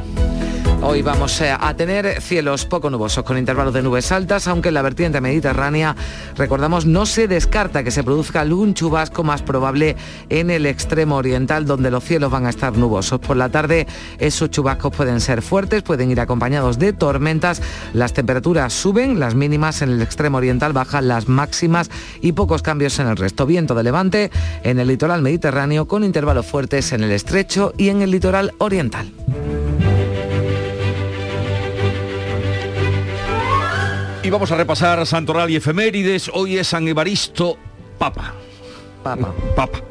Hoy 0.84 1.00
vamos 1.00 1.40
eh, 1.40 1.54
a 1.56 1.74
tener 1.74 2.20
cielos 2.20 2.66
poco 2.66 2.90
nubosos 2.90 3.22
con 3.22 3.38
intervalos 3.38 3.72
de 3.72 3.82
nubes 3.82 4.10
altas, 4.10 4.48
aunque 4.48 4.68
en 4.68 4.74
la 4.74 4.82
vertiente 4.82 5.20
mediterránea, 5.20 5.94
recordamos, 6.36 6.86
no 6.86 7.06
se 7.06 7.28
descarta 7.28 7.84
que 7.84 7.92
se 7.92 8.02
produzca 8.02 8.40
algún 8.40 8.74
chubasco 8.74 9.22
más 9.22 9.42
probable 9.42 9.94
en 10.28 10.50
el 10.50 10.66
extremo 10.66 11.16
oriental, 11.16 11.66
donde 11.66 11.92
los 11.92 12.02
cielos 12.02 12.32
van 12.32 12.46
a 12.46 12.50
estar 12.50 12.76
nubosos. 12.76 13.20
Por 13.20 13.36
la 13.36 13.48
tarde 13.48 13.86
esos 14.18 14.50
chubascos 14.50 14.94
pueden 14.94 15.20
ser 15.20 15.40
fuertes, 15.40 15.84
pueden 15.84 16.10
ir 16.10 16.18
acompañados 16.18 16.80
de 16.80 16.92
tormentas, 16.92 17.62
las 17.92 18.12
temperaturas 18.12 18.72
suben, 18.72 19.20
las 19.20 19.36
mínimas 19.36 19.82
en 19.82 19.90
el 19.90 20.02
extremo 20.02 20.38
oriental 20.38 20.72
bajan 20.72 21.06
las 21.06 21.28
máximas 21.28 21.90
y 22.20 22.32
pocos 22.32 22.60
cambios 22.60 22.98
en 22.98 23.06
el 23.06 23.16
resto. 23.16 23.46
Viento 23.46 23.76
de 23.76 23.84
levante 23.84 24.32
en 24.64 24.80
el 24.80 24.88
litoral 24.88 25.22
mediterráneo 25.22 25.86
con 25.86 26.02
intervalos 26.02 26.44
fuertes 26.44 26.92
en 26.92 27.04
el 27.04 27.12
estrecho 27.12 27.72
y 27.78 27.88
en 27.88 28.02
el 28.02 28.10
litoral 28.10 28.52
oriental. 28.58 29.12
Vamos 34.32 34.50
a 34.50 34.56
repasar 34.56 35.06
Santoral 35.06 35.50
y 35.50 35.56
efemérides. 35.56 36.30
Hoy 36.32 36.56
es 36.56 36.68
San 36.68 36.88
Evaristo 36.88 37.58
Papa. 37.98 38.34
Papa. 39.04 39.34
Papa. 39.54 39.82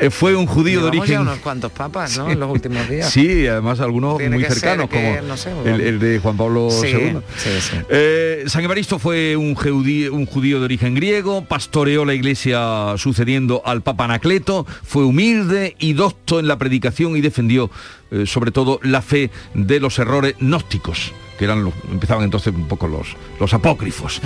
Eh, 0.00 0.10
fue 0.10 0.34
un 0.34 0.46
judío 0.46 0.80
de 0.82 0.88
origen... 0.88 1.08
ya 1.08 1.20
unos 1.20 1.38
cuantos 1.38 1.70
papas, 1.72 2.16
¿no? 2.18 2.28
En 2.30 2.40
los 2.40 2.50
últimos 2.50 2.88
días. 2.88 3.08
Sí, 3.10 3.46
además 3.46 3.80
algunos 3.80 4.18
Tiene 4.18 4.36
muy 4.36 4.44
cercanos, 4.44 4.88
que, 4.88 4.96
como 4.96 5.28
no 5.28 5.36
sé, 5.36 5.50
el, 5.64 5.80
el 5.80 5.98
de 6.00 6.18
Juan 6.18 6.36
Pablo 6.36 6.70
Sí, 6.70 6.88
II. 6.88 7.18
sí, 7.36 7.50
sí. 7.60 7.76
Eh, 7.88 8.44
San 8.46 8.64
Evaristo 8.64 8.98
fue 8.98 9.36
un 9.36 9.54
judío, 9.54 10.12
un 10.12 10.26
judío 10.26 10.58
de 10.58 10.64
origen 10.64 10.94
griego, 10.94 11.44
pastoreó 11.44 12.04
la 12.04 12.14
iglesia 12.14 12.94
sucediendo 12.96 13.62
al 13.64 13.82
Papa 13.82 14.04
Anacleto, 14.04 14.66
fue 14.84 15.04
humilde 15.04 15.76
y 15.78 15.92
docto 15.92 16.40
en 16.40 16.48
la 16.48 16.58
predicación 16.58 17.16
y 17.16 17.20
defendió 17.20 17.70
eh, 18.10 18.26
sobre 18.26 18.50
todo 18.50 18.80
la 18.82 19.02
fe 19.02 19.30
de 19.54 19.80
los 19.80 19.98
errores 19.98 20.34
gnósticos 20.40 21.12
que 21.38 21.44
eran 21.44 21.64
los, 21.64 21.72
empezaban 21.90 22.24
entonces 22.24 22.52
un 22.54 22.66
poco 22.66 22.88
los, 22.88 23.16
los 23.40 23.54
apócrifos. 23.54 24.20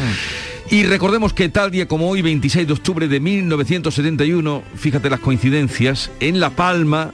Y 0.71 0.85
recordemos 0.85 1.33
que 1.33 1.49
tal 1.49 1.71
día 1.71 1.87
como 1.87 2.09
hoy, 2.09 2.23
26 2.23 2.67
de 2.67 2.73
octubre 2.73 3.07
de 3.07 3.21
1971, 3.21 4.63
fíjate 4.75 5.11
las 5.11 5.21
coincidencias, 5.21 6.11
en 6.21 6.41
La 6.41 6.51
Palma, 6.51 7.13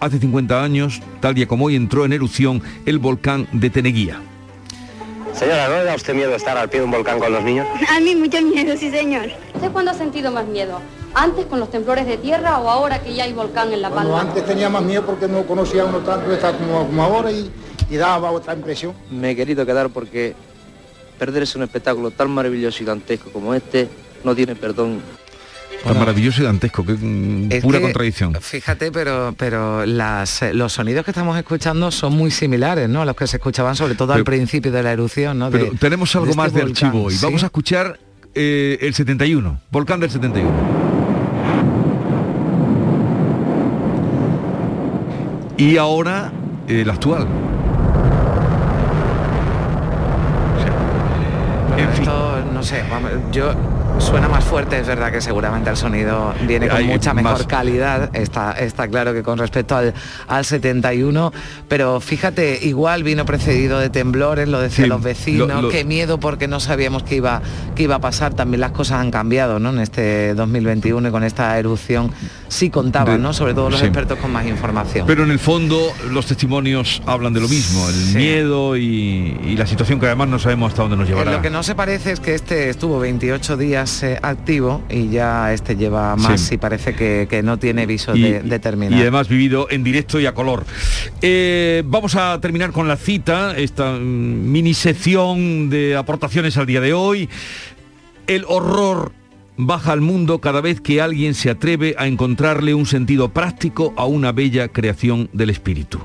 hace 0.00 0.18
50 0.18 0.62
años, 0.62 1.02
tal 1.20 1.34
día 1.34 1.46
como 1.46 1.66
hoy, 1.66 1.76
entró 1.76 2.04
en 2.04 2.12
erupción 2.12 2.62
el 2.86 2.98
volcán 2.98 3.48
de 3.52 3.70
Teneguía. 3.70 4.20
Señora, 5.34 5.68
¿no 5.68 5.74
le 5.78 5.84
da 5.84 5.96
usted 5.96 6.14
miedo 6.14 6.32
estar 6.34 6.56
al 6.56 6.68
pie 6.70 6.78
de 6.78 6.86
un 6.86 6.92
volcán 6.92 7.18
con 7.18 7.32
los 7.32 7.42
niños? 7.42 7.66
A 7.90 7.98
mí 7.98 8.14
mucho 8.14 8.40
miedo, 8.40 8.76
sí 8.76 8.90
señor. 8.90 9.26
¿Usted 9.52 9.72
cuándo 9.72 9.90
ha 9.90 9.94
sentido 9.94 10.30
más 10.30 10.46
miedo? 10.46 10.80
¿Antes 11.12 11.46
con 11.46 11.58
los 11.58 11.70
temblores 11.70 12.06
de 12.06 12.16
tierra 12.18 12.60
o 12.60 12.70
ahora 12.70 13.02
que 13.02 13.14
ya 13.14 13.24
hay 13.24 13.32
volcán 13.32 13.72
en 13.72 13.82
La 13.82 13.90
Palma? 13.90 14.10
Bueno, 14.10 14.28
antes 14.28 14.46
tenía 14.46 14.68
más 14.68 14.84
miedo 14.84 15.04
porque 15.04 15.26
no 15.26 15.44
conocía 15.44 15.84
uno 15.84 15.98
tanto 15.98 16.32
esta 16.32 16.56
como, 16.56 16.86
como 16.86 17.02
ahora 17.02 17.32
y, 17.32 17.50
y 17.90 17.96
daba 17.96 18.30
otra 18.30 18.54
impresión. 18.54 18.92
Me 19.10 19.30
he 19.30 19.36
querido 19.36 19.64
quedar 19.66 19.90
porque 19.90 20.34
perderse 21.18 21.58
un 21.58 21.64
espectáculo 21.64 22.10
tan 22.10 22.30
maravilloso 22.30 22.82
y 22.82 22.86
dantesco 22.86 23.30
como 23.30 23.54
este 23.54 23.88
no 24.24 24.34
tiene 24.34 24.54
perdón. 24.56 25.00
Tan 25.84 25.98
maravilloso 25.98 26.40
y 26.40 26.46
dantesco, 26.46 26.82
que 26.86 26.92
Es 27.50 27.62
pura 27.62 27.78
que, 27.78 27.84
contradicción. 27.84 28.34
Fíjate, 28.40 28.90
pero, 28.90 29.34
pero 29.36 29.84
las, 29.84 30.40
eh, 30.40 30.54
los 30.54 30.72
sonidos 30.72 31.04
que 31.04 31.10
estamos 31.10 31.36
escuchando 31.36 31.90
son 31.90 32.14
muy 32.16 32.30
similares, 32.30 32.88
¿no? 32.88 33.02
A 33.02 33.04
los 33.04 33.14
que 33.14 33.26
se 33.26 33.36
escuchaban 33.36 33.76
sobre 33.76 33.94
todo 33.94 34.14
al 34.14 34.24
principio 34.24 34.72
de 34.72 34.82
la 34.82 34.92
erupción, 34.92 35.38
¿no? 35.38 35.50
Pero 35.50 35.66
De- 35.66 35.70
tenemos 35.76 36.14
algo 36.16 36.24
de 36.24 36.30
este 36.30 36.36
más 36.42 36.54
de 36.54 36.62
volcán, 36.62 36.86
archivo 36.86 37.04
hoy. 37.04 37.14
¿sí? 37.14 37.22
Vamos 37.22 37.42
a 37.42 37.46
escuchar 37.46 37.98
eh, 38.34 38.78
el 38.80 38.94
71, 38.94 39.60
volcán 39.70 40.00
del 40.00 40.10
71. 40.10 40.50
Y 45.56 45.76
ahora 45.76 46.32
eh, 46.66 46.80
el 46.80 46.90
actual. 46.90 47.26
Bueno, 51.74 51.90
esto, 51.90 52.12
no 52.12 52.33
sé, 52.64 52.82
yo 53.32 53.52
suena 53.98 54.28
más 54.28 54.42
fuerte, 54.44 54.78
es 54.80 54.86
verdad 54.86 55.12
que 55.12 55.20
seguramente 55.20 55.70
el 55.70 55.76
sonido 55.76 56.34
viene 56.46 56.66
con 56.68 56.76
Hay 56.78 56.86
mucha 56.86 57.14
mejor 57.14 57.32
más- 57.38 57.46
calidad, 57.46 58.10
está, 58.14 58.52
está 58.52 58.88
claro 58.88 59.12
que 59.12 59.22
con 59.22 59.38
respecto 59.38 59.76
al, 59.76 59.94
al 60.26 60.44
71, 60.44 61.32
pero 61.68 62.00
fíjate, 62.00 62.58
igual 62.62 63.02
vino 63.04 63.24
precedido 63.24 63.78
de 63.78 63.90
temblores, 63.90 64.48
lo 64.48 64.60
decían 64.60 64.86
Sí, 64.86 64.88
los 64.88 65.02
vecinos, 65.02 65.48
lo- 65.48 65.62
lo- 65.62 65.68
qué 65.68 65.84
miedo 65.84 66.18
porque 66.18 66.48
no 66.48 66.58
sabíamos 66.60 67.04
que 67.04 67.16
iba, 67.16 67.40
que 67.76 67.84
iba 67.84 67.94
a 67.96 68.00
pasar, 68.00 68.34
también 68.34 68.60
las 68.60 68.72
cosas 68.72 69.00
han 69.00 69.10
cambiado, 69.10 69.58
¿no? 69.60 69.70
En 69.70 69.78
este 69.78 70.34
2021 70.34 71.08
y 71.08 71.10
con 71.12 71.22
esta 71.22 71.56
erupción 71.58 72.10
sí 72.48 72.70
contaban, 72.70 73.16
De- 73.18 73.22
¿no? 73.22 73.32
Sobre 73.32 73.54
todo 73.54 73.70
los 73.70 73.78
sí. 73.80 73.86
expertos 73.86 74.18
con 74.18 74.32
más 74.32 74.46
información. 74.46 75.06
Pero 75.06 75.22
en 75.24 75.30
el 75.30 75.38
fondo 75.38 75.78
los 76.10 76.26
testimonios 76.26 77.00
hablan 77.06 77.32
de 77.32 77.40
lo 77.40 77.48
mismo, 77.48 77.88
el 77.88 78.14
miedo 78.16 78.76
y, 78.76 79.38
y 79.44 79.56
la 79.56 79.66
situación 79.66 80.00
que 80.00 80.06
además 80.06 80.28
no 80.28 80.38
sabemos 80.38 80.72
hasta 80.72 80.82
dónde 80.82 80.96
nos 80.96 81.08
llevará. 81.08 81.30
Lo 81.32 81.42
que 81.42 81.50
no 81.50 81.62
se 81.62 81.74
parece 81.74 82.10
es 82.12 82.20
que 82.20 82.34
este 82.34 82.53
estuvo 82.70 82.98
28 82.98 83.56
días 83.56 84.02
eh, 84.02 84.18
activo 84.22 84.82
y 84.88 85.08
ya 85.08 85.52
este 85.52 85.76
lleva 85.76 86.16
más 86.16 86.40
Sí. 86.40 86.54
y 86.54 86.58
parece 86.58 86.94
que, 86.94 87.26
que 87.28 87.42
no 87.42 87.58
tiene 87.58 87.86
viso 87.86 88.12
de, 88.12 88.40
de 88.40 88.58
terminar. 88.58 88.98
y 88.98 89.02
además 89.02 89.28
vivido 89.28 89.66
en 89.70 89.84
directo 89.84 90.20
y 90.20 90.26
a 90.26 90.34
color. 90.34 90.64
Eh, 91.22 91.82
vamos 91.86 92.14
a 92.16 92.40
terminar 92.40 92.72
con 92.72 92.88
la 92.88 92.96
cita, 92.96 93.56
esta 93.56 93.92
mm, 93.92 94.50
mini 94.52 94.74
sección 94.74 95.70
de 95.70 95.96
aportaciones 95.96 96.56
al 96.56 96.66
día 96.66 96.80
de 96.80 96.92
hoy. 96.92 97.28
El 98.26 98.44
horror 98.48 99.12
baja 99.56 99.92
al 99.92 100.00
mundo 100.00 100.40
cada 100.40 100.60
vez 100.60 100.80
que 100.80 101.00
alguien 101.00 101.34
se 101.34 101.50
atreve 101.50 101.94
a 101.98 102.06
encontrarle 102.06 102.74
un 102.74 102.86
sentido 102.86 103.28
práctico 103.28 103.92
a 103.96 104.04
una 104.06 104.32
bella 104.32 104.68
creación 104.68 105.28
del 105.32 105.50
espíritu. 105.50 106.00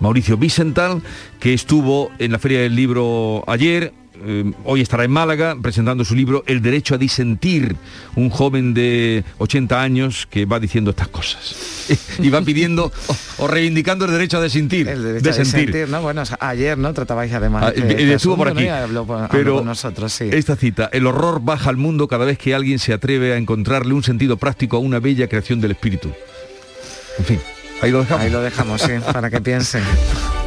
Mauricio 0.00 0.36
Vicental, 0.36 1.02
que 1.38 1.54
estuvo 1.54 2.10
en 2.18 2.32
la 2.32 2.38
Feria 2.38 2.60
del 2.60 2.74
Libro 2.74 3.44
ayer, 3.46 3.92
eh, 4.24 4.52
hoy 4.64 4.80
estará 4.80 5.04
en 5.04 5.10
Málaga 5.10 5.56
presentando 5.60 6.04
su 6.04 6.14
libro 6.14 6.44
El 6.46 6.62
derecho 6.62 6.94
a 6.94 6.98
disentir, 6.98 7.76
un 8.16 8.30
joven 8.30 8.74
de 8.74 9.24
80 9.38 9.80
años 9.82 10.26
que 10.30 10.44
va 10.46 10.60
diciendo 10.60 10.90
estas 10.90 11.08
cosas 11.08 11.54
y 12.18 12.30
va 12.30 12.42
pidiendo 12.42 12.92
o, 13.06 13.16
o 13.44 13.48
reivindicando 13.48 14.04
el 14.04 14.12
derecho 14.12 14.38
a 14.38 14.42
disentir. 14.42 14.88
El 14.88 15.02
derecho 15.02 15.30
a 15.30 15.38
disentir. 15.38 15.88
¿no? 15.88 16.02
Bueno, 16.02 16.22
ayer, 16.40 16.78
¿no? 16.78 16.92
Tratabais 16.92 17.32
además. 17.32 17.64
Ah, 17.66 17.72
este- 17.74 17.80
eh, 17.92 17.96
este 18.02 18.14
estuvo 18.14 18.36
por 18.36 18.48
aquí. 18.48 18.68
Habló, 18.68 19.00
habló 19.00 19.28
pero 19.30 19.56
con 19.56 19.66
nosotros, 19.66 20.12
sí. 20.12 20.28
esta 20.32 20.56
cita, 20.56 20.88
el 20.92 21.06
horror 21.06 21.40
baja 21.42 21.70
al 21.70 21.76
mundo 21.76 22.08
cada 22.08 22.24
vez 22.24 22.38
que 22.38 22.54
alguien 22.54 22.78
se 22.78 22.92
atreve 22.92 23.32
a 23.32 23.36
encontrarle 23.36 23.94
un 23.94 24.02
sentido 24.02 24.36
práctico 24.36 24.76
a 24.76 24.80
una 24.80 25.00
bella 25.00 25.28
creación 25.28 25.60
del 25.60 25.72
espíritu. 25.72 26.10
En 27.18 27.24
fin, 27.24 27.40
ahí 27.82 27.90
lo 27.90 28.00
dejamos. 28.00 28.24
Ahí 28.24 28.30
lo 28.30 28.40
dejamos, 28.40 28.80
sí, 28.82 28.92
para 29.12 29.30
que 29.30 29.40
piensen. 29.40 29.82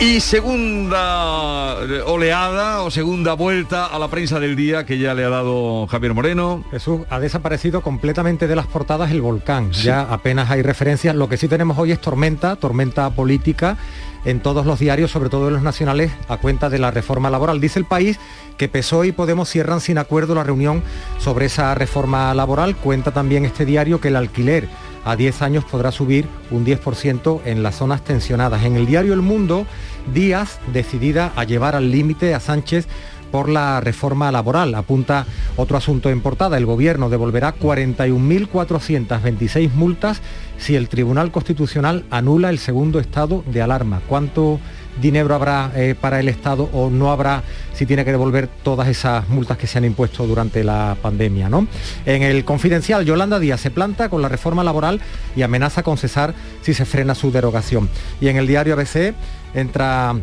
Y 0.00 0.20
segunda 0.20 1.76
eh, 1.82 2.00
oleada 2.06 2.80
o 2.80 2.90
segunda 2.90 3.34
vuelta 3.34 3.84
a 3.84 3.98
la 3.98 4.08
prensa 4.08 4.40
del 4.40 4.56
día 4.56 4.86
que 4.86 4.98
ya 4.98 5.12
le 5.12 5.26
ha 5.26 5.28
dado 5.28 5.86
Javier 5.88 6.14
Moreno. 6.14 6.64
Jesús, 6.70 7.02
ha 7.10 7.20
desaparecido 7.20 7.82
completamente 7.82 8.46
de 8.46 8.56
las 8.56 8.66
portadas 8.66 9.10
el 9.10 9.20
volcán. 9.20 9.72
Ya 9.72 10.00
apenas 10.00 10.50
hay 10.50 10.62
referencias. 10.62 11.14
Lo 11.14 11.28
que 11.28 11.36
sí 11.36 11.48
tenemos 11.48 11.76
hoy 11.76 11.92
es 11.92 12.00
tormenta, 12.00 12.56
tormenta 12.56 13.10
política 13.10 13.76
en 14.24 14.40
todos 14.40 14.64
los 14.64 14.78
diarios, 14.78 15.10
sobre 15.10 15.28
todo 15.28 15.48
en 15.48 15.54
los 15.54 15.62
nacionales, 15.62 16.10
a 16.28 16.38
cuenta 16.38 16.70
de 16.70 16.78
la 16.78 16.90
reforma 16.90 17.28
laboral. 17.28 17.60
Dice 17.60 17.78
el 17.78 17.84
país 17.84 18.18
que 18.56 18.68
PSOE 18.68 19.08
y 19.08 19.12
Podemos 19.12 19.50
cierran 19.50 19.80
sin 19.80 19.98
acuerdo 19.98 20.34
la 20.34 20.44
reunión 20.44 20.82
sobre 21.18 21.44
esa 21.44 21.74
reforma 21.74 22.32
laboral. 22.32 22.74
Cuenta 22.74 23.10
también 23.10 23.44
este 23.44 23.66
diario 23.66 24.00
que 24.00 24.08
el 24.08 24.16
alquiler 24.16 24.66
a 25.04 25.16
10 25.16 25.42
años 25.42 25.64
podrá 25.64 25.92
subir 25.92 26.26
un 26.50 26.64
10% 26.64 27.40
en 27.44 27.62
las 27.62 27.76
zonas 27.76 28.02
tensionadas. 28.02 28.64
En 28.64 28.76
el 28.76 28.86
diario 28.86 29.14
El 29.14 29.22
Mundo, 29.22 29.66
Díaz 30.14 30.58
decidida 30.72 31.32
a 31.36 31.44
llevar 31.44 31.76
al 31.76 31.90
límite 31.90 32.34
a 32.34 32.40
Sánchez 32.40 32.86
por 33.30 33.48
la 33.48 33.80
reforma 33.80 34.30
laboral. 34.32 34.74
Apunta 34.74 35.24
otro 35.56 35.78
asunto 35.78 36.10
en 36.10 36.20
portada. 36.20 36.58
El 36.58 36.66
gobierno 36.66 37.08
devolverá 37.08 37.54
41.426 37.54 39.72
multas 39.72 40.20
si 40.58 40.74
el 40.76 40.88
Tribunal 40.88 41.30
Constitucional 41.30 42.04
anula 42.10 42.50
el 42.50 42.58
segundo 42.58 42.98
estado 43.00 43.42
de 43.46 43.62
alarma. 43.62 44.02
¿Cuánto 44.06 44.60
dinero 45.00 45.34
habrá 45.34 45.72
eh, 45.74 45.94
para 45.98 46.20
el 46.20 46.28
Estado 46.28 46.68
o 46.72 46.90
no 46.90 47.10
habrá 47.10 47.42
si 47.72 47.86
tiene 47.86 48.04
que 48.04 48.10
devolver 48.10 48.50
todas 48.62 48.88
esas 48.88 49.26
multas 49.28 49.56
que 49.56 49.66
se 49.66 49.78
han 49.78 49.86
impuesto 49.86 50.26
durante 50.26 50.62
la 50.64 50.98
pandemia? 51.00 51.48
¿no? 51.48 51.66
En 52.04 52.22
el 52.22 52.44
confidencial, 52.44 53.06
Yolanda 53.06 53.38
Díaz 53.38 53.60
se 53.60 53.70
planta 53.70 54.10
con 54.10 54.20
la 54.20 54.28
reforma 54.28 54.62
laboral 54.64 55.00
y 55.34 55.40
amenaza 55.42 55.82
con 55.82 55.96
cesar 55.96 56.34
si 56.60 56.74
se 56.74 56.84
frena 56.84 57.14
su 57.14 57.32
derogación. 57.32 57.88
Y 58.20 58.28
en 58.28 58.36
el 58.36 58.46
diario 58.46 58.74
ABC 58.74 59.14
entra 59.54 60.14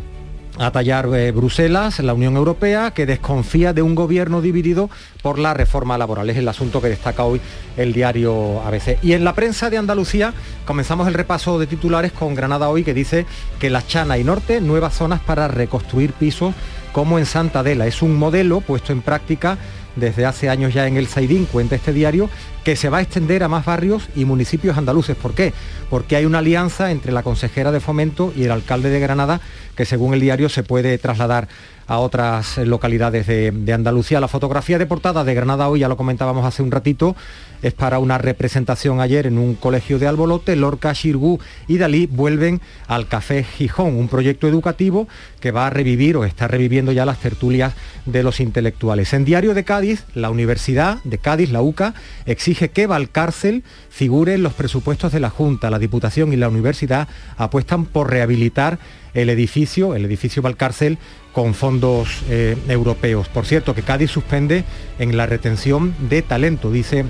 a 0.58 0.72
tallar 0.72 1.08
eh, 1.14 1.30
Bruselas, 1.30 2.00
la 2.00 2.14
Unión 2.14 2.36
Europea, 2.36 2.90
que 2.90 3.06
desconfía 3.06 3.72
de 3.72 3.82
un 3.82 3.94
gobierno 3.94 4.40
dividido 4.40 4.90
por 5.22 5.38
la 5.38 5.54
reforma 5.54 5.96
laboral. 5.96 6.28
Es 6.30 6.36
el 6.36 6.48
asunto 6.48 6.80
que 6.80 6.88
destaca 6.88 7.24
hoy 7.24 7.40
el 7.76 7.92
diario 7.92 8.60
ABC. 8.62 8.98
Y 9.02 9.12
en 9.12 9.24
la 9.24 9.34
prensa 9.34 9.70
de 9.70 9.78
Andalucía 9.78 10.34
comenzamos 10.66 11.06
el 11.06 11.14
repaso 11.14 11.58
de 11.58 11.66
titulares 11.66 12.12
con 12.12 12.34
Granada 12.34 12.68
hoy, 12.68 12.82
que 12.82 12.94
dice 12.94 13.24
que 13.60 13.70
la 13.70 13.86
Chana 13.86 14.18
y 14.18 14.24
Norte, 14.24 14.60
nuevas 14.60 14.94
zonas 14.94 15.20
para 15.20 15.46
reconstruir 15.46 16.12
pisos 16.12 16.54
como 16.92 17.18
en 17.18 17.26
Santa 17.26 17.60
Adela. 17.60 17.86
Es 17.86 18.02
un 18.02 18.18
modelo 18.18 18.60
puesto 18.60 18.92
en 18.92 19.02
práctica 19.02 19.58
desde 19.98 20.26
hace 20.26 20.48
años 20.48 20.74
ya 20.74 20.86
en 20.86 20.96
el 20.96 21.06
Saidín, 21.06 21.46
cuenta 21.46 21.76
este 21.76 21.92
diario, 21.92 22.30
que 22.64 22.76
se 22.76 22.88
va 22.88 22.98
a 22.98 23.02
extender 23.02 23.42
a 23.42 23.48
más 23.48 23.64
barrios 23.64 24.08
y 24.14 24.24
municipios 24.24 24.76
andaluces. 24.76 25.16
¿Por 25.16 25.34
qué? 25.34 25.52
Porque 25.90 26.16
hay 26.16 26.24
una 26.24 26.38
alianza 26.38 26.90
entre 26.90 27.12
la 27.12 27.22
consejera 27.22 27.72
de 27.72 27.80
fomento 27.80 28.32
y 28.36 28.44
el 28.44 28.50
alcalde 28.50 28.90
de 28.90 29.00
Granada 29.00 29.40
que 29.76 29.84
según 29.84 30.14
el 30.14 30.20
diario 30.20 30.48
se 30.48 30.64
puede 30.64 30.98
trasladar 30.98 31.48
a 31.88 31.98
otras 31.98 32.58
localidades 32.58 33.26
de, 33.26 33.72
Andalucía. 33.72 34.20
La 34.20 34.28
fotografía 34.28 34.78
de 34.78 34.86
portada 34.86 35.24
de 35.24 35.34
Granada 35.34 35.68
hoy, 35.68 35.80
ya 35.80 35.88
lo 35.88 35.96
comentábamos 35.96 36.44
hace 36.44 36.62
un 36.62 36.70
ratito, 36.70 37.16
es 37.62 37.72
para 37.72 37.98
una 37.98 38.18
representación 38.18 39.00
ayer 39.00 39.26
en 39.26 39.38
un 39.38 39.54
colegio 39.54 39.98
de 39.98 40.06
Albolote. 40.06 40.54
Lorca, 40.54 40.94
Xirgu 40.94 41.40
y 41.66 41.78
Dalí 41.78 42.06
vuelven 42.06 42.60
al 42.86 43.08
Café 43.08 43.42
Gijón, 43.42 43.96
un 43.96 44.08
proyecto 44.08 44.46
educativo 44.46 45.08
que 45.40 45.50
va 45.50 45.66
a 45.66 45.70
revivir 45.70 46.16
o 46.16 46.24
está 46.24 46.46
reviviendo 46.46 46.92
ya 46.92 47.06
las 47.06 47.18
tertulias 47.18 47.74
de 48.04 48.22
los 48.22 48.40
intelectuales. 48.40 49.12
En 49.14 49.24
Diario 49.24 49.54
de 49.54 49.64
Cádiz, 49.64 50.04
la 50.14 50.30
Universidad 50.30 51.02
de 51.04 51.18
Cádiz, 51.18 51.50
la 51.50 51.62
UCA, 51.62 51.94
exige 52.26 52.68
que 52.68 52.86
Valcárcel 52.86 53.64
figure 53.88 54.34
en 54.34 54.42
los 54.42 54.52
presupuestos 54.52 55.12
de 55.12 55.20
la 55.20 55.30
Junta. 55.30 55.70
La 55.70 55.78
Diputación 55.78 56.32
y 56.32 56.36
la 56.36 56.48
Universidad 56.48 57.08
apuestan 57.36 57.86
por 57.86 58.10
rehabilitar 58.10 58.78
el 59.22 59.30
edificio, 59.30 59.94
el 59.94 60.04
edificio 60.04 60.42
Valcárcel, 60.42 60.98
con 61.32 61.54
fondos 61.54 62.22
eh, 62.28 62.56
europeos. 62.68 63.28
Por 63.28 63.46
cierto, 63.46 63.74
que 63.74 63.82
Cádiz 63.82 64.10
suspende 64.10 64.64
en 64.98 65.16
la 65.16 65.26
retención 65.26 65.94
de 66.08 66.22
talento, 66.22 66.70
dice 66.70 67.04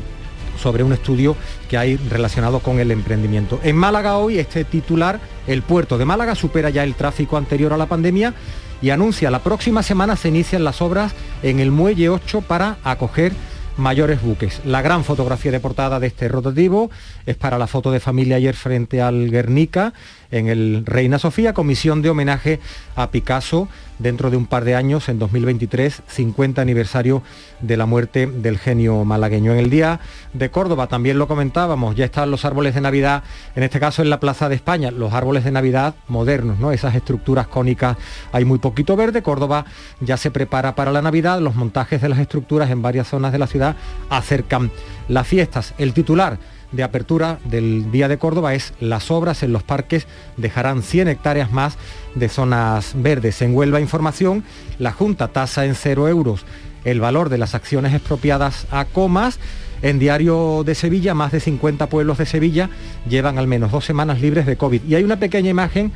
sobre 0.59 0.83
un 0.83 0.93
estudio 0.93 1.37
que 1.69 1.79
hay 1.79 1.97
relacionado 1.97 2.61
con 2.61 2.81
el 2.81 2.91
emprendimiento. 2.91 3.61
En 3.63 3.77
Málaga 3.77 4.17
hoy 4.17 4.39
este 4.39 4.65
titular, 4.65 5.21
el 5.47 5.63
puerto 5.63 5.99
de 5.99 6.05
Málaga 6.05 6.35
supera 6.35 6.71
ya 6.71 6.83
el 6.83 6.95
tráfico 6.95 7.37
anterior 7.37 7.73
a 7.73 7.77
la 7.77 7.87
pandemia 7.87 8.35
y 8.83 8.91
anuncia 8.91 9.31
la 9.31 9.41
próxima 9.41 9.83
semana 9.83 10.17
se 10.17 10.29
inician 10.29 10.65
las 10.65 10.83
obras 10.83 11.13
en 11.43 11.61
el 11.61 11.71
muelle 11.71 12.09
8 12.09 12.43
para 12.43 12.79
acoger 12.83 13.33
mayores 13.77 14.21
buques. 14.21 14.61
La 14.65 14.83
gran 14.83 15.05
fotografía 15.05 15.53
de 15.53 15.61
portada 15.61 16.01
de 16.01 16.09
este 16.09 16.29
rotativo 16.29 16.91
es 17.29 17.37
para 17.37 17.59
la 17.59 17.66
foto 17.66 17.91
de 17.91 18.01
familia 18.01 18.37
ayer 18.37 18.55
frente 18.55 19.03
al 19.03 19.31
Guernica 19.31 19.93
en 20.31 20.49
el 20.49 20.85
Reina 20.87 21.18
Sofía, 21.18 21.53
comisión 21.53 22.01
de 22.01 22.09
homenaje 22.09 22.59
a 22.97 23.11
Picasso 23.11 23.68
dentro 23.99 24.31
de 24.31 24.39
un 24.39 24.47
par 24.47 24.64
de 24.64 24.74
años, 24.74 25.11
en 25.11 25.18
2023, 25.18 26.03
50 26.07 26.62
aniversario 26.62 27.22
de 27.61 27.76
la 27.76 27.85
muerte 27.85 28.26
del 28.26 28.57
genio 28.57 29.05
malagueño. 29.05 29.53
En 29.53 29.59
el 29.59 29.68
Día 29.68 30.01
de 30.33 30.51
Córdoba 30.51 30.87
también 30.87 31.18
lo 31.18 31.29
comentábamos, 31.29 31.97
ya 31.97 32.07
están 32.07 32.31
los 32.31 32.47
árboles 32.47 32.74
de 32.74 32.81
Navidad, 32.81 33.22
en 33.55 33.62
este 33.62 33.79
caso 33.79 34.01
en 34.01 34.09
la 34.09 34.20
Plaza 34.20 34.49
de 34.49 34.55
España, 34.55 34.91
los 34.91 35.12
árboles 35.12 35.45
de 35.45 35.51
Navidad 35.51 35.97
modernos, 36.09 36.59
¿no? 36.59 36.72
Esas 36.72 36.95
estructuras 36.95 37.47
cónicas, 37.47 37.99
hay 38.33 38.47
muy 38.47 38.59
poquito 38.59 38.97
verde, 38.97 39.22
Córdoba 39.22 39.66
ya 40.01 40.16
se 40.16 40.31
prepara 40.31 40.74
para 40.74 40.93
la 40.93 41.03
Navidad, 41.03 41.41
los 41.41 41.57
montajes 41.57 42.01
de 42.01 42.09
las 42.09 42.20
estructuras 42.20 42.70
en 42.70 42.81
varias 42.81 43.09
zonas 43.09 43.33
de 43.33 43.39
la 43.39 43.47
ciudad 43.47 43.76
acercan 44.09 44.70
las 45.09 45.26
fiestas. 45.26 45.74
El 45.76 45.93
titular 45.93 46.39
de 46.73 46.83
apertura 46.83 47.39
del 47.45 47.91
Día 47.91 48.09
de 48.09 48.19
Córdoba 48.19 48.55
es 48.55 48.75
las 48.81 49.11
obras 49.11 49.43
en 49.43 49.53
los 49.53 49.62
parques 49.62 50.07
dejarán 50.37 50.83
100 50.83 51.09
hectáreas 51.09 51.51
más 51.51 51.77
de 52.14 52.29
zonas 52.29 52.93
verdes. 52.97 53.41
En 53.43 53.55
Huelva 53.55 53.81
Información, 53.81 54.45
la 54.79 54.93
Junta 54.93 55.29
tasa 55.29 55.64
en 55.64 55.75
cero 55.75 56.09
euros 56.09 56.45
el 56.85 57.01
valor 57.01 57.29
de 57.29 57.39
las 57.39 57.55
acciones 57.55 57.95
expropiadas 57.95 58.66
a 58.71 58.85
comas. 58.85 59.39
En 59.81 59.99
Diario 59.99 60.64
de 60.64 60.75
Sevilla, 60.75 61.14
más 61.14 61.31
de 61.31 61.41
50 61.41 61.89
pueblos 61.89 62.19
de 62.19 62.27
Sevilla 62.27 62.69
llevan 63.09 63.39
al 63.39 63.47
menos 63.47 63.71
dos 63.71 63.85
semanas 63.85 64.21
libres 64.21 64.45
de 64.47 64.57
COVID. 64.57 64.83
Y 64.89 64.97
hay 64.97 65.05
una 65.05 65.21
pequeña 65.21 65.51
imagen 65.51 65.93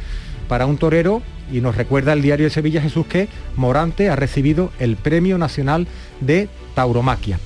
para 0.53 0.67
un 0.67 0.77
torero 0.77 1.23
y 1.51 1.63
nos 1.63 1.77
recuerda 1.77 2.13
el 2.13 2.21
Diario 2.21 2.45
de 2.45 2.51
Sevilla 2.51 2.83
Jesús 2.83 3.07
que 3.07 3.27
Morante 3.57 4.11
ha 4.11 4.17
recibido 4.17 4.71
el 4.79 4.97
Premio 4.97 5.39
Nacional 5.39 5.87
de 6.21 6.51
Tauromaquia. 6.75 7.41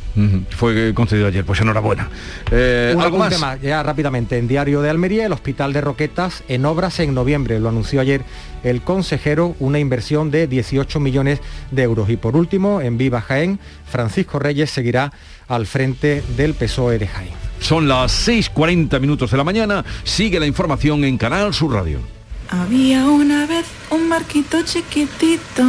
Fue 0.50 0.92
concedido 0.92 1.28
ayer, 1.28 1.44
pues 1.44 1.60
enhorabuena. 1.60 2.10
Eh, 2.50 2.94
Un 2.96 3.02
¿algo 3.02 3.18
más, 3.18 3.62
ya 3.62 3.80
rápidamente, 3.84 4.38
en 4.38 4.48
Diario 4.48 4.82
de 4.82 4.90
Almería, 4.90 5.24
el 5.24 5.32
Hospital 5.32 5.72
de 5.72 5.82
Roquetas 5.82 6.42
en 6.48 6.64
obras 6.64 6.98
en 6.98 7.14
noviembre, 7.14 7.60
lo 7.60 7.68
anunció 7.68 8.00
ayer 8.00 8.22
el 8.64 8.82
consejero, 8.82 9.54
una 9.60 9.78
inversión 9.78 10.32
de 10.32 10.48
18 10.48 10.98
millones 10.98 11.38
de 11.70 11.84
euros. 11.84 12.10
Y 12.10 12.16
por 12.16 12.34
último, 12.34 12.80
en 12.80 12.98
Viva 12.98 13.20
Jaén, 13.20 13.60
Francisco 13.88 14.40
Reyes 14.40 14.68
seguirá 14.70 15.12
al 15.46 15.66
frente 15.66 16.24
del 16.36 16.54
PSOE 16.54 16.98
de 16.98 17.06
Jaén. 17.06 17.30
Son 17.60 17.86
las 17.86 18.28
6.40 18.28 18.98
minutos 18.98 19.30
de 19.30 19.36
la 19.36 19.44
mañana. 19.44 19.84
Sigue 20.02 20.40
la 20.40 20.46
información 20.46 21.04
en 21.04 21.18
Canal 21.18 21.54
Sur 21.54 21.72
Radio. 21.72 22.15
Había 22.48 23.06
una 23.06 23.46
vez 23.46 23.66
un 23.90 24.08
barquito 24.08 24.62
chiquitito 24.62 25.64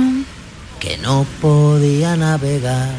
que 0.80 0.98
no 0.98 1.26
podía 1.42 2.16
navegar. 2.16 2.96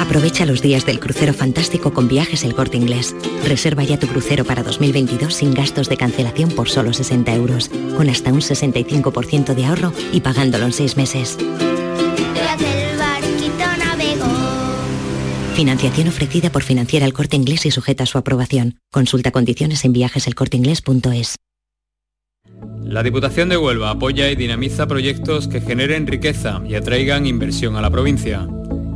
Aprovecha 0.00 0.44
los 0.44 0.60
días 0.60 0.84
del 0.84 1.00
crucero 1.00 1.32
fantástico 1.32 1.94
con 1.94 2.08
viajes 2.08 2.44
El 2.44 2.54
Corte 2.54 2.76
Inglés. 2.76 3.16
Reserva 3.46 3.84
ya 3.84 3.98
tu 3.98 4.06
crucero 4.06 4.44
para 4.44 4.62
2022 4.62 5.32
sin 5.32 5.54
gastos 5.54 5.88
de 5.88 5.96
cancelación 5.96 6.50
por 6.50 6.68
solo 6.68 6.92
60 6.92 7.32
euros, 7.34 7.70
con 7.96 8.10
hasta 8.10 8.32
un 8.32 8.40
65% 8.40 9.54
de 9.54 9.64
ahorro 9.64 9.92
y 10.12 10.20
pagándolo 10.20 10.66
en 10.66 10.72
6 10.72 10.96
meses. 10.98 11.38
Tras 11.38 12.60
el 12.60 12.98
barquito 12.98 13.64
navegó. 13.78 14.26
Financiación 15.54 16.08
ofrecida 16.08 16.50
por 16.50 16.62
Financiera 16.62 17.06
El 17.06 17.14
Corte 17.14 17.36
Inglés 17.36 17.64
y 17.64 17.70
sujeta 17.70 18.04
a 18.04 18.06
su 18.06 18.18
aprobación. 18.18 18.78
Consulta 18.92 19.30
condiciones 19.30 19.84
en 19.86 19.94
viajeselcorteinglés.es. 19.94 21.36
La 22.84 23.02
Diputación 23.02 23.48
de 23.48 23.56
Huelva 23.56 23.90
apoya 23.90 24.30
y 24.30 24.36
dinamiza 24.36 24.86
proyectos 24.86 25.48
que 25.48 25.62
generen 25.62 26.06
riqueza 26.06 26.60
y 26.68 26.74
atraigan 26.74 27.26
inversión 27.26 27.76
a 27.76 27.80
la 27.80 27.88
provincia, 27.88 28.46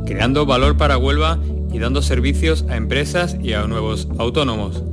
creando 0.05 0.45
valor 0.45 0.77
para 0.77 0.97
Huelva 0.97 1.39
y 1.73 1.79
dando 1.79 2.03
servicios 2.03 2.65
a 2.69 2.77
empresas 2.77 3.35
y 3.41 3.53
a 3.53 3.65
nuevos 3.65 4.07
autónomos. 4.19 4.83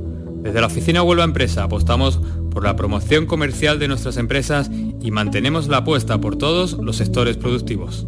Desde 0.41 0.61
la 0.61 0.67
oficina 0.67 1.03
Huelva 1.03 1.23
Empresa 1.25 1.63
apostamos 1.63 2.19
por 2.49 2.63
la 2.63 2.75
promoción 2.75 3.27
comercial 3.27 3.77
de 3.77 3.87
nuestras 3.87 4.17
empresas 4.17 4.71
y 4.99 5.11
mantenemos 5.11 5.67
la 5.67 5.77
apuesta 5.77 6.19
por 6.19 6.35
todos 6.35 6.73
los 6.73 6.95
sectores 6.95 7.37
productivos. 7.37 8.07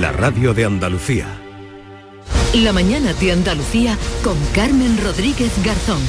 la 0.00 0.10
radio 0.10 0.54
de 0.54 0.64
Andalucía. 0.64 1.26
La 2.54 2.72
mañana 2.72 3.12
de 3.12 3.32
Andalucía 3.32 3.98
con 4.24 4.36
Carmen 4.54 4.96
Rodríguez 5.02 5.52
Garzón. 5.62 6.00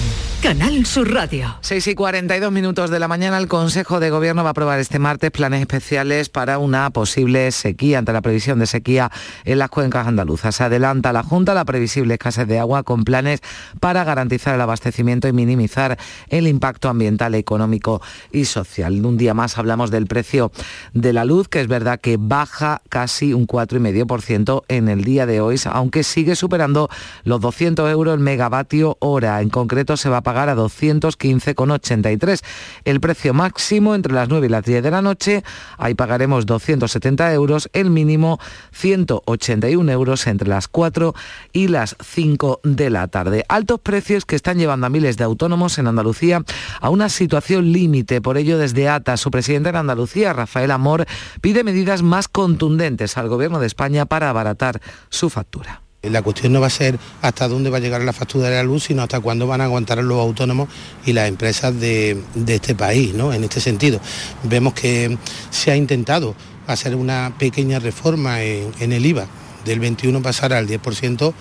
Canal 0.43 0.85
Sur 0.85 1.09
Radio. 1.09 1.55
6 1.61 1.87
y 1.87 1.95
42 1.95 2.51
minutos 2.51 2.89
de 2.89 2.99
la 2.99 3.07
mañana, 3.07 3.37
el 3.37 3.47
Consejo 3.47 4.01
de 4.01 4.09
Gobierno 4.09 4.43
va 4.43 4.49
a 4.49 4.51
aprobar 4.51 4.77
este 4.77 4.99
martes 4.99 5.31
planes 5.31 5.61
especiales 5.61 6.27
para 6.27 6.57
una 6.57 6.89
posible 6.89 7.49
sequía 7.53 7.99
ante 7.99 8.11
la 8.11 8.21
previsión 8.21 8.59
de 8.59 8.65
sequía 8.65 9.09
en 9.45 9.57
las 9.57 9.69
cuencas 9.69 10.05
andaluzas. 10.05 10.53
Se 10.53 10.65
adelanta 10.65 11.13
la 11.13 11.23
Junta 11.23 11.53
la 11.53 11.63
previsible 11.63 12.15
escasez 12.15 12.45
de 12.45 12.59
agua 12.59 12.83
con 12.83 13.05
planes 13.05 13.39
para 13.79 14.03
garantizar 14.03 14.53
el 14.53 14.59
abastecimiento 14.59 15.29
y 15.29 15.31
minimizar 15.31 15.97
el 16.27 16.45
impacto 16.49 16.89
ambiental, 16.89 17.35
económico 17.35 18.01
y 18.33 18.43
social. 18.43 19.05
Un 19.05 19.15
día 19.15 19.33
más 19.33 19.57
hablamos 19.57 19.91
del 19.91 20.07
precio 20.07 20.51
de 20.93 21.13
la 21.13 21.23
luz, 21.23 21.47
que 21.47 21.61
es 21.61 21.69
verdad 21.69 22.01
que 22.01 22.17
baja 22.19 22.81
casi 22.89 23.33
un 23.33 23.47
4,5% 23.47 24.63
en 24.67 24.89
el 24.89 25.05
día 25.05 25.25
de 25.25 25.39
hoy, 25.39 25.57
aunque 25.71 26.03
sigue 26.03 26.35
superando 26.35 26.89
los 27.23 27.39
200 27.39 27.89
euros 27.89 28.15
el 28.15 28.19
megavatio 28.19 28.97
hora. 28.99 29.39
En 29.39 29.49
concreto 29.49 29.95
se 29.95 30.09
va 30.09 30.17
a 30.17 30.21
pagar 30.21 30.32
a 30.33 30.55
215,83. 30.55 32.43
El 32.85 32.99
precio 32.99 33.33
máximo 33.33 33.95
entre 33.95 34.13
las 34.13 34.29
9 34.29 34.47
y 34.47 34.49
las 34.49 34.63
10 34.63 34.83
de 34.83 34.91
la 34.91 35.01
noche, 35.01 35.43
ahí 35.77 35.93
pagaremos 35.93 36.45
270 36.45 37.33
euros, 37.33 37.69
el 37.73 37.89
mínimo 37.89 38.39
181 38.71 39.91
euros 39.91 40.27
entre 40.27 40.49
las 40.49 40.67
4 40.67 41.13
y 41.51 41.67
las 41.67 41.95
5 42.03 42.61
de 42.63 42.89
la 42.89 43.07
tarde. 43.07 43.45
Altos 43.47 43.79
precios 43.79 44.25
que 44.25 44.35
están 44.35 44.57
llevando 44.57 44.87
a 44.87 44.89
miles 44.89 45.17
de 45.17 45.23
autónomos 45.23 45.77
en 45.77 45.87
Andalucía 45.87 46.43
a 46.81 46.89
una 46.89 47.09
situación 47.09 47.71
límite. 47.71 48.21
Por 48.21 48.37
ello, 48.37 48.57
desde 48.57 48.89
ATA, 48.89 49.17
su 49.17 49.31
presidente 49.31 49.69
en 49.69 49.75
Andalucía, 49.75 50.33
Rafael 50.33 50.71
Amor, 50.71 51.05
pide 51.41 51.63
medidas 51.63 52.01
más 52.01 52.27
contundentes 52.27 53.17
al 53.17 53.29
Gobierno 53.29 53.59
de 53.59 53.67
España 53.67 54.05
para 54.05 54.29
abaratar 54.29 54.81
su 55.09 55.29
factura. 55.29 55.82
La 56.03 56.21
cuestión 56.21 56.51
no 56.51 56.59
va 56.59 56.67
a 56.67 56.69
ser 56.69 56.99
hasta 57.21 57.47
dónde 57.47 57.69
va 57.69 57.77
a 57.77 57.79
llegar 57.79 58.01
la 58.01 58.11
factura 58.11 58.49
de 58.49 58.55
la 58.55 58.63
luz, 58.63 58.83
sino 58.83 59.03
hasta 59.03 59.21
cuándo 59.21 59.47
van 59.47 59.61
a 59.61 59.63
aguantar 59.63 59.99
los 60.03 60.19
autónomos 60.19 60.67
y 61.05 61.13
las 61.13 61.29
empresas 61.29 61.79
de, 61.79 62.21
este 62.45 62.75
país, 62.75 63.13
¿no? 63.13 63.31
En 63.31 63.41
este 63.45 63.61
sentido. 63.61 64.01
Vemos 64.43 64.73
que 64.73 65.17
se 65.49 65.71
ha 65.71 65.77
intentado 65.77 66.35
hacer 66.67 66.97
una 66.97 67.33
pequeña 67.39 67.79
reforma 67.79 68.43
en, 68.43 68.71
en 68.81 68.91
el 68.91 69.05
IVA, 69.05 69.27
del 69.63 69.79
21 69.79 70.21
pasar 70.21 70.51
al 70.51 70.67
10%, 70.67 71.33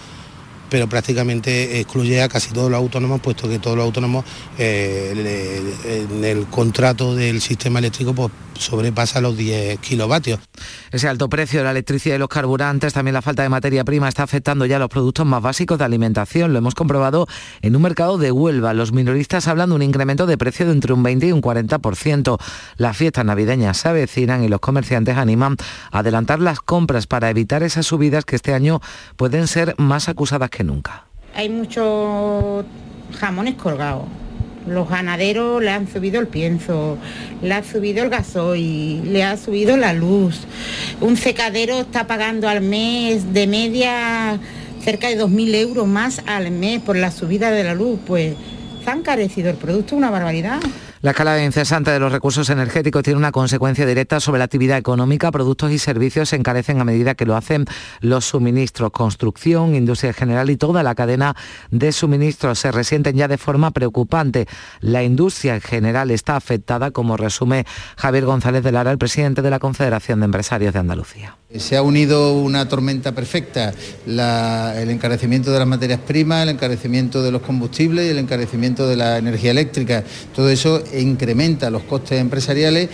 pero 0.73 0.89
prácticamente 0.89 1.81
excluye 1.81 2.23
a 2.23 2.31
casi 2.31 2.51
todos 2.51 2.71
los 2.71 2.79
autónomos, 2.79 3.21
puesto 3.21 3.47
que 3.47 3.59
todos 3.59 3.77
los 3.77 3.85
autónomos 3.85 4.25
eh, 4.57 6.09
en 6.11 6.25
el 6.25 6.47
contrato 6.47 7.15
del 7.15 7.43
sistema 7.43 7.79
eléctrico 7.79 8.15
pues, 8.15 8.31
sobrepasa 8.59 9.21
los 9.21 9.37
10 9.37 9.79
kilovatios. 9.81 10.41
Ese 10.91 11.09
alto 11.09 11.29
precio 11.29 11.61
de 11.61 11.65
la 11.65 11.73
electricidad 11.73 12.17
y 12.17 12.19
los 12.19 12.29
carburantes, 12.29 12.95
también 12.95 13.15
la 13.15 13.23
falta 13.23 13.43
de 13.43 13.49
materia 13.49 13.85
prima 13.85 14.09
está 14.09 14.23
afectando 14.23 14.65
ya 14.65 14.79
los 14.79 14.89
productos 14.89 15.27
más 15.27 15.43
básicos 15.43 15.79
de 15.79 15.85
alimentación. 15.85 16.53
Lo 16.53 16.59
hemos 16.59 16.75
comprobado 16.75 17.27
en 17.61 17.77
un 17.77 17.83
mercado 17.83 18.17
de 18.17 18.33
Huelva. 18.33 18.73
Los 18.73 18.93
minoristas 18.93 19.49
hablan 19.49 19.71
de 19.71 19.75
un 19.75 19.83
incremento 19.83 20.27
de 20.27 20.39
precio 20.39 20.67
de 20.67 20.73
entre 20.73 20.93
un 20.93 21.03
20 21.03 21.27
y 21.27 21.33
un 21.33 21.43
40%. 21.43 22.39
Las 22.77 22.97
fiestas 22.97 23.25
navideñas 23.25 23.79
se 23.79 23.89
avecinan 23.89 24.45
y 24.45 24.49
los 24.49 24.61
comerciantes 24.61 25.17
animan 25.17 25.57
a 25.91 25.99
adelantar 25.99 26.41
las 26.41 26.61
compras 26.61 27.07
para 27.07 27.29
evitar 27.31 27.63
esas 27.63 27.87
subidas 27.87 28.25
que 28.25 28.37
este 28.37 28.55
año 28.55 28.81
pueden 29.17 29.49
ser 29.49 29.75
más 29.79 30.09
acusadas 30.09 30.51
que 30.51 30.62
nunca. 30.65 31.05
Hay 31.35 31.49
muchos 31.49 32.65
jamones 33.19 33.55
colgados. 33.55 34.07
Los 34.67 34.89
ganaderos 34.89 35.61
le 35.61 35.71
han 35.71 35.89
subido 35.89 36.21
el 36.21 36.29
pienso, 36.29 36.97
le 37.43 37.53
ha 37.53 37.65
subido 37.65 38.05
el 38.05 38.11
gasoil, 38.11 39.13
le 39.13 39.25
ha 39.25 39.37
subido 39.37 39.77
la 39.77 39.93
luz. 39.93 40.47
Un 41.01 41.17
secadero 41.17 41.81
está 41.81 42.07
pagando 42.07 42.49
al 42.49 42.61
mes 42.61 43.33
de 43.33 43.49
media 43.49 44.39
cerca 44.85 45.09
de 45.09 45.21
2.000 45.21 45.55
euros 45.57 45.87
más 45.87 46.23
al 46.27 46.51
mes 46.51 46.81
por 46.81 46.97
la 46.97 47.11
subida 47.11 47.51
de 47.51 47.65
la 47.65 47.75
luz, 47.75 47.99
pues 48.07 48.35
se 48.85 48.91
ha 48.91 48.95
encarecido 48.95 49.51
el 49.51 49.57
producto 49.57 49.97
una 49.97 50.11
barbaridad. 50.11 50.61
La 51.03 51.11
escalada 51.11 51.43
incesante 51.43 51.91
de 51.91 51.99
los 51.99 52.13
recursos 52.13 52.49
energéticos 52.49 53.03
tiene 53.03 53.19
una 53.19 53.33
consecuencia 53.33 53.85
directa 53.85 54.21
sobre 54.21 54.39
la 54.39 54.45
actividad 54.45 54.79
económica. 54.79 55.33
Productos 55.33 55.73
y 55.73 55.81
servicios 55.81 56.29
se 56.29 56.37
encarecen 56.37 56.81
a 56.81 56.85
medida 56.85 57.17
que 57.17 57.27
lo 57.27 57.35
hacen 57.35 57.65
los 58.01 58.25
suministros. 58.25 58.93
Construcción, 58.93 59.75
industria 59.75 60.11
en 60.11 60.15
general 60.15 60.49
y 60.49 60.57
toda 60.57 60.85
la 60.85 60.95
cadena 60.95 61.35
de 61.73 61.91
suministros 61.91 62.61
se 62.61 62.71
resienten 62.71 63.17
ya 63.17 63.27
de 63.27 63.37
forma 63.37 63.73
preocupante. 63.73 64.47
La 64.79 65.03
industria 65.03 65.57
en 65.57 65.61
general 65.61 66.13
está 66.13 66.37
afectada, 66.37 66.93
como 66.93 67.17
resume 67.17 67.67
Javier 67.97 68.25
González 68.25 68.63
de 68.63 68.71
Lara, 68.71 68.93
el 68.93 68.99
presidente 68.99 69.43
de 69.43 69.51
la 69.51 69.59
Confederación 69.59 70.21
de 70.21 70.27
Empresarios 70.27 70.73
de 70.73 70.79
Andalucía. 70.79 71.37
Se 71.59 71.77
ha 71.77 71.83
unido 71.83 72.35
una 72.39 72.69
tormenta 72.69 73.13
perfecta, 73.13 73.75
el 74.07 74.91
encarecimiento 74.91 75.53
de 75.53 75.59
las 75.59 75.69
materias 75.69 76.01
primas, 76.01 76.45
el 76.45 76.51
encarecimiento 76.51 77.23
de 77.23 77.31
los 77.31 77.43
combustibles 77.43 78.07
y 78.07 78.11
el 78.11 78.19
encarecimiento 78.19 78.89
de 78.89 78.97
la 78.97 79.19
energía 79.19 79.51
eléctrica. 79.51 80.03
Todo 80.35 80.49
eso 80.49 80.83
incrementa 80.99 81.71
los 81.71 81.83
costes 81.83 82.21
empresariales. 82.21 82.89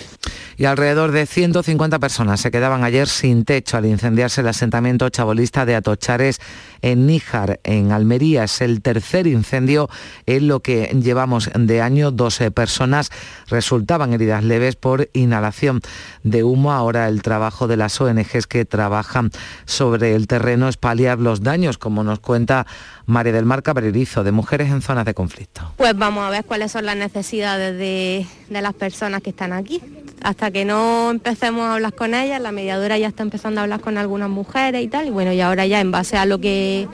Y 0.56 0.64
alrededor 0.64 1.12
de 1.12 1.26
150 1.26 2.00
personas 2.00 2.40
se 2.40 2.50
quedaban 2.50 2.82
ayer 2.82 3.06
sin 3.06 3.44
techo 3.44 3.76
al 3.76 3.86
incendiarse 3.86 4.40
el 4.40 4.48
asentamiento 4.48 5.08
chabolista 5.08 5.64
de 5.64 5.76
Atochares 5.76 6.40
en 6.82 7.06
Níjar, 7.06 7.60
en 7.64 7.92
Almería. 7.92 8.44
Es 8.44 8.60
el 8.60 8.82
tercer 8.82 9.26
incendio 9.26 9.88
en 10.26 10.48
lo 10.48 10.60
que 10.60 10.86
llevamos 11.02 11.50
de 11.54 11.80
año. 11.80 12.10
12 12.10 12.50
personas 12.50 13.10
resultaban 13.48 14.12
heridas 14.12 14.44
leves 14.44 14.76
por 14.76 15.08
inhalación 15.12 15.80
de 16.22 16.44
humo. 16.44 16.72
Ahora 16.72 17.08
el 17.08 17.22
trabajo 17.22 17.66
de 17.66 17.76
las 17.76 18.00
ONGs 18.00 18.46
que 18.46 18.64
trabajan 18.64 19.30
sobre 19.64 20.14
el 20.14 20.26
terreno 20.26 20.68
es 20.68 20.76
paliar 20.76 21.18
los 21.18 21.42
daños, 21.42 21.78
como 21.78 22.04
nos 22.04 22.20
cuenta 22.20 22.66
María 23.06 23.32
del 23.32 23.44
Mar 23.44 23.62
Cabrerizo, 23.62 24.24
de 24.24 24.32
Mujeres 24.32 24.70
en 24.70 24.82
Zonas 24.82 25.04
de 25.04 25.14
Conflicto. 25.14 25.72
Pues 25.76 25.96
vamos 25.96 26.24
a 26.24 26.30
ver 26.30 26.44
cuáles 26.44 26.72
son 26.72 26.86
las 26.86 26.96
necesidades 26.96 27.78
de, 27.78 28.26
de 28.48 28.62
las 28.62 28.74
personas 28.74 29.22
que 29.22 29.30
están 29.30 29.52
aquí. 29.52 29.82
Hasta 30.22 30.50
que 30.50 30.64
no 30.64 31.10
empecemos 31.10 31.62
a 31.62 31.74
hablar 31.74 31.94
con 31.94 32.14
ellas, 32.14 32.40
la 32.40 32.52
mediadora 32.52 32.98
ya 32.98 33.08
está 33.08 33.22
empezando 33.22 33.60
a 33.60 33.64
hablar 33.64 33.80
con 33.80 33.98
algunas 33.98 34.28
mujeres 34.28 34.82
y 34.82 34.88
tal, 34.88 35.06
y 35.06 35.10
bueno, 35.10 35.32
y 35.32 35.40
ahora 35.40 35.66
ya 35.66 35.80
en 35.80 35.90
base 35.90 36.16
a 36.16 36.26
lo 36.26 36.38
que 36.38 36.88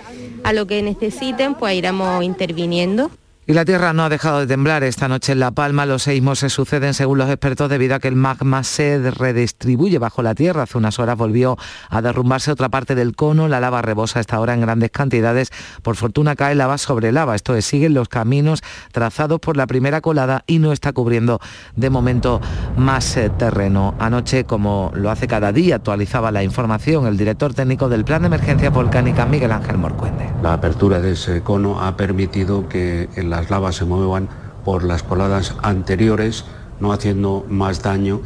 a 0.44 0.52
lo 0.52 0.66
que 0.66 0.82
necesiten, 0.82 1.54
pues 1.54 1.74
iremos 1.74 2.22
interviniendo. 2.22 3.10
Y 3.46 3.52
la 3.52 3.66
Tierra 3.66 3.92
no 3.92 4.04
ha 4.04 4.08
dejado 4.08 4.40
de 4.40 4.46
temblar. 4.46 4.84
Esta 4.84 5.06
noche 5.06 5.32
en 5.32 5.40
La 5.40 5.50
Palma 5.50 5.84
los 5.84 6.04
seísmos 6.04 6.38
se 6.38 6.48
suceden 6.48 6.94
según 6.94 7.18
los 7.18 7.28
expertos 7.28 7.68
debido 7.68 7.94
a 7.94 7.98
que 7.98 8.08
el 8.08 8.16
magma 8.16 8.64
se 8.64 9.10
redistribuye 9.10 9.98
bajo 9.98 10.22
la 10.22 10.34
Tierra. 10.34 10.62
Hace 10.62 10.78
unas 10.78 10.98
horas 10.98 11.18
volvió 11.18 11.58
a 11.90 12.00
derrumbarse 12.00 12.50
otra 12.50 12.70
parte 12.70 12.94
del 12.94 13.14
cono. 13.14 13.46
La 13.46 13.60
lava 13.60 13.82
rebosa 13.82 14.20
esta 14.20 14.40
hora 14.40 14.54
en 14.54 14.62
grandes 14.62 14.90
cantidades. 14.90 15.50
Por 15.82 15.96
fortuna 15.96 16.36
cae 16.36 16.54
lava 16.54 16.78
sobre 16.78 17.12
lava. 17.12 17.34
Esto 17.34 17.54
es, 17.54 17.66
siguen 17.66 17.92
los 17.92 18.08
caminos 18.08 18.62
trazados 18.92 19.40
por 19.40 19.58
la 19.58 19.66
primera 19.66 20.00
colada 20.00 20.42
y 20.46 20.58
no 20.58 20.72
está 20.72 20.94
cubriendo 20.94 21.38
de 21.76 21.90
momento 21.90 22.40
más 22.78 23.14
eh, 23.18 23.28
terreno. 23.28 23.94
Anoche, 23.98 24.44
como 24.44 24.90
lo 24.94 25.10
hace 25.10 25.28
cada 25.28 25.52
día, 25.52 25.76
actualizaba 25.76 26.32
la 26.32 26.42
información 26.42 27.06
el 27.06 27.18
director 27.18 27.52
técnico 27.52 27.90
del 27.90 28.06
Plan 28.06 28.22
de 28.22 28.28
Emergencia 28.28 28.70
Volcánica, 28.70 29.26
Miguel 29.26 29.52
Ángel 29.52 29.76
Morcuende. 29.76 30.33
La 30.44 30.52
apertura 30.52 31.00
de 31.00 31.12
ese 31.12 31.40
cono 31.40 31.80
ha 31.80 31.96
permitido 31.96 32.68
que 32.68 33.08
las 33.16 33.48
lavas 33.48 33.76
se 33.76 33.86
muevan 33.86 34.28
por 34.62 34.84
las 34.84 35.02
coladas 35.02 35.54
anteriores, 35.62 36.44
no 36.80 36.92
haciendo 36.92 37.46
más 37.48 37.82
daño 37.82 38.20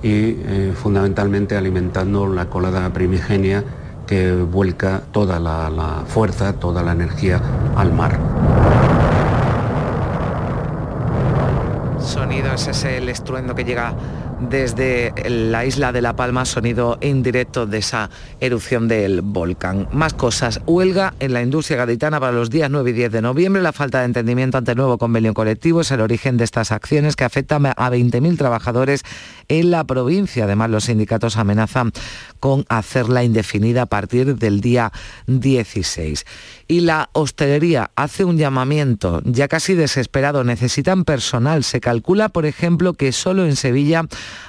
y 0.00 0.36
eh, 0.38 0.72
fundamentalmente 0.80 1.56
alimentando 1.56 2.28
la 2.28 2.46
colada 2.46 2.88
primigenia 2.92 3.64
que 4.06 4.34
vuelca 4.34 5.02
toda 5.10 5.40
la, 5.40 5.68
la 5.68 6.04
fuerza, 6.06 6.52
toda 6.52 6.80
la 6.84 6.92
energía 6.92 7.42
al 7.74 7.92
mar. 7.92 8.20
Sonido, 11.98 12.52
ese 12.52 12.70
es 12.70 12.84
el 12.84 13.08
estruendo 13.08 13.56
que 13.56 13.64
llega 13.64 13.94
desde 14.40 15.12
la 15.28 15.64
isla 15.64 15.92
de 15.92 16.02
La 16.02 16.16
Palma, 16.16 16.44
sonido 16.44 16.98
indirecto 17.00 17.66
de 17.66 17.78
esa 17.78 18.10
erupción 18.40 18.88
del 18.88 19.22
volcán. 19.22 19.88
Más 19.92 20.14
cosas, 20.14 20.60
huelga 20.66 21.14
en 21.20 21.32
la 21.32 21.42
industria 21.42 21.78
gaditana 21.78 22.20
para 22.20 22.32
los 22.32 22.50
días 22.50 22.70
9 22.70 22.90
y 22.90 22.92
10 22.92 23.12
de 23.12 23.22
noviembre. 23.22 23.62
La 23.62 23.72
falta 23.72 24.00
de 24.00 24.06
entendimiento 24.06 24.58
ante 24.58 24.72
el 24.72 24.76
nuevo 24.76 24.98
convenio 24.98 25.34
colectivo 25.34 25.80
es 25.80 25.90
el 25.90 26.00
origen 26.00 26.36
de 26.36 26.44
estas 26.44 26.72
acciones 26.72 27.16
que 27.16 27.24
afectan 27.24 27.66
a 27.66 27.74
20.000 27.74 28.36
trabajadores 28.36 29.02
en 29.48 29.70
la 29.70 29.84
provincia. 29.84 30.44
Además, 30.44 30.70
los 30.70 30.84
sindicatos 30.84 31.36
amenazan 31.36 31.92
con 32.40 32.64
hacerla 32.68 33.24
indefinida 33.24 33.82
a 33.82 33.86
partir 33.86 34.36
del 34.36 34.60
día 34.60 34.92
16. 35.26 36.24
Y 36.68 36.80
la 36.80 37.10
hostelería 37.12 37.90
hace 37.96 38.24
un 38.24 38.38
llamamiento 38.38 39.22
ya 39.24 39.48
casi 39.48 39.74
desesperado. 39.74 40.44
Necesitan 40.44 41.04
personal. 41.04 41.64
Se 41.64 41.80
calcula, 41.80 42.28
por 42.28 42.46
ejemplo, 42.46 42.94
que 42.94 43.12
solo 43.12 43.44
en 43.44 43.56
Sevilla 43.56 44.02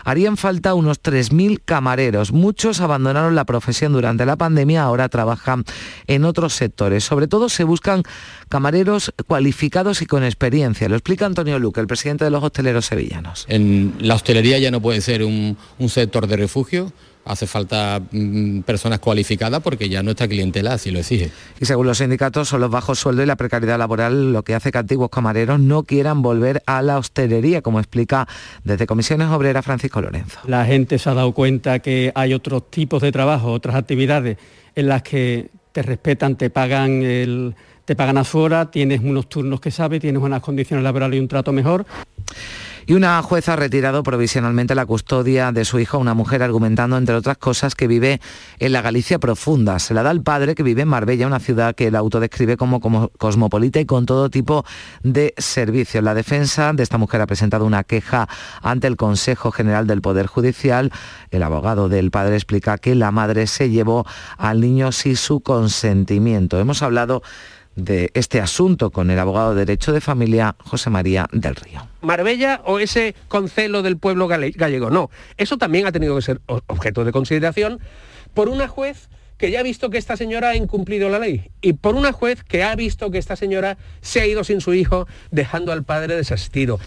harían 0.04 0.38
falta 0.38 0.74
unos 0.74 1.02
3.000 1.02 1.62
camareros. 1.64 2.32
Muchos 2.32 2.82
abandonaron 2.82 3.36
la 3.36 3.46
profesión 3.46 3.94
durante 3.94 4.26
la 4.26 4.36
pandemia, 4.36 4.84
ahora 4.84 5.10
trabajan 5.10 5.64
en 6.08 6.26
otros 6.26 6.54
sectores. 6.54 7.04
Sobre 7.04 7.28
todo 7.28 7.50
se 7.50 7.64
buscan 7.64 8.04
camareros 8.50 9.14
cualificados 9.28 10.02
y 10.02 10.06
con 10.06 10.24
experiencia. 10.24 10.90
Lo 10.90 10.96
explica 10.96 11.26
Antonio 11.26 11.60
Luque, 11.60 11.82
el 11.82 11.88
presidente 11.88 12.26
de 12.26 12.32
los 12.32 12.44
hosteleros 12.44 12.86
sevillanos. 12.86 13.46
En 13.48 13.96
la 14.00 14.16
hostelería 14.16 14.60
ya 14.60 14.72
no 14.72 14.82
puede 14.82 15.02
ser 15.02 15.24
un, 15.24 15.58
un 15.80 15.90
sector 15.90 16.28
de 16.28 16.38
refugio, 16.38 16.92
hace 17.26 17.48
falta 17.48 18.02
mm, 18.12 18.62
personas 18.62 19.00
cualificadas 19.00 19.62
porque 19.62 19.90
ya 19.90 20.04
nuestra 20.04 20.28
clientela 20.28 20.74
así 20.74 20.92
lo 20.92 21.00
exige. 21.00 21.32
Y 21.60 21.66
según 21.66 21.88
los 21.88 21.98
sindicatos, 21.98 22.48
son 22.48 22.62
los 22.62 22.70
bajos 22.70 23.00
sueldos 23.00 23.24
y 23.24 23.28
la 23.28 23.36
precariedad 23.36 23.78
laboral 23.78 24.32
lo 24.32 24.44
que 24.44 24.56
hace 24.56 24.72
que 24.72 24.78
antiguos 24.78 25.10
camareros 25.10 25.60
no 25.60 25.84
quieran 25.84 26.22
volver 26.22 26.64
a 26.66 26.82
la 26.82 26.98
hostelería, 26.98 27.62
como 27.62 27.80
explica 27.80 28.28
desde 28.64 28.86
Comisiones 28.86 29.28
Obreras 29.30 29.66
Francisco 29.66 30.02
Lorenzo. 30.02 30.40
La 30.46 30.66
gente 30.66 31.00
se 31.00 31.10
ha 31.10 31.14
dado 31.14 31.34
cuenta 31.34 31.80
que 31.80 32.12
hay 32.16 32.34
otros 32.34 32.70
tipos 32.70 33.02
de 33.02 33.12
trabajo, 33.12 33.52
otras 33.52 33.76
actividades 33.76 34.38
en 34.76 34.88
las 34.88 35.02
que 35.02 35.50
te 35.72 35.82
respetan, 35.82 36.36
te 36.38 36.50
pagan 36.50 37.04
el, 37.04 37.56
te 37.86 37.96
pagan 37.96 38.18
afuera, 38.18 38.72
tienes 38.72 39.02
unos 39.02 39.30
turnos 39.30 39.60
que 39.60 39.72
sabes, 39.72 40.02
tienes 40.02 40.22
unas 40.22 40.42
condiciones 40.42 40.84
laborales 40.84 41.18
y 41.18 41.20
un 41.20 41.28
trato 41.28 41.52
mejor. 41.52 41.86
Y 42.88 42.94
una 42.94 43.20
jueza 43.24 43.54
ha 43.54 43.56
retirado 43.56 44.04
provisionalmente 44.04 44.76
la 44.76 44.86
custodia 44.86 45.52
de 45.52 45.66
su 45.66 45.80
hijo 45.80 45.98
a 45.98 46.00
una 46.00 46.14
mujer 46.14 46.44
argumentando, 46.44 46.98
entre 46.98 47.16
otras 47.16 47.38
cosas, 47.38 47.74
que 47.74 47.88
vive 47.88 48.22
en 48.60 48.74
la 48.74 48.84
Galicia 48.84 49.18
profunda. 49.18 49.80
Se 49.80 49.96
la 49.96 50.04
da 50.04 50.12
al 50.12 50.22
padre 50.22 50.54
que 50.54 50.62
vive 50.62 50.84
en 50.84 50.90
Marbella, 50.90 51.26
una 51.26 51.40
ciudad 51.40 51.74
que 51.74 51.88
el 51.88 51.96
auto 51.96 52.20
describe 52.20 52.58
como, 52.58 52.80
como 52.80 53.10
cosmopolita 53.10 53.80
y 53.80 53.86
con 53.86 54.06
todo 54.06 54.30
tipo 54.30 54.66
de 55.02 55.34
servicios. 55.38 56.04
La 56.04 56.14
defensa 56.14 56.74
de 56.74 56.84
esta 56.84 57.00
mujer 57.00 57.22
ha 57.22 57.26
presentado 57.26 57.66
una 57.66 57.84
queja 57.84 58.30
ante 58.62 58.86
el 58.86 58.98
Consejo 58.98 59.52
General 59.52 59.88
del 59.88 60.02
Poder 60.02 60.28
Judicial. 60.28 60.92
El 61.32 61.42
abogado 61.42 61.90
del 61.90 62.12
padre 62.12 62.36
explica 62.36 62.78
que 62.78 62.94
la 62.94 63.10
madre 63.10 63.48
se 63.48 63.72
llevó 63.72 64.06
al 64.38 64.62
niño 64.62 64.92
sin 64.92 65.16
su 65.16 65.40
consentimiento. 65.40 66.60
Hemos 66.60 66.84
hablado 66.84 67.24
de 67.76 68.12
este 68.14 68.40
asunto 68.40 68.90
con 68.90 69.12
el 69.12 69.20
abogado 69.20 69.54
de 69.54 69.66
Derecho 69.66 69.92
de 69.94 70.02
Familia 70.02 70.56
José 70.60 70.90
María 70.90 71.28
del 71.32 71.56
Río. 71.56 71.88
Marbella 72.02 72.62
o 72.66 72.80
ese 72.80 73.16
concelo 73.28 73.82
del 73.82 73.98
pueblo 73.98 74.28
gallego. 74.28 74.90
No, 74.90 75.10
eso 75.38 75.58
también 75.58 75.86
ha 75.88 75.92
tenido 75.92 76.16
que 76.16 76.22
ser 76.22 76.42
objeto 76.48 77.04
de 77.04 77.12
consideración 77.12 77.80
por 78.34 78.50
una 78.50 78.68
juez 78.68 79.10
que 79.38 79.52
ya 79.52 79.60
ha 79.60 79.64
visto 79.64 79.90
que 79.90 79.98
esta 79.98 80.18
señora 80.18 80.50
ha 80.50 80.56
incumplido 80.56 81.10
la 81.10 81.20
ley 81.20 81.50
y 81.62 81.74
por 81.74 81.96
una 81.96 82.12
juez 82.12 82.44
que 82.44 82.64
ha 82.64 82.76
visto 82.76 83.12
que 83.12 83.18
esta 83.18 83.36
señora 83.36 83.78
se 84.02 84.22
ha 84.22 84.28
ido 84.28 84.44
sin 84.44 84.62
su 84.62 84.74
hijo 84.74 85.08
dejando 85.32 85.72
al 85.72 85.84
padre 85.84 86.16
desasistido. 86.16 86.80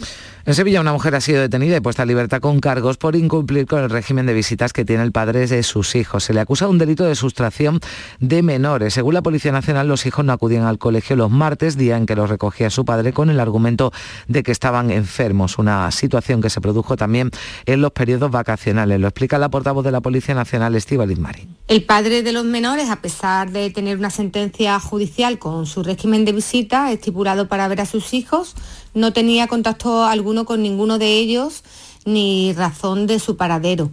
En 0.47 0.55
Sevilla 0.55 0.81
una 0.81 0.93
mujer 0.93 1.15
ha 1.15 1.21
sido 1.21 1.43
detenida 1.43 1.77
y 1.77 1.81
puesta 1.81 2.05
a 2.05 2.07
libertad 2.07 2.41
con 2.41 2.61
cargos 2.61 2.97
por 2.97 3.17
incumplir 3.17 3.67
con 3.67 3.83
el 3.83 3.91
régimen 3.91 4.25
de 4.25 4.33
visitas 4.33 4.73
que 4.73 4.85
tiene 4.85 5.03
el 5.03 5.13
padre 5.13 5.47
de 5.47 5.63
sus 5.63 5.95
hijos. 5.95 6.25
Se 6.25 6.33
le 6.33 6.41
acusa 6.41 6.65
de 6.65 6.71
un 6.71 6.79
delito 6.79 7.05
de 7.05 7.15
sustracción 7.15 7.81
de 8.19 8.43
menores. 8.43 8.95
Según 8.95 9.13
la 9.15 9.23
Policía 9.23 9.53
Nacional, 9.53 9.89
los 9.89 10.07
hijos 10.07 10.25
no 10.25 10.33
acudían 10.33 10.65
al 10.65 10.79
colegio 10.79 11.17
los 11.17 11.31
martes, 11.31 11.77
día 11.77 11.99
en 11.99 12.07
que 12.07 12.17
los 12.17 12.31
recogía 12.31 12.71
su 12.71 12.87
padre, 12.87 13.13
con 13.13 13.29
el 13.29 13.41
argumento 13.41 13.93
de 14.27 14.43
que 14.43 14.53
estaban 14.53 14.91
enfermos. 14.91 15.59
Una 15.59 15.91
situación 15.91 16.41
que 16.41 16.49
se 16.49 16.63
produjo 16.63 16.97
también 16.97 17.31
en 17.67 17.83
los 17.83 17.93
periodos 17.93 18.31
vacacionales. 18.31 19.01
Lo 19.01 19.09
explica 19.09 19.39
la 19.39 19.51
portavoz 19.51 19.85
de 19.85 19.91
la 19.91 20.01
Policía 20.01 20.35
Nacional, 20.35 20.75
Estíbaliz 20.77 21.19
Marín. 21.19 21.57
El 21.69 21.85
padre 21.85 22.23
de 22.23 22.33
los 22.33 22.38
menores, 22.45 22.91
a 22.91 23.01
pesar 23.01 23.51
de 23.51 23.71
tener 23.71 23.99
una 23.99 24.11
sentencia 24.11 24.79
judicial 24.81 25.39
con 25.39 25.67
su 25.67 25.83
régimen 25.83 26.25
de 26.25 26.33
visita 26.33 26.93
estipulado 26.93 27.49
para 27.49 27.69
ver 27.69 27.81
a 27.81 27.87
sus 27.87 28.15
hijos, 28.15 28.55
no 28.95 29.13
tenía 29.13 29.47
contacto 29.47 30.05
alguno 30.05 30.45
con 30.45 30.63
ninguno 30.63 30.99
de 30.99 31.19
ellos 31.19 31.65
ni 32.05 32.53
razón 32.53 33.07
de 33.07 33.19
su 33.19 33.37
paradero. 33.37 33.91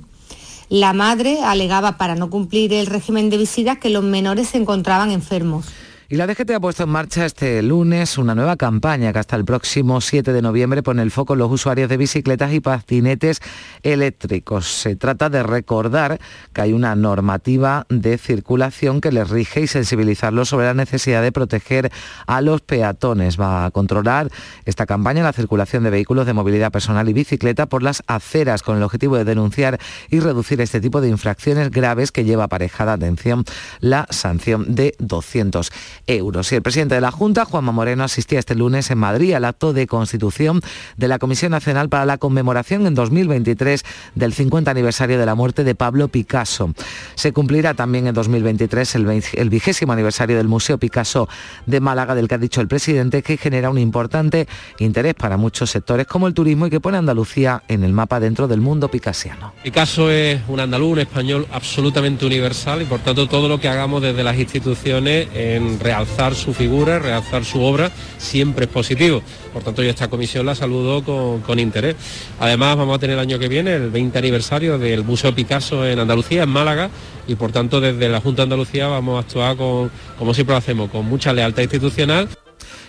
La 0.70 0.93
madre 0.93 1.41
alegaba 1.43 1.98
para 1.98 2.16
no 2.16 2.30
cumplir 2.30 2.74
el 2.74 2.88
régimen 2.88 3.30
de 3.30 3.38
visitas 3.38 3.78
que 3.78 3.89
los 3.89 4.04
menores 4.04 4.50
se 4.50 4.58
encontraban 4.58 5.12
enfermos. 5.12 5.68
Y 6.08 6.18
la 6.18 6.28
DGT 6.28 6.51
ha 6.51 6.60
puesto 6.60 6.84
en 6.84 6.89
marcha 6.89 7.26
este 7.26 7.64
lunes 7.64 8.20
una 8.20 8.36
nueva 8.36 8.58
campaña 8.58 9.12
que 9.12 9.18
hasta 9.18 9.36
el 9.36 9.43
próximo 9.43 10.01
7 10.01 10.34
de 10.34 10.41
noviembre 10.43 10.84
pone 10.84 11.01
el 11.01 11.10
foco 11.10 11.34
en 11.34 11.39
los 11.39 11.51
usuarios 11.51 11.89
de 11.89 11.97
bicicletas 11.97 12.53
y 12.53 12.60
patinetes 12.60 13.41
eléctricos. 13.82 14.68
Se 14.68 14.95
trata 14.95 15.32
de 15.32 15.41
recordar 15.41 16.20
que 16.53 16.62
hay 16.62 16.74
una 16.74 16.95
normativa 16.95 17.88
de 17.89 18.20
circulación 18.20 19.01
que 19.01 19.12
les 19.12 19.28
rige 19.32 19.62
y 19.62 19.68
sensibilizarlos 19.68 20.49
sobre 20.49 20.68
la 20.68 20.76
necesidad 20.76 21.24
de 21.24 21.32
proteger 21.32 21.91
a 22.28 22.39
los 22.41 22.62
peatones. 22.62 23.41
Va 23.41 23.66
a 23.66 23.72
controlar 23.72 24.30
esta 24.66 24.86
campaña 24.86 25.24
la 25.24 25.34
circulación 25.34 25.82
de 25.82 25.89
vehículos 25.89 26.28
de 26.28 26.34
movilidad 26.34 26.72
personal 26.72 27.10
y 27.10 27.14
bicicleta 27.14 27.66
por 27.66 27.82
las 27.82 28.03
aceras 28.06 28.62
con 28.62 28.78
el 28.78 28.84
objetivo 28.84 29.18
de 29.18 29.26
denunciar 29.26 29.80
y 30.12 30.20
reducir 30.20 30.62
este 30.62 30.80
tipo 30.82 31.01
de 31.01 31.10
infracciones 31.10 31.72
graves 31.72 32.12
que 32.12 32.26
lleva 32.26 32.43
aparejada, 32.43 32.93
atención, 32.93 33.43
la 33.80 34.06
sanción 34.12 34.76
de 34.76 34.93
200 34.99 35.72
euros. 36.08 36.51
Y 36.51 36.56
el 36.56 36.62
presidente 36.62 36.95
de 36.95 37.01
la 37.01 37.12
Junta, 37.12 37.45
Juanma 37.45 37.72
Moreno, 37.72 38.03
asistía 38.03 38.39
este 38.39 38.56
lunes 38.56 38.91
en 38.91 38.97
Madrid 38.97 39.34
al 39.34 39.45
acto 39.45 39.74
de 39.74 39.88
constitución 39.88 40.62
de 40.97 41.08
la 41.08 41.20
Comisión 41.20 41.51
Nacional 41.51 41.89
para 41.89 42.06
la 42.06 42.18
conmemoración 42.18 42.86
en 42.88 42.95
2023 42.95 43.84
del 44.16 44.34
50 44.34 44.72
aniversario 44.72 45.20
de 45.20 45.26
la 45.26 45.36
muerte 45.36 45.64
de 45.64 45.76
Pablo 45.76 46.08
Picasso. 46.08 46.74
Se 47.16 47.34
cumplirá 47.34 47.74
también 47.74 48.08
en 48.08 48.14
2023 48.14 48.95
el 48.95 49.49
vigésimo 49.49 49.93
aniversario 49.93 50.38
del 50.38 50.47
Museo 50.47 50.78
Picasso 50.78 51.28
de 51.66 51.80
Málaga, 51.80 52.16
del 52.16 52.28
que 52.28 52.36
ha 52.36 52.38
dicho 52.38 52.62
el 52.62 52.68
presidente 52.68 53.24
que 53.24 53.38
genera 53.38 53.70
un 53.70 53.78
importante 53.78 54.47
interés 54.80 55.14
para 55.14 55.38
muchos 55.38 55.72
sectores 55.72 56.08
como 56.08 56.28
el 56.28 56.34
turismo 56.34 56.68
y 56.68 56.70
que 56.70 56.80
pone 56.80 56.97
Andalucía 56.97 57.64
en 57.68 57.84
el 57.84 57.93
mapa 57.93 58.20
dentro 58.20 58.47
del 58.47 58.62
mundo 58.62 58.89
picasiano. 58.89 59.53
Picasso 59.64 60.10
es 60.12 60.41
un 60.47 60.60
andaluz, 60.60 60.93
un 60.93 60.99
español 60.99 61.47
absolutamente 61.51 62.26
universal 62.26 62.82
y 62.82 62.86
por 62.86 62.99
tanto 62.99 63.28
todo 63.28 63.47
lo 63.47 63.60
que 63.60 63.68
hagamos 63.68 64.01
desde 64.01 64.24
las 64.24 64.38
instituciones 64.38 65.28
en 65.34 65.80
realzar 65.96 66.36
su 66.36 66.54
figura, 66.54 67.00
realzar 67.00 67.46
su 67.46 67.62
obra, 67.62 67.89
siempre 68.18 68.66
es 68.66 68.72
positivo. 68.72 69.22
Por 69.54 69.64
tanto, 69.64 69.82
yo 69.82 69.89
esta 69.89 70.10
comisión 70.10 70.46
la 70.46 70.54
saludo 70.54 71.04
con, 71.41 71.60
interés. 71.60 71.96
Además, 72.39 72.76
vamos 72.76 72.98
a 72.98 73.00
tener 73.00 73.14
el 73.14 73.22
año 73.22 73.39
que 73.39 73.48
viene 73.48 73.76
el 73.76 73.89
20 73.89 74.18
aniversario 74.20 74.78
del 74.78 75.06
Museo 75.06 75.34
Picasso 75.34 75.88
en 75.88 76.00
Andalucía, 76.00 76.43
en 76.43 76.50
Málaga, 76.50 76.89
y 77.28 77.36
por 77.36 77.52
tanto 77.52 77.80
desde 77.80 78.10
la 78.10 78.20
Junta 78.20 78.41
de 78.41 78.43
Andalucía 78.43 78.88
vamos 78.88 79.18
a 79.18 79.20
actuar 79.26 79.56
con, 79.56 79.89
como 80.20 80.34
siempre 80.34 80.54
lo 80.54 80.58
hacemos, 80.58 80.89
con 80.91 81.06
mucha 81.06 81.32
lealtad 81.32 81.64
institucional. 81.64 82.28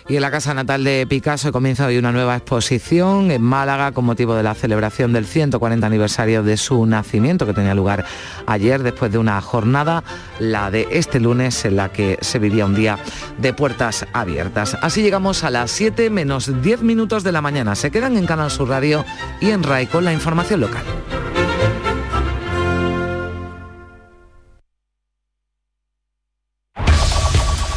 Y 0.09 0.15
en 0.15 0.21
la 0.21 0.31
casa 0.31 0.53
natal 0.53 0.85
de 0.85 1.05
Picasso 1.05 1.51
comienza 1.51 1.85
hoy 1.85 1.97
una 1.97 2.13
nueva 2.13 2.37
exposición 2.37 3.29
en 3.29 3.41
Málaga 3.41 3.91
con 3.91 4.05
motivo 4.05 4.35
de 4.35 4.43
la 4.43 4.55
celebración 4.55 5.11
del 5.11 5.25
140 5.25 5.85
aniversario 5.85 6.43
de 6.43 6.55
su 6.55 6.85
nacimiento 6.85 7.45
que 7.45 7.53
tenía 7.53 7.75
lugar 7.75 8.05
ayer 8.45 8.83
después 8.83 9.11
de 9.11 9.17
una 9.17 9.41
jornada, 9.41 10.05
la 10.39 10.71
de 10.71 10.87
este 10.91 11.19
lunes 11.19 11.65
en 11.65 11.75
la 11.75 11.89
que 11.89 12.17
se 12.21 12.39
vivía 12.39 12.65
un 12.65 12.75
día 12.75 12.99
de 13.37 13.51
puertas 13.51 14.05
abiertas. 14.13 14.77
Así 14.81 15.01
llegamos 15.01 15.43
a 15.43 15.49
las 15.49 15.71
7 15.71 16.09
menos 16.09 16.61
10 16.61 16.83
minutos 16.83 17.25
de 17.25 17.33
la 17.33 17.41
mañana. 17.41 17.75
Se 17.75 17.91
quedan 17.91 18.15
en 18.15 18.25
Canal 18.25 18.49
Sur 18.49 18.69
Radio 18.69 19.03
y 19.41 19.49
en 19.49 19.61
RAI 19.61 19.87
con 19.87 20.05
la 20.05 20.13
información 20.13 20.61
local. 20.61 20.85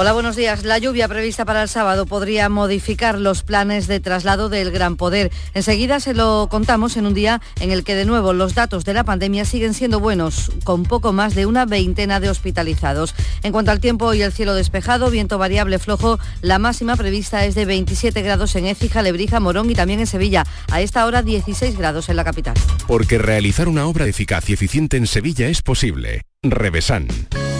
Hola, 0.00 0.14
buenos 0.14 0.34
días. 0.34 0.64
La 0.64 0.78
lluvia 0.78 1.08
prevista 1.08 1.44
para 1.44 1.60
el 1.60 1.68
sábado 1.68 2.06
podría 2.06 2.48
modificar 2.48 3.18
los 3.18 3.42
planes 3.42 3.86
de 3.86 4.00
traslado 4.00 4.48
del 4.48 4.70
Gran 4.70 4.96
Poder. 4.96 5.30
Enseguida 5.52 6.00
se 6.00 6.14
lo 6.14 6.48
contamos 6.50 6.96
en 6.96 7.04
un 7.04 7.12
día 7.12 7.42
en 7.60 7.70
el 7.70 7.84
que 7.84 7.94
de 7.94 8.06
nuevo 8.06 8.32
los 8.32 8.54
datos 8.54 8.86
de 8.86 8.94
la 8.94 9.04
pandemia 9.04 9.44
siguen 9.44 9.74
siendo 9.74 10.00
buenos, 10.00 10.52
con 10.64 10.84
poco 10.84 11.12
más 11.12 11.34
de 11.34 11.44
una 11.44 11.66
veintena 11.66 12.18
de 12.18 12.30
hospitalizados. 12.30 13.14
En 13.42 13.52
cuanto 13.52 13.72
al 13.72 13.80
tiempo 13.80 14.14
y 14.14 14.22
el 14.22 14.32
cielo 14.32 14.54
despejado, 14.54 15.10
viento 15.10 15.36
variable 15.36 15.78
flojo, 15.78 16.18
la 16.40 16.58
máxima 16.58 16.96
prevista 16.96 17.44
es 17.44 17.54
de 17.54 17.66
27 17.66 18.22
grados 18.22 18.56
en 18.56 18.64
Écija, 18.64 19.02
Lebrija, 19.02 19.38
Morón 19.38 19.68
y 19.68 19.74
también 19.74 20.00
en 20.00 20.06
Sevilla. 20.06 20.46
A 20.70 20.80
esta 20.80 21.04
hora 21.04 21.20
16 21.20 21.76
grados 21.76 22.08
en 22.08 22.16
la 22.16 22.24
capital. 22.24 22.54
Porque 22.86 23.18
realizar 23.18 23.68
una 23.68 23.84
obra 23.84 24.06
eficaz 24.06 24.48
y 24.48 24.54
eficiente 24.54 24.96
en 24.96 25.06
Sevilla 25.06 25.48
es 25.48 25.60
posible. 25.60 26.22
Revesan. 26.42 27.06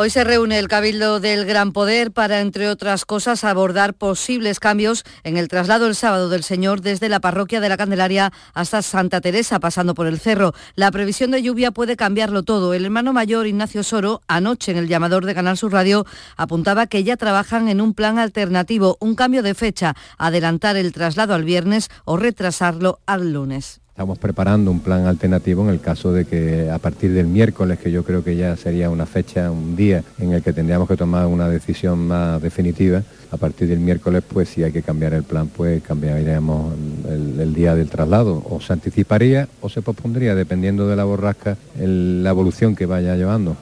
Hoy 0.00 0.10
se 0.10 0.22
reúne 0.22 0.60
el 0.60 0.68
Cabildo 0.68 1.18
del 1.18 1.44
Gran 1.44 1.72
Poder 1.72 2.12
para, 2.12 2.38
entre 2.38 2.68
otras 2.68 3.04
cosas, 3.04 3.42
abordar 3.42 3.94
posibles 3.94 4.60
cambios 4.60 5.02
en 5.24 5.36
el 5.36 5.48
traslado 5.48 5.88
el 5.88 5.96
sábado 5.96 6.28
del 6.28 6.44
Señor 6.44 6.82
desde 6.82 7.08
la 7.08 7.18
parroquia 7.18 7.60
de 7.60 7.68
la 7.68 7.76
Candelaria 7.76 8.32
hasta 8.54 8.80
Santa 8.82 9.20
Teresa, 9.20 9.58
pasando 9.58 9.96
por 9.96 10.06
el 10.06 10.20
cerro. 10.20 10.54
La 10.76 10.92
previsión 10.92 11.32
de 11.32 11.42
lluvia 11.42 11.72
puede 11.72 11.96
cambiarlo 11.96 12.44
todo. 12.44 12.74
El 12.74 12.84
hermano 12.84 13.12
mayor 13.12 13.48
Ignacio 13.48 13.82
Soro, 13.82 14.20
anoche 14.28 14.70
en 14.70 14.78
el 14.78 14.86
llamador 14.86 15.26
de 15.26 15.34
Canal 15.34 15.56
Sur 15.56 15.72
Radio, 15.72 16.06
apuntaba 16.36 16.86
que 16.86 17.02
ya 17.02 17.16
trabajan 17.16 17.66
en 17.66 17.80
un 17.80 17.92
plan 17.92 18.20
alternativo, 18.20 18.98
un 19.00 19.16
cambio 19.16 19.42
de 19.42 19.56
fecha, 19.56 19.96
adelantar 20.16 20.76
el 20.76 20.92
traslado 20.92 21.34
al 21.34 21.42
viernes 21.42 21.88
o 22.04 22.16
retrasarlo 22.16 23.00
al 23.04 23.32
lunes. 23.32 23.80
Estamos 23.98 24.18
preparando 24.18 24.70
un 24.70 24.78
plan 24.78 25.06
alternativo 25.06 25.64
en 25.64 25.70
el 25.70 25.80
caso 25.80 26.12
de 26.12 26.24
que 26.24 26.70
a 26.70 26.78
partir 26.78 27.12
del 27.12 27.26
miércoles, 27.26 27.80
que 27.80 27.90
yo 27.90 28.04
creo 28.04 28.22
que 28.22 28.36
ya 28.36 28.56
sería 28.56 28.90
una 28.90 29.06
fecha, 29.06 29.50
un 29.50 29.74
día 29.74 30.04
en 30.20 30.32
el 30.34 30.40
que 30.40 30.52
tendríamos 30.52 30.86
que 30.86 30.96
tomar 30.96 31.26
una 31.26 31.48
decisión 31.48 32.06
más 32.06 32.40
definitiva, 32.40 33.02
a 33.32 33.36
partir 33.36 33.66
del 33.66 33.80
miércoles, 33.80 34.22
pues 34.22 34.50
si 34.50 34.62
hay 34.62 34.70
que 34.70 34.82
cambiar 34.82 35.14
el 35.14 35.24
plan, 35.24 35.48
pues 35.48 35.82
cambiaríamos 35.82 36.74
el, 37.08 37.52
día 37.52 37.74
del 37.74 37.90
traslado. 37.90 38.40
O 38.48 38.60
se 38.60 38.72
anticiparía 38.72 39.48
o 39.62 39.68
se 39.68 39.82
pospondría, 39.82 40.36
dependiendo 40.36 40.86
de 40.86 40.94
la 40.94 41.02
borrasca, 41.02 41.56
la 41.76 42.30
evolución 42.30 42.76
que 42.76 42.86
vaya 42.86 43.16
llevando. 43.16 43.56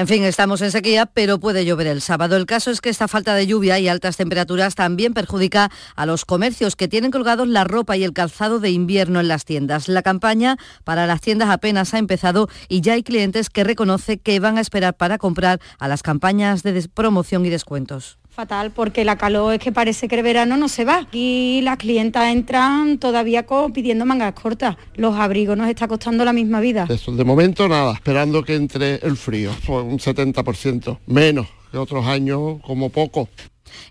En 0.00 0.06
fin, 0.06 0.24
estamos 0.24 0.62
en 0.62 0.70
sequía, 0.70 1.04
pero 1.04 1.40
puede 1.40 1.66
llover 1.66 1.86
el 1.86 2.00
sábado. 2.00 2.38
El 2.38 2.46
caso 2.46 2.70
es 2.70 2.80
que 2.80 2.88
esta 2.88 3.06
falta 3.06 3.34
de 3.34 3.46
lluvia 3.46 3.78
y 3.78 3.86
altas 3.86 4.16
temperaturas 4.16 4.74
también 4.74 5.12
perjudica 5.12 5.70
a 5.94 6.06
los 6.06 6.24
comercios 6.24 6.74
que 6.74 6.88
tienen 6.88 7.10
colgados 7.10 7.46
la 7.46 7.64
ropa 7.64 7.98
y 7.98 8.04
el 8.04 8.14
calzado 8.14 8.60
de 8.60 8.70
invierno 8.70 9.20
en 9.20 9.28
las 9.28 9.44
tiendas. 9.44 9.88
La 9.88 10.00
campaña 10.00 10.56
para 10.84 11.06
las 11.06 11.20
tiendas 11.20 11.50
apenas 11.50 11.92
ha 11.92 11.98
empezado 11.98 12.48
y 12.66 12.80
ya 12.80 12.94
hay 12.94 13.02
clientes 13.02 13.50
que 13.50 13.62
reconoce 13.62 14.16
que 14.16 14.40
van 14.40 14.56
a 14.56 14.62
esperar 14.62 14.96
para 14.96 15.18
comprar 15.18 15.60
a 15.78 15.86
las 15.86 16.02
campañas 16.02 16.62
de 16.62 16.88
promoción 16.94 17.44
y 17.44 17.50
descuentos 17.50 18.16
fatal 18.40 18.70
porque 18.70 19.04
la 19.04 19.16
calor 19.16 19.52
es 19.52 19.60
que 19.60 19.70
parece 19.70 20.08
que 20.08 20.16
el 20.16 20.22
verano 20.22 20.56
no 20.56 20.68
se 20.68 20.86
va. 20.86 21.06
Y 21.12 21.60
las 21.62 21.76
clientas 21.76 22.32
entran 22.32 22.96
todavía 22.96 23.44
pidiendo 23.74 24.06
mangas 24.06 24.32
cortas. 24.32 24.76
Los 24.94 25.14
abrigos 25.16 25.58
nos 25.58 25.68
está 25.68 25.86
costando 25.88 26.24
la 26.24 26.32
misma 26.32 26.60
vida. 26.60 26.86
Eso, 26.88 27.12
de 27.12 27.24
momento 27.24 27.68
nada, 27.68 27.92
esperando 27.92 28.42
que 28.42 28.54
entre 28.54 28.94
el 29.06 29.16
frío, 29.18 29.50
un 29.68 29.98
70%, 29.98 30.98
menos 31.06 31.48
que 31.70 31.76
otros 31.76 32.06
años 32.06 32.60
como 32.66 32.88
poco. 32.88 33.28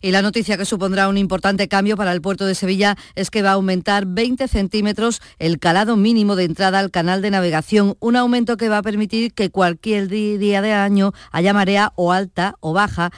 Y 0.02 0.12
la 0.12 0.22
noticia 0.22 0.58
que 0.58 0.66
supondrá 0.66 1.08
un 1.08 1.18
importante 1.18 1.68
cambio 1.68 1.95
para 1.95 2.12
el 2.12 2.22
puerto 2.22 2.45
de 2.45 2.56
Sevilla 2.56 2.97
es 3.16 3.30
que 3.30 3.41
va 3.41 3.52
a 3.52 3.54
aumentar 3.54 4.06
20 4.08 4.47
centímetros 4.47 5.22
el 5.38 5.60
calado 5.60 5.95
mínimo 5.95 6.36
de 6.36 6.45
entrada 6.45 6.80
al 6.80 6.91
canal 6.91 7.22
de 7.22 7.32
navegación, 7.32 7.95
un 8.00 8.16
aumento 8.16 8.58
que 8.58 8.68
va 8.68 8.80
a 8.80 8.84
permitir 8.84 9.34
que 9.34 9.52
cualquier 9.52 10.08
día 10.08 10.62
de 10.62 10.74
año 10.74 11.14
haya 11.32 11.54
marea 11.54 11.93
o 11.95 12.12
alta 12.12 12.56
o 12.60 12.74
baja 12.74 13.12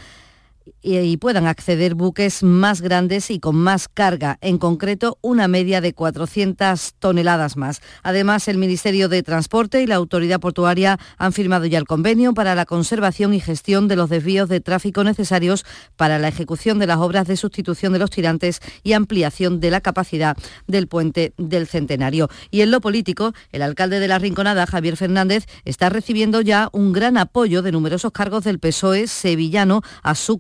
y, 0.81 1.17
puedan 1.17 1.45
acceder 1.45 1.95
buques 1.95 2.43
más 2.43 2.81
grandes 2.81 3.29
y 3.29 3.39
con 3.39 3.55
más 3.55 3.87
carga, 3.87 4.37
en 4.41 4.57
concreto 4.57 5.17
una 5.21 5.47
media 5.47 5.81
de 5.81 5.93
400 5.93 6.95
toneladas 6.99 7.57
más. 7.57 7.81
Además, 8.03 8.47
el 8.47 8.57
Ministerio 8.57 9.07
de 9.07 9.23
Transporte 9.23 9.81
y 9.81 9.87
la 9.87 9.95
Autoridad 9.95 10.39
Portuaria 10.39 10.99
han 11.17 11.33
firmado 11.33 11.65
ya 11.65 11.77
el 11.77 11.85
convenio 11.85 12.33
para 12.33 12.55
la 12.55 12.65
conservación 12.65 13.33
y 13.33 13.39
gestión 13.39 13.87
de 13.87 13.95
los 13.95 14.09
desvíos 14.09 14.49
de 14.49 14.61
tráfico 14.61 15.03
necesarios 15.03 15.65
para 15.95 16.19
la 16.19 16.27
ejecución 16.27 16.79
de 16.79 16.87
las 16.87 16.97
obras 16.97 17.27
de 17.27 17.37
sustitución 17.37 17.93
de 17.93 17.99
los 17.99 18.09
tirantes 18.09 18.59
y 18.83 18.93
ampliación 18.93 19.59
de 19.59 19.71
la 19.71 19.81
capacidad 19.81 20.35
del 20.67 20.87
puente 20.87 21.33
del 21.37 21.67
Centenario. 21.67 22.29
Y 22.49 22.61
en 22.61 22.71
lo 22.71 22.81
político, 22.81 23.33
el 23.51 23.61
alcalde 23.61 23.99
de 23.99 24.07
la 24.07 24.19
Rinconada, 24.19 24.65
Javier 24.65 24.97
Fernández, 24.97 25.45
está 25.65 25.89
recibiendo 25.89 26.41
ya 26.41 26.69
un 26.71 26.91
gran 26.91 27.17
apoyo 27.17 27.61
de 27.61 27.71
numerosos 27.71 28.11
cargos 28.11 28.43
del 28.43 28.59
PSOE 28.59 29.07
sevillano 29.07 29.81
a 30.03 30.15
su 30.15 30.37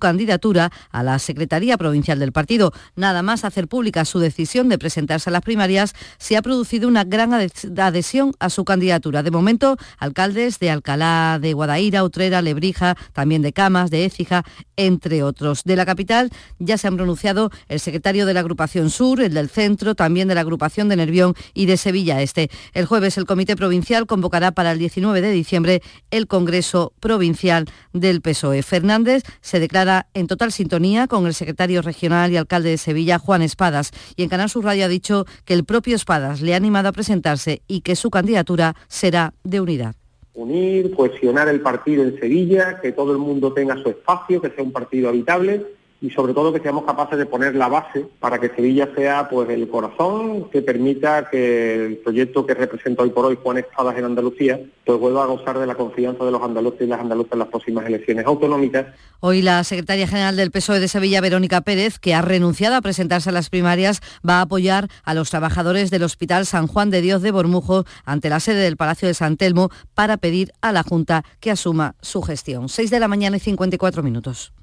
a 0.91 1.03
la 1.03 1.19
Secretaría 1.19 1.77
Provincial 1.77 2.19
del 2.19 2.31
partido. 2.31 2.71
Nada 2.95 3.21
más 3.21 3.43
hacer 3.43 3.67
pública 3.67 4.05
su 4.05 4.19
decisión 4.19 4.69
de 4.69 4.77
presentarse 4.77 5.29
a 5.29 5.33
las 5.33 5.41
primarias, 5.41 5.93
se 6.17 6.37
ha 6.37 6.41
producido 6.41 6.87
una 6.87 7.03
gran 7.03 7.33
adhesión 7.33 8.33
a 8.39 8.49
su 8.49 8.63
candidatura. 8.65 9.23
De 9.23 9.31
momento, 9.31 9.77
alcaldes 9.97 10.59
de 10.59 10.69
Alcalá, 10.69 11.39
de 11.41 11.53
Guadaira, 11.53 12.03
Utrera, 12.03 12.41
Lebrija, 12.41 12.95
también 13.13 13.41
de 13.41 13.53
Camas, 13.53 13.91
de 13.91 14.05
Écija, 14.05 14.43
entre 14.77 15.23
otros. 15.23 15.63
De 15.63 15.75
la 15.75 15.85
capital 15.85 16.29
ya 16.59 16.77
se 16.77 16.87
han 16.87 16.95
pronunciado 16.95 17.51
el 17.67 17.79
secretario 17.79 18.25
de 18.25 18.33
la 18.33 18.39
agrupación 18.39 18.89
Sur, 18.89 19.21
el 19.21 19.33
del 19.33 19.49
centro, 19.49 19.95
también 19.95 20.27
de 20.27 20.35
la 20.35 20.41
agrupación 20.41 20.89
de 20.89 20.95
Nervión 20.95 21.35
y 21.53 21.65
de 21.65 21.77
Sevilla 21.77 22.21
Este. 22.21 22.49
El 22.73 22.85
jueves 22.85 23.17
el 23.17 23.25
Comité 23.25 23.55
Provincial 23.55 24.07
convocará 24.07 24.51
para 24.51 24.71
el 24.71 24.79
19 24.79 25.21
de 25.21 25.31
diciembre 25.31 25.81
el 26.09 26.27
Congreso 26.27 26.93
Provincial 26.99 27.65
del 27.93 28.21
PSOE. 28.21 28.63
Fernández 28.63 29.23
se 29.41 29.59
declara 29.59 30.07
en 30.13 30.20
total 30.27 30.51
sintonía 30.51 31.07
con 31.07 31.25
el 31.25 31.33
secretario 31.33 31.81
regional 31.81 32.31
y 32.31 32.37
alcalde 32.37 32.69
de 32.69 32.77
Sevilla, 32.77 33.19
Juan 33.19 33.41
Espadas, 33.41 33.91
y 34.15 34.23
en 34.23 34.29
Canal 34.29 34.49
Sur 34.49 34.65
Radio 34.65 34.85
ha 34.85 34.87
dicho 34.87 35.25
que 35.45 35.53
el 35.53 35.63
propio 35.63 35.95
Espadas 35.95 36.41
le 36.41 36.53
ha 36.53 36.57
animado 36.57 36.89
a 36.89 36.91
presentarse 36.91 37.61
y 37.67 37.81
que 37.81 37.95
su 37.95 38.09
candidatura 38.09 38.75
será 38.87 39.33
de 39.43 39.61
unidad. 39.61 39.95
Unir, 40.33 40.95
cohesionar 40.95 41.49
el 41.49 41.61
partido 41.61 42.03
en 42.03 42.19
Sevilla, 42.19 42.79
que 42.81 42.91
todo 42.93 43.11
el 43.11 43.17
mundo 43.17 43.53
tenga 43.53 43.75
su 43.81 43.89
espacio, 43.89 44.41
que 44.41 44.49
sea 44.49 44.63
un 44.63 44.71
partido 44.71 45.09
habitable 45.09 45.65
y 46.01 46.09
sobre 46.09 46.33
todo 46.33 46.51
que 46.51 46.59
seamos 46.59 46.83
capaces 46.83 47.17
de 47.17 47.27
poner 47.27 47.55
la 47.55 47.67
base 47.67 48.07
para 48.19 48.39
que 48.39 48.49
Sevilla 48.49 48.89
sea 48.95 49.29
pues 49.29 49.47
el 49.49 49.69
corazón 49.69 50.49
que 50.49 50.63
permita 50.63 51.29
que 51.29 51.85
el 51.85 51.97
proyecto 51.97 52.45
que 52.45 52.55
representa 52.55 53.03
hoy 53.03 53.11
por 53.11 53.25
hoy 53.25 53.37
Juan 53.41 53.59
Espadas 53.59 53.95
en 53.97 54.05
Andalucía 54.05 54.59
pues 54.83 54.99
vuelva 54.99 55.23
a 55.23 55.27
gozar 55.27 55.59
de 55.59 55.67
la 55.67 55.75
confianza 55.75 56.25
de 56.25 56.31
los 56.31 56.41
andaluces 56.41 56.81
y 56.81 56.87
las 56.87 56.99
andaluzas 56.99 57.33
en 57.33 57.39
las 57.39 57.47
próximas 57.49 57.85
elecciones 57.85 58.25
autonómicas. 58.25 58.87
Hoy 59.19 59.43
la 59.43 59.63
secretaria 59.63 60.07
general 60.07 60.35
del 60.35 60.49
PSOE 60.49 60.79
de 60.79 60.87
Sevilla, 60.87 61.21
Verónica 61.21 61.61
Pérez, 61.61 61.99
que 61.99 62.15
ha 62.15 62.23
renunciado 62.23 62.75
a 62.75 62.81
presentarse 62.81 63.29
a 63.29 63.33
las 63.33 63.51
primarias, 63.51 64.01
va 64.27 64.39
a 64.39 64.41
apoyar 64.41 64.87
a 65.03 65.13
los 65.13 65.29
trabajadores 65.29 65.91
del 65.91 66.01
Hospital 66.01 66.47
San 66.47 66.65
Juan 66.65 66.89
de 66.89 67.01
Dios 67.01 67.21
de 67.21 67.29
Bormujo 67.29 67.85
ante 68.05 68.29
la 68.29 68.39
sede 68.39 68.63
del 68.63 68.75
Palacio 68.75 69.07
de 69.07 69.13
San 69.13 69.37
Telmo 69.37 69.69
para 69.93 70.17
pedir 70.17 70.51
a 70.61 70.71
la 70.71 70.81
Junta 70.81 71.23
que 71.39 71.51
asuma 71.51 71.93
su 72.01 72.23
gestión. 72.23 72.69
6 72.69 72.89
de 72.89 72.99
la 72.99 73.07
mañana 73.07 73.37
y 73.37 73.39
54 73.39 74.01
minutos. 74.01 74.51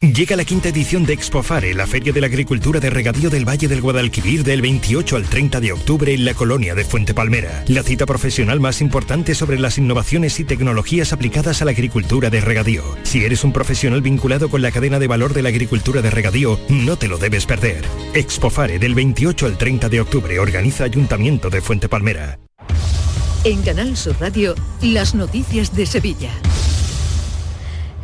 Llega 0.00 0.36
la 0.36 0.44
quinta 0.44 0.68
edición 0.68 1.04
de 1.06 1.12
Expofare, 1.12 1.74
la 1.74 1.84
Feria 1.84 2.12
de 2.12 2.20
la 2.20 2.28
Agricultura 2.28 2.78
de 2.78 2.88
Regadío 2.88 3.30
del 3.30 3.44
Valle 3.44 3.66
del 3.66 3.80
Guadalquivir 3.80 4.44
del 4.44 4.62
28 4.62 5.16
al 5.16 5.24
30 5.24 5.58
de 5.58 5.72
octubre 5.72 6.14
en 6.14 6.24
la 6.24 6.34
colonia 6.34 6.76
de 6.76 6.84
Fuente 6.84 7.14
Palmera. 7.14 7.64
La 7.66 7.82
cita 7.82 8.06
profesional 8.06 8.60
más 8.60 8.80
importante 8.80 9.34
sobre 9.34 9.58
las 9.58 9.76
innovaciones 9.76 10.38
y 10.38 10.44
tecnologías 10.44 11.12
aplicadas 11.12 11.62
a 11.62 11.64
la 11.64 11.72
agricultura 11.72 12.30
de 12.30 12.40
regadío. 12.40 12.84
Si 13.02 13.24
eres 13.24 13.42
un 13.42 13.52
profesional 13.52 14.00
vinculado 14.00 14.48
con 14.50 14.62
la 14.62 14.70
cadena 14.70 15.00
de 15.00 15.08
valor 15.08 15.34
de 15.34 15.42
la 15.42 15.48
agricultura 15.48 16.00
de 16.00 16.10
regadío, 16.10 16.60
no 16.68 16.96
te 16.96 17.08
lo 17.08 17.18
debes 17.18 17.44
perder. 17.44 17.84
Expofare 18.14 18.78
del 18.78 18.94
28 18.94 19.46
al 19.46 19.58
30 19.58 19.88
de 19.88 20.00
octubre 20.00 20.38
organiza 20.38 20.84
Ayuntamiento 20.84 21.50
de 21.50 21.60
Fuente 21.60 21.88
Palmera. 21.88 22.38
En 23.42 23.62
Canal 23.62 23.96
Sur 23.96 24.14
Radio, 24.20 24.54
las 24.80 25.16
noticias 25.16 25.74
de 25.74 25.86
Sevilla. 25.86 26.30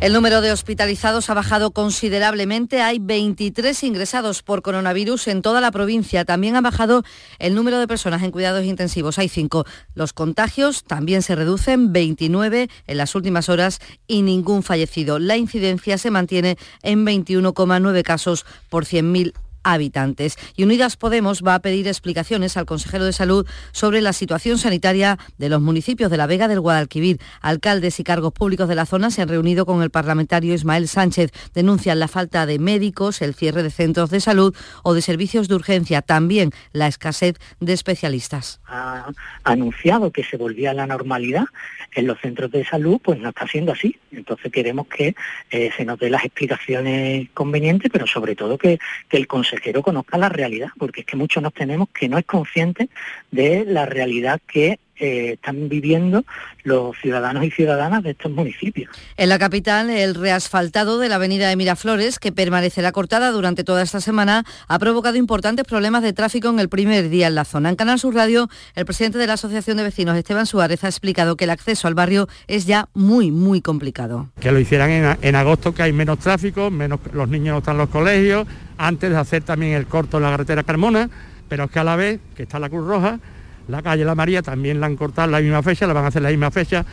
El 0.05 0.13
número 0.13 0.41
de 0.41 0.51
hospitalizados 0.51 1.31
ha 1.31 1.33
bajado 1.33 1.71
considerablemente. 1.71 2.79
Hay 2.79 2.99
23 2.99 3.81
ingresados 3.81 4.43
por 4.43 4.61
coronavirus 4.61 5.27
en 5.29 5.41
toda 5.41 5.61
la 5.61 5.71
provincia. 5.71 6.25
También 6.25 6.55
ha 6.55 6.61
bajado 6.61 7.03
el 7.39 7.55
número 7.55 7.79
de 7.79 7.87
personas 7.87 8.21
en 8.21 8.29
cuidados 8.29 8.65
intensivos. 8.65 9.17
Hay 9.17 9.29
5. 9.29 9.65
Los 9.95 10.13
contagios 10.13 10.83
también 10.83 11.23
se 11.23 11.33
reducen, 11.33 11.91
29 11.91 12.69
en 12.85 12.97
las 12.97 13.15
últimas 13.15 13.49
horas 13.49 13.79
y 14.05 14.21
ningún 14.21 14.61
fallecido. 14.61 15.17
La 15.17 15.37
incidencia 15.37 15.97
se 15.97 16.11
mantiene 16.11 16.59
en 16.83 17.03
21,9 17.03 18.03
casos 18.03 18.45
por 18.69 18.85
100.000 18.85 19.33
habitantes. 19.65 20.37
Y 20.55 20.63
Unidas 20.63 20.95
Podemos 20.95 21.43
va 21.43 21.55
a 21.55 21.59
pedir 21.59 21.87
explicaciones 21.87 22.55
al 22.55 22.65
consejero 22.65 23.03
de 23.03 23.11
Salud 23.11 23.45
sobre 23.71 23.99
la 23.99 24.13
situación 24.13 24.57
sanitaria 24.57 25.17
de 25.37 25.49
los 25.49 25.61
municipios 25.61 26.09
de 26.11 26.17
La 26.17 26.27
Vega 26.27 26.47
del 26.47 26.61
Guadalquivir. 26.61 27.19
Alcaldes 27.41 27.99
y 27.99 28.03
cargos 28.03 28.31
públicos 28.31 28.69
de 28.69 28.75
la 28.75 28.85
zona 28.85 29.09
se 29.09 29.21
han 29.21 29.27
reunido 29.27 29.65
con 29.65 29.81
el 29.81 29.89
parlamentario 29.89 30.53
Ismael 30.53 30.87
Sánchez. 30.87 31.31
Denuncian 31.53 31.99
la 31.99 32.07
falta 32.07 32.45
de 32.45 32.59
médicos, 32.59 33.21
el 33.21 33.33
cierre 33.33 33.63
de 33.63 33.71
centros 33.71 34.11
de 34.11 34.21
salud 34.21 34.55
o 34.83 34.93
de 34.93 35.01
servicios 35.01 35.47
de 35.47 35.55
urgencia, 35.55 36.01
también 36.01 36.51
la 36.71 36.87
escasez 36.87 37.35
de 37.59 37.73
especialistas. 37.73 38.61
Ha 38.67 39.11
anunciado 39.43 40.11
que 40.11 40.23
se 40.23 40.37
volvía 40.37 40.71
a 40.71 40.73
la 40.73 40.85
normalidad 40.85 41.45
en 41.93 42.07
los 42.07 42.19
centros 42.19 42.51
de 42.51 42.63
salud, 42.65 42.99
pues 43.03 43.19
no 43.19 43.29
está 43.29 43.47
siendo 43.47 43.71
así. 43.71 43.97
Entonces 44.11 44.51
queremos 44.51 44.87
que 44.87 45.15
eh, 45.49 45.71
se 45.75 45.85
nos 45.85 45.97
dé 45.97 46.09
las 46.09 46.23
explicaciones 46.23 47.29
convenientes, 47.33 47.89
pero 47.91 48.05
sobre 48.05 48.35
todo 48.35 48.57
que, 48.57 48.79
que 49.09 49.17
el 49.17 49.27
consejero 49.27 49.54
consejero 49.55 49.81
conozca 49.81 50.17
la 50.17 50.29
realidad, 50.29 50.69
porque 50.77 51.01
es 51.01 51.05
que 51.05 51.15
muchos 51.15 51.41
nos 51.41 51.53
tenemos 51.53 51.87
que 51.89 52.09
no 52.09 52.17
es 52.17 52.25
consciente 52.25 52.89
de 53.31 53.63
la 53.65 53.85
realidad 53.85 54.41
que 54.45 54.79
eh, 54.99 55.33
están 55.33 55.69
viviendo 55.69 56.23
los 56.63 56.95
ciudadanos 56.97 57.43
y 57.43 57.51
ciudadanas 57.51 58.03
de 58.03 58.11
estos 58.11 58.31
municipios. 58.31 58.89
En 59.17 59.29
la 59.29 59.39
capital, 59.39 59.89
el 59.89 60.15
reasfaltado 60.15 60.99
de 60.99 61.09
la 61.09 61.15
avenida 61.15 61.49
de 61.49 61.55
Miraflores, 61.55 62.19
que 62.19 62.31
permanecerá 62.31 62.91
cortada 62.91 63.31
durante 63.31 63.63
toda 63.63 63.81
esta 63.81 64.01
semana, 64.01 64.43
ha 64.67 64.79
provocado 64.79 65.17
importantes 65.17 65.65
problemas 65.65 66.03
de 66.03 66.13
tráfico 66.13 66.49
en 66.49 66.59
el 66.59 66.69
primer 66.69 67.09
día 67.09 67.27
en 67.27 67.35
la 67.35 67.45
zona. 67.45 67.69
En 67.69 67.75
Canal 67.75 67.99
Sur 67.99 68.15
Radio, 68.15 68.49
el 68.75 68.85
presidente 68.85 69.17
de 69.17 69.27
la 69.27 69.33
Asociación 69.33 69.77
de 69.77 69.83
Vecinos, 69.83 70.17
Esteban 70.17 70.45
Suárez, 70.45 70.83
ha 70.83 70.87
explicado 70.87 71.35
que 71.35 71.43
el 71.43 71.49
acceso 71.49 71.87
al 71.87 71.93
barrio 71.93 72.27
es 72.47 72.65
ya 72.65 72.89
muy, 72.93 73.31
muy 73.31 73.61
complicado. 73.61 74.29
Que 74.39 74.51
lo 74.51 74.59
hicieran 74.59 74.89
en, 74.89 75.17
en 75.21 75.35
agosto, 75.35 75.73
que 75.73 75.83
hay 75.83 75.93
menos 75.93 76.19
tráfico, 76.19 76.71
menos 76.71 76.99
los 77.13 77.29
niños 77.29 77.53
no 77.53 77.57
están 77.59 77.75
en 77.75 77.79
los 77.79 77.89
colegios, 77.89 78.47
antes 78.77 79.09
de 79.09 79.17
hacer 79.17 79.43
también 79.43 79.73
el 79.73 79.87
corto 79.87 80.17
en 80.17 80.23
la 80.23 80.31
carretera 80.31 80.63
Carmona, 80.63 81.09
pero 81.47 81.65
es 81.65 81.71
que 81.71 81.79
a 81.79 81.83
la 81.83 81.95
vez, 81.95 82.19
que 82.35 82.43
está 82.43 82.59
la 82.59 82.69
Cruz 82.69 82.85
Roja, 82.87 83.19
la 83.67 83.81
calle 83.81 84.05
La 84.05 84.15
María 84.15 84.41
también 84.41 84.79
la 84.79 84.85
han 84.85 84.95
cortado 84.95 85.29
la 85.29 85.39
misma 85.39 85.63
fecha, 85.63 85.87
la 85.87 85.93
van 85.93 86.05
a 86.05 86.07
hacer 86.07 86.21
la 86.21 86.29
misma 86.29 86.51
fecha. 86.51 86.85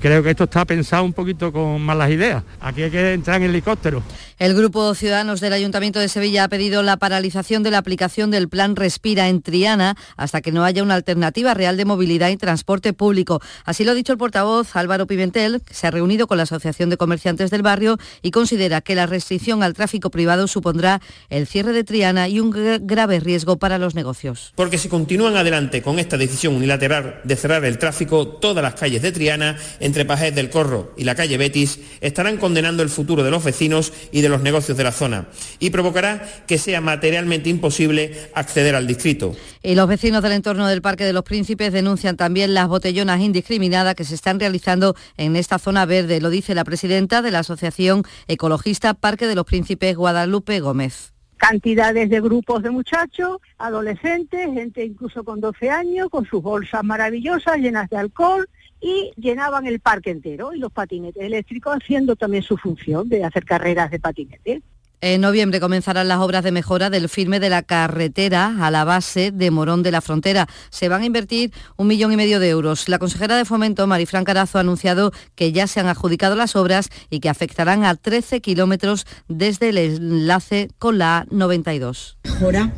Creo 0.00 0.22
que 0.22 0.30
esto 0.30 0.44
está 0.44 0.64
pensado 0.64 1.04
un 1.04 1.12
poquito 1.12 1.52
con 1.52 1.80
malas 1.80 2.10
ideas. 2.10 2.42
Aquí 2.60 2.82
hay 2.82 2.90
que 2.90 3.14
entrar 3.14 3.40
en 3.40 3.50
helicóptero. 3.50 4.02
El 4.38 4.54
Grupo 4.54 4.94
Ciudadanos 4.94 5.40
del 5.40 5.52
Ayuntamiento 5.52 5.98
de 6.00 6.08
Sevilla 6.08 6.44
ha 6.44 6.48
pedido 6.48 6.82
la 6.82 6.96
paralización 6.96 7.62
de 7.62 7.70
la 7.70 7.78
aplicación 7.78 8.30
del 8.30 8.48
Plan 8.48 8.76
Respira 8.76 9.28
en 9.28 9.42
Triana 9.42 9.96
hasta 10.16 10.40
que 10.40 10.52
no 10.52 10.64
haya 10.64 10.82
una 10.82 10.94
alternativa 10.94 11.52
real 11.54 11.76
de 11.76 11.84
movilidad 11.84 12.30
y 12.30 12.36
transporte 12.36 12.92
público. 12.92 13.40
Así 13.64 13.84
lo 13.84 13.92
ha 13.92 13.94
dicho 13.94 14.12
el 14.12 14.18
portavoz 14.18 14.76
Álvaro 14.76 15.06
Pimentel, 15.06 15.60
que 15.60 15.74
se 15.74 15.86
ha 15.86 15.90
reunido 15.90 16.26
con 16.26 16.36
la 16.36 16.44
Asociación 16.44 16.90
de 16.90 16.96
Comerciantes 16.96 17.50
del 17.50 17.62
Barrio 17.62 17.98
y 18.22 18.30
considera 18.30 18.80
que 18.80 18.94
la 18.94 19.06
restricción 19.06 19.62
al 19.62 19.74
tráfico 19.74 20.10
privado 20.10 20.46
supondrá 20.46 21.00
el 21.28 21.46
cierre 21.46 21.72
de 21.72 21.84
Triana 21.84 22.28
y 22.28 22.40
un 22.40 22.50
grave 22.86 23.20
riesgo 23.20 23.58
para 23.58 23.78
los 23.78 23.94
negocios. 23.94 24.52
Porque 24.56 24.78
si 24.78 24.88
continúan 24.88 25.36
adelante 25.36 25.82
con 25.82 25.98
esta 25.98 26.16
decisión 26.16 26.54
unilateral 26.54 27.20
de 27.24 27.36
cerrar 27.36 27.64
el 27.64 27.78
tráfico, 27.78 28.26
todas 28.26 28.62
las 28.62 28.74
calles 28.74 29.02
de 29.02 29.12
Triana, 29.12 29.56
entre 29.80 30.04
Pajés 30.04 30.34
del 30.34 30.50
Corro 30.50 30.92
y 30.96 31.04
la 31.04 31.14
calle 31.14 31.36
Betis, 31.36 31.80
estarán 32.00 32.36
condenando 32.36 32.82
el 32.82 32.88
futuro 32.88 33.24
de 33.24 33.30
los 33.30 33.42
vecinos 33.42 33.92
y 34.12 34.20
de 34.20 34.28
los 34.28 34.42
negocios 34.42 34.76
de 34.76 34.84
la 34.84 34.92
zona 34.92 35.26
y 35.58 35.70
provocará 35.70 36.26
que 36.46 36.58
sea 36.58 36.80
materialmente 36.80 37.48
imposible 37.48 38.30
acceder 38.34 38.74
al 38.74 38.86
distrito. 38.86 39.34
Y 39.62 39.74
los 39.74 39.88
vecinos 39.88 40.22
del 40.22 40.32
entorno 40.32 40.66
del 40.66 40.82
Parque 40.82 41.04
de 41.04 41.12
los 41.12 41.24
Príncipes 41.24 41.72
denuncian 41.72 42.16
también 42.16 42.54
las 42.54 42.68
botellonas 42.68 43.20
indiscriminadas 43.20 43.94
que 43.94 44.04
se 44.04 44.14
están 44.14 44.38
realizando 44.38 44.94
en 45.16 45.36
esta 45.36 45.58
zona 45.58 45.86
verde, 45.86 46.20
lo 46.20 46.30
dice 46.30 46.54
la 46.54 46.64
presidenta 46.64 47.22
de 47.22 47.30
la 47.30 47.40
Asociación 47.40 48.04
Ecologista 48.28 48.94
Parque 48.94 49.26
de 49.26 49.34
los 49.34 49.46
Príncipes, 49.46 49.96
Guadalupe 49.96 50.60
Gómez 50.60 51.12
cantidades 51.40 52.10
de 52.10 52.20
grupos 52.20 52.62
de 52.62 52.70
muchachos, 52.70 53.38
adolescentes, 53.56 54.52
gente 54.52 54.84
incluso 54.84 55.24
con 55.24 55.40
12 55.40 55.70
años, 55.70 56.10
con 56.10 56.26
sus 56.26 56.42
bolsas 56.42 56.84
maravillosas 56.84 57.56
llenas 57.56 57.88
de 57.88 57.96
alcohol 57.96 58.46
y 58.80 59.10
llenaban 59.16 59.66
el 59.66 59.80
parque 59.80 60.10
entero 60.10 60.52
y 60.54 60.58
los 60.58 60.72
patinetes 60.72 61.22
eléctricos 61.22 61.76
haciendo 61.76 62.16
también 62.16 62.42
su 62.42 62.56
función 62.56 63.08
de 63.08 63.24
hacer 63.24 63.44
carreras 63.44 63.90
de 63.90 63.98
patinete. 63.98 64.62
En 65.02 65.22
noviembre 65.22 65.60
comenzarán 65.60 66.08
las 66.08 66.18
obras 66.18 66.44
de 66.44 66.52
mejora 66.52 66.90
del 66.90 67.08
firme 67.08 67.40
de 67.40 67.48
la 67.48 67.62
carretera 67.62 68.54
a 68.60 68.70
la 68.70 68.84
base 68.84 69.30
de 69.30 69.50
Morón 69.50 69.82
de 69.82 69.90
la 69.90 70.02
Frontera. 70.02 70.46
Se 70.68 70.90
van 70.90 71.00
a 71.00 71.06
invertir 71.06 71.54
un 71.78 71.86
millón 71.86 72.12
y 72.12 72.16
medio 72.16 72.38
de 72.38 72.50
euros. 72.50 72.86
La 72.86 72.98
consejera 72.98 73.38
de 73.38 73.46
Fomento, 73.46 73.86
Marifran 73.86 74.24
Carazo, 74.24 74.58
ha 74.58 74.60
anunciado 74.60 75.10
que 75.36 75.52
ya 75.52 75.66
se 75.66 75.80
han 75.80 75.86
adjudicado 75.86 76.36
las 76.36 76.54
obras 76.54 76.90
y 77.08 77.20
que 77.20 77.30
afectarán 77.30 77.84
a 77.84 77.94
13 77.94 78.42
kilómetros 78.42 79.06
desde 79.26 79.70
el 79.70 79.78
enlace 79.78 80.68
con 80.78 80.98
la 80.98 81.24
A92. 81.30 82.16
Mejora 82.24 82.70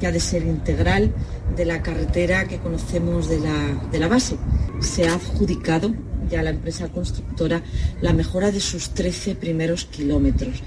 que 0.00 0.08
ha 0.08 0.12
de 0.12 0.18
ser 0.18 0.42
integral 0.42 1.14
de 1.54 1.66
la 1.66 1.82
carretera 1.82 2.48
que 2.48 2.58
conocemos 2.58 3.28
de 3.28 3.38
la, 3.38 3.88
de 3.92 3.98
la 4.00 4.08
base. 4.08 4.38
Se 4.80 5.08
ha 5.08 5.14
adjudicado 5.14 5.94
ya 6.30 6.42
la 6.42 6.50
empresa 6.50 6.88
constructora 6.88 7.62
la 8.00 8.12
mejora 8.12 8.50
de 8.50 8.60
sus 8.60 8.90
13 8.90 9.34
primeros 9.34 9.84
kilómetros. 9.84 10.62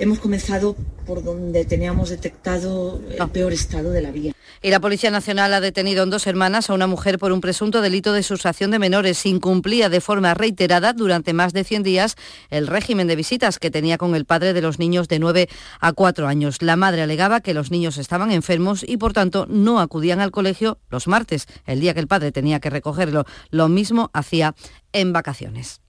Hemos 0.00 0.20
comenzado 0.20 0.76
por 1.06 1.24
donde 1.24 1.64
teníamos 1.64 2.10
detectado 2.10 3.00
el 3.10 3.30
peor 3.30 3.52
estado 3.52 3.90
de 3.90 4.00
la 4.00 4.12
vía. 4.12 4.32
Y 4.62 4.70
la 4.70 4.80
Policía 4.80 5.10
Nacional 5.10 5.54
ha 5.54 5.60
detenido 5.60 6.02
en 6.02 6.10
dos 6.10 6.26
hermanas 6.26 6.68
a 6.68 6.74
una 6.74 6.86
mujer 6.86 7.18
por 7.18 7.32
un 7.32 7.40
presunto 7.40 7.80
delito 7.80 8.12
de 8.12 8.22
sustracción 8.22 8.70
de 8.70 8.78
menores. 8.78 9.24
Incumplía 9.26 9.88
de 9.88 10.00
forma 10.00 10.34
reiterada 10.34 10.92
durante 10.92 11.32
más 11.32 11.52
de 11.52 11.64
100 11.64 11.82
días 11.82 12.16
el 12.50 12.66
régimen 12.66 13.06
de 13.06 13.16
visitas 13.16 13.58
que 13.58 13.70
tenía 13.70 13.98
con 13.98 14.14
el 14.14 14.24
padre 14.24 14.52
de 14.52 14.62
los 14.62 14.78
niños 14.78 15.08
de 15.08 15.18
9 15.18 15.48
a 15.80 15.92
4 15.92 16.26
años. 16.26 16.62
La 16.62 16.76
madre 16.76 17.02
alegaba 17.02 17.40
que 17.40 17.54
los 17.54 17.70
niños 17.70 17.98
estaban 17.98 18.30
enfermos 18.30 18.84
y 18.86 18.96
por 18.96 19.12
tanto 19.12 19.46
no 19.48 19.80
acudían 19.80 20.20
al 20.20 20.30
colegio 20.30 20.78
los 20.90 21.08
martes, 21.08 21.46
el 21.66 21.80
día 21.80 21.94
que 21.94 22.00
el 22.00 22.08
padre 22.08 22.32
tenía 22.32 22.60
que 22.60 22.70
recogerlo. 22.70 23.24
Lo 23.50 23.68
mismo 23.68 24.10
hacía 24.12 24.54
en 24.92 25.12
vacaciones. 25.12 25.80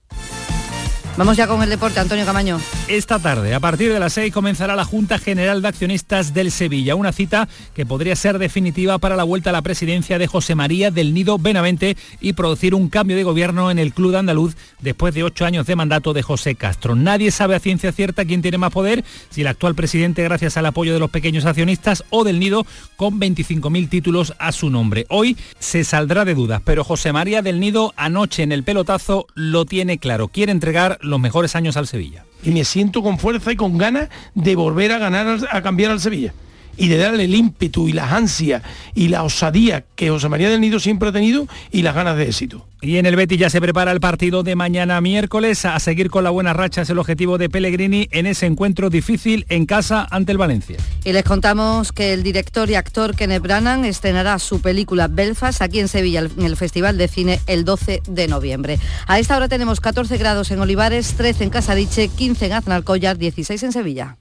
Vamos 1.16 1.36
ya 1.36 1.46
con 1.46 1.62
el 1.62 1.68
deporte, 1.68 2.00
Antonio 2.00 2.24
Camaño. 2.24 2.58
Esta 2.88 3.18
tarde, 3.18 3.52
a 3.52 3.60
partir 3.60 3.92
de 3.92 4.00
las 4.00 4.14
6, 4.14 4.32
comenzará 4.32 4.74
la 4.74 4.84
Junta 4.84 5.18
General 5.18 5.60
de 5.60 5.68
Accionistas 5.68 6.32
del 6.32 6.50
Sevilla, 6.50 6.94
una 6.94 7.12
cita 7.12 7.48
que 7.74 7.84
podría 7.84 8.16
ser 8.16 8.38
definitiva 8.38 8.98
para 8.98 9.16
la 9.16 9.24
vuelta 9.24 9.50
a 9.50 9.52
la 9.52 9.60
presidencia 9.60 10.18
de 10.18 10.26
José 10.26 10.54
María 10.54 10.90
del 10.90 11.12
Nido 11.12 11.38
Benavente 11.38 11.96
y 12.20 12.32
producir 12.32 12.74
un 12.74 12.88
cambio 12.88 13.16
de 13.16 13.24
gobierno 13.24 13.70
en 13.70 13.78
el 13.78 13.92
club 13.92 14.16
andaluz 14.16 14.56
después 14.80 15.12
de 15.12 15.24
ocho 15.24 15.44
años 15.44 15.66
de 15.66 15.76
mandato 15.76 16.12
de 16.14 16.22
José 16.22 16.54
Castro. 16.54 16.94
Nadie 16.94 17.30
sabe 17.32 17.54
a 17.54 17.60
ciencia 17.60 17.92
cierta 17.92 18.24
quién 18.24 18.40
tiene 18.40 18.58
más 18.58 18.72
poder, 18.72 19.04
si 19.30 19.42
el 19.42 19.48
actual 19.48 19.74
presidente 19.74 20.22
gracias 20.22 20.56
al 20.56 20.66
apoyo 20.66 20.94
de 20.94 21.00
los 21.00 21.10
pequeños 21.10 21.44
accionistas 21.44 22.04
o 22.10 22.24
del 22.24 22.38
Nido 22.38 22.64
con 22.96 23.20
25.000 23.20 23.88
títulos 23.88 24.32
a 24.38 24.52
su 24.52 24.70
nombre. 24.70 25.06
Hoy 25.08 25.36
se 25.58 25.84
saldrá 25.84 26.24
de 26.24 26.34
dudas, 26.34 26.62
pero 26.64 26.84
José 26.84 27.12
María 27.12 27.42
del 27.42 27.60
Nido 27.60 27.92
anoche 27.96 28.42
en 28.42 28.52
el 28.52 28.64
pelotazo 28.64 29.26
lo 29.34 29.66
tiene 29.66 29.98
claro. 29.98 30.28
Quiere 30.28 30.52
entregar 30.52 30.98
los 31.10 31.20
mejores 31.20 31.56
años 31.56 31.76
al 31.76 31.86
Sevilla. 31.86 32.24
Y 32.42 32.50
me 32.50 32.64
siento 32.64 33.02
con 33.02 33.18
fuerza 33.18 33.52
y 33.52 33.56
con 33.56 33.76
ganas 33.78 34.08
de 34.34 34.56
volver 34.56 34.92
a 34.92 34.98
ganar, 34.98 35.38
a 35.50 35.62
cambiar 35.62 35.90
al 35.90 36.00
Sevilla. 36.00 36.32
Y 36.80 36.88
de 36.88 36.96
darle 36.96 37.24
el 37.24 37.34
ímpetu 37.34 37.88
y 37.88 37.92
las 37.92 38.10
ansias 38.10 38.62
y 38.94 39.08
la 39.08 39.22
osadía 39.22 39.84
que 39.94 40.08
José 40.08 40.30
María 40.30 40.48
del 40.48 40.62
Nido 40.62 40.80
siempre 40.80 41.10
ha 41.10 41.12
tenido 41.12 41.46
y 41.70 41.82
las 41.82 41.94
ganas 41.94 42.16
de 42.16 42.24
éxito. 42.24 42.66
Y 42.82 42.96
en 42.96 43.04
el 43.04 43.14
Betis 43.14 43.38
ya 43.38 43.50
se 43.50 43.60
prepara 43.60 43.92
el 43.92 44.00
partido 44.00 44.42
de 44.42 44.56
mañana 44.56 44.98
miércoles. 45.02 45.66
A 45.66 45.78
seguir 45.80 46.08
con 46.08 46.24
la 46.24 46.30
buena 46.30 46.54
racha 46.54 46.80
es 46.80 46.88
el 46.88 46.98
objetivo 46.98 47.36
de 47.36 47.50
Pellegrini 47.50 48.08
en 48.10 48.24
ese 48.24 48.46
encuentro 48.46 48.88
difícil 48.88 49.44
en 49.50 49.66
casa 49.66 50.08
ante 50.10 50.32
el 50.32 50.38
Valencia. 50.38 50.78
Y 51.04 51.12
les 51.12 51.24
contamos 51.24 51.92
que 51.92 52.14
el 52.14 52.22
director 52.22 52.70
y 52.70 52.76
actor 52.76 53.14
Kenneth 53.14 53.42
Branagh 53.42 53.84
estrenará 53.84 54.38
su 54.38 54.62
película 54.62 55.08
Belfast 55.08 55.60
aquí 55.60 55.80
en 55.80 55.88
Sevilla 55.88 56.20
en 56.20 56.44
el 56.46 56.56
Festival 56.56 56.96
de 56.96 57.08
Cine 57.08 57.40
el 57.46 57.66
12 57.66 58.00
de 58.08 58.28
noviembre. 58.28 58.78
A 59.06 59.18
esta 59.18 59.36
hora 59.36 59.48
tenemos 59.48 59.80
14 59.80 60.16
grados 60.16 60.50
en 60.50 60.60
Olivares, 60.60 61.12
13 61.18 61.44
en 61.44 61.50
Casadiche, 61.50 62.08
15 62.08 62.46
en 62.46 62.52
Aznalcóllar, 62.54 63.18
16 63.18 63.62
en 63.62 63.72
Sevilla. 63.72 64.16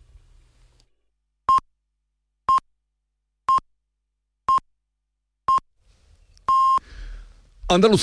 Andalucía. 7.69 7.97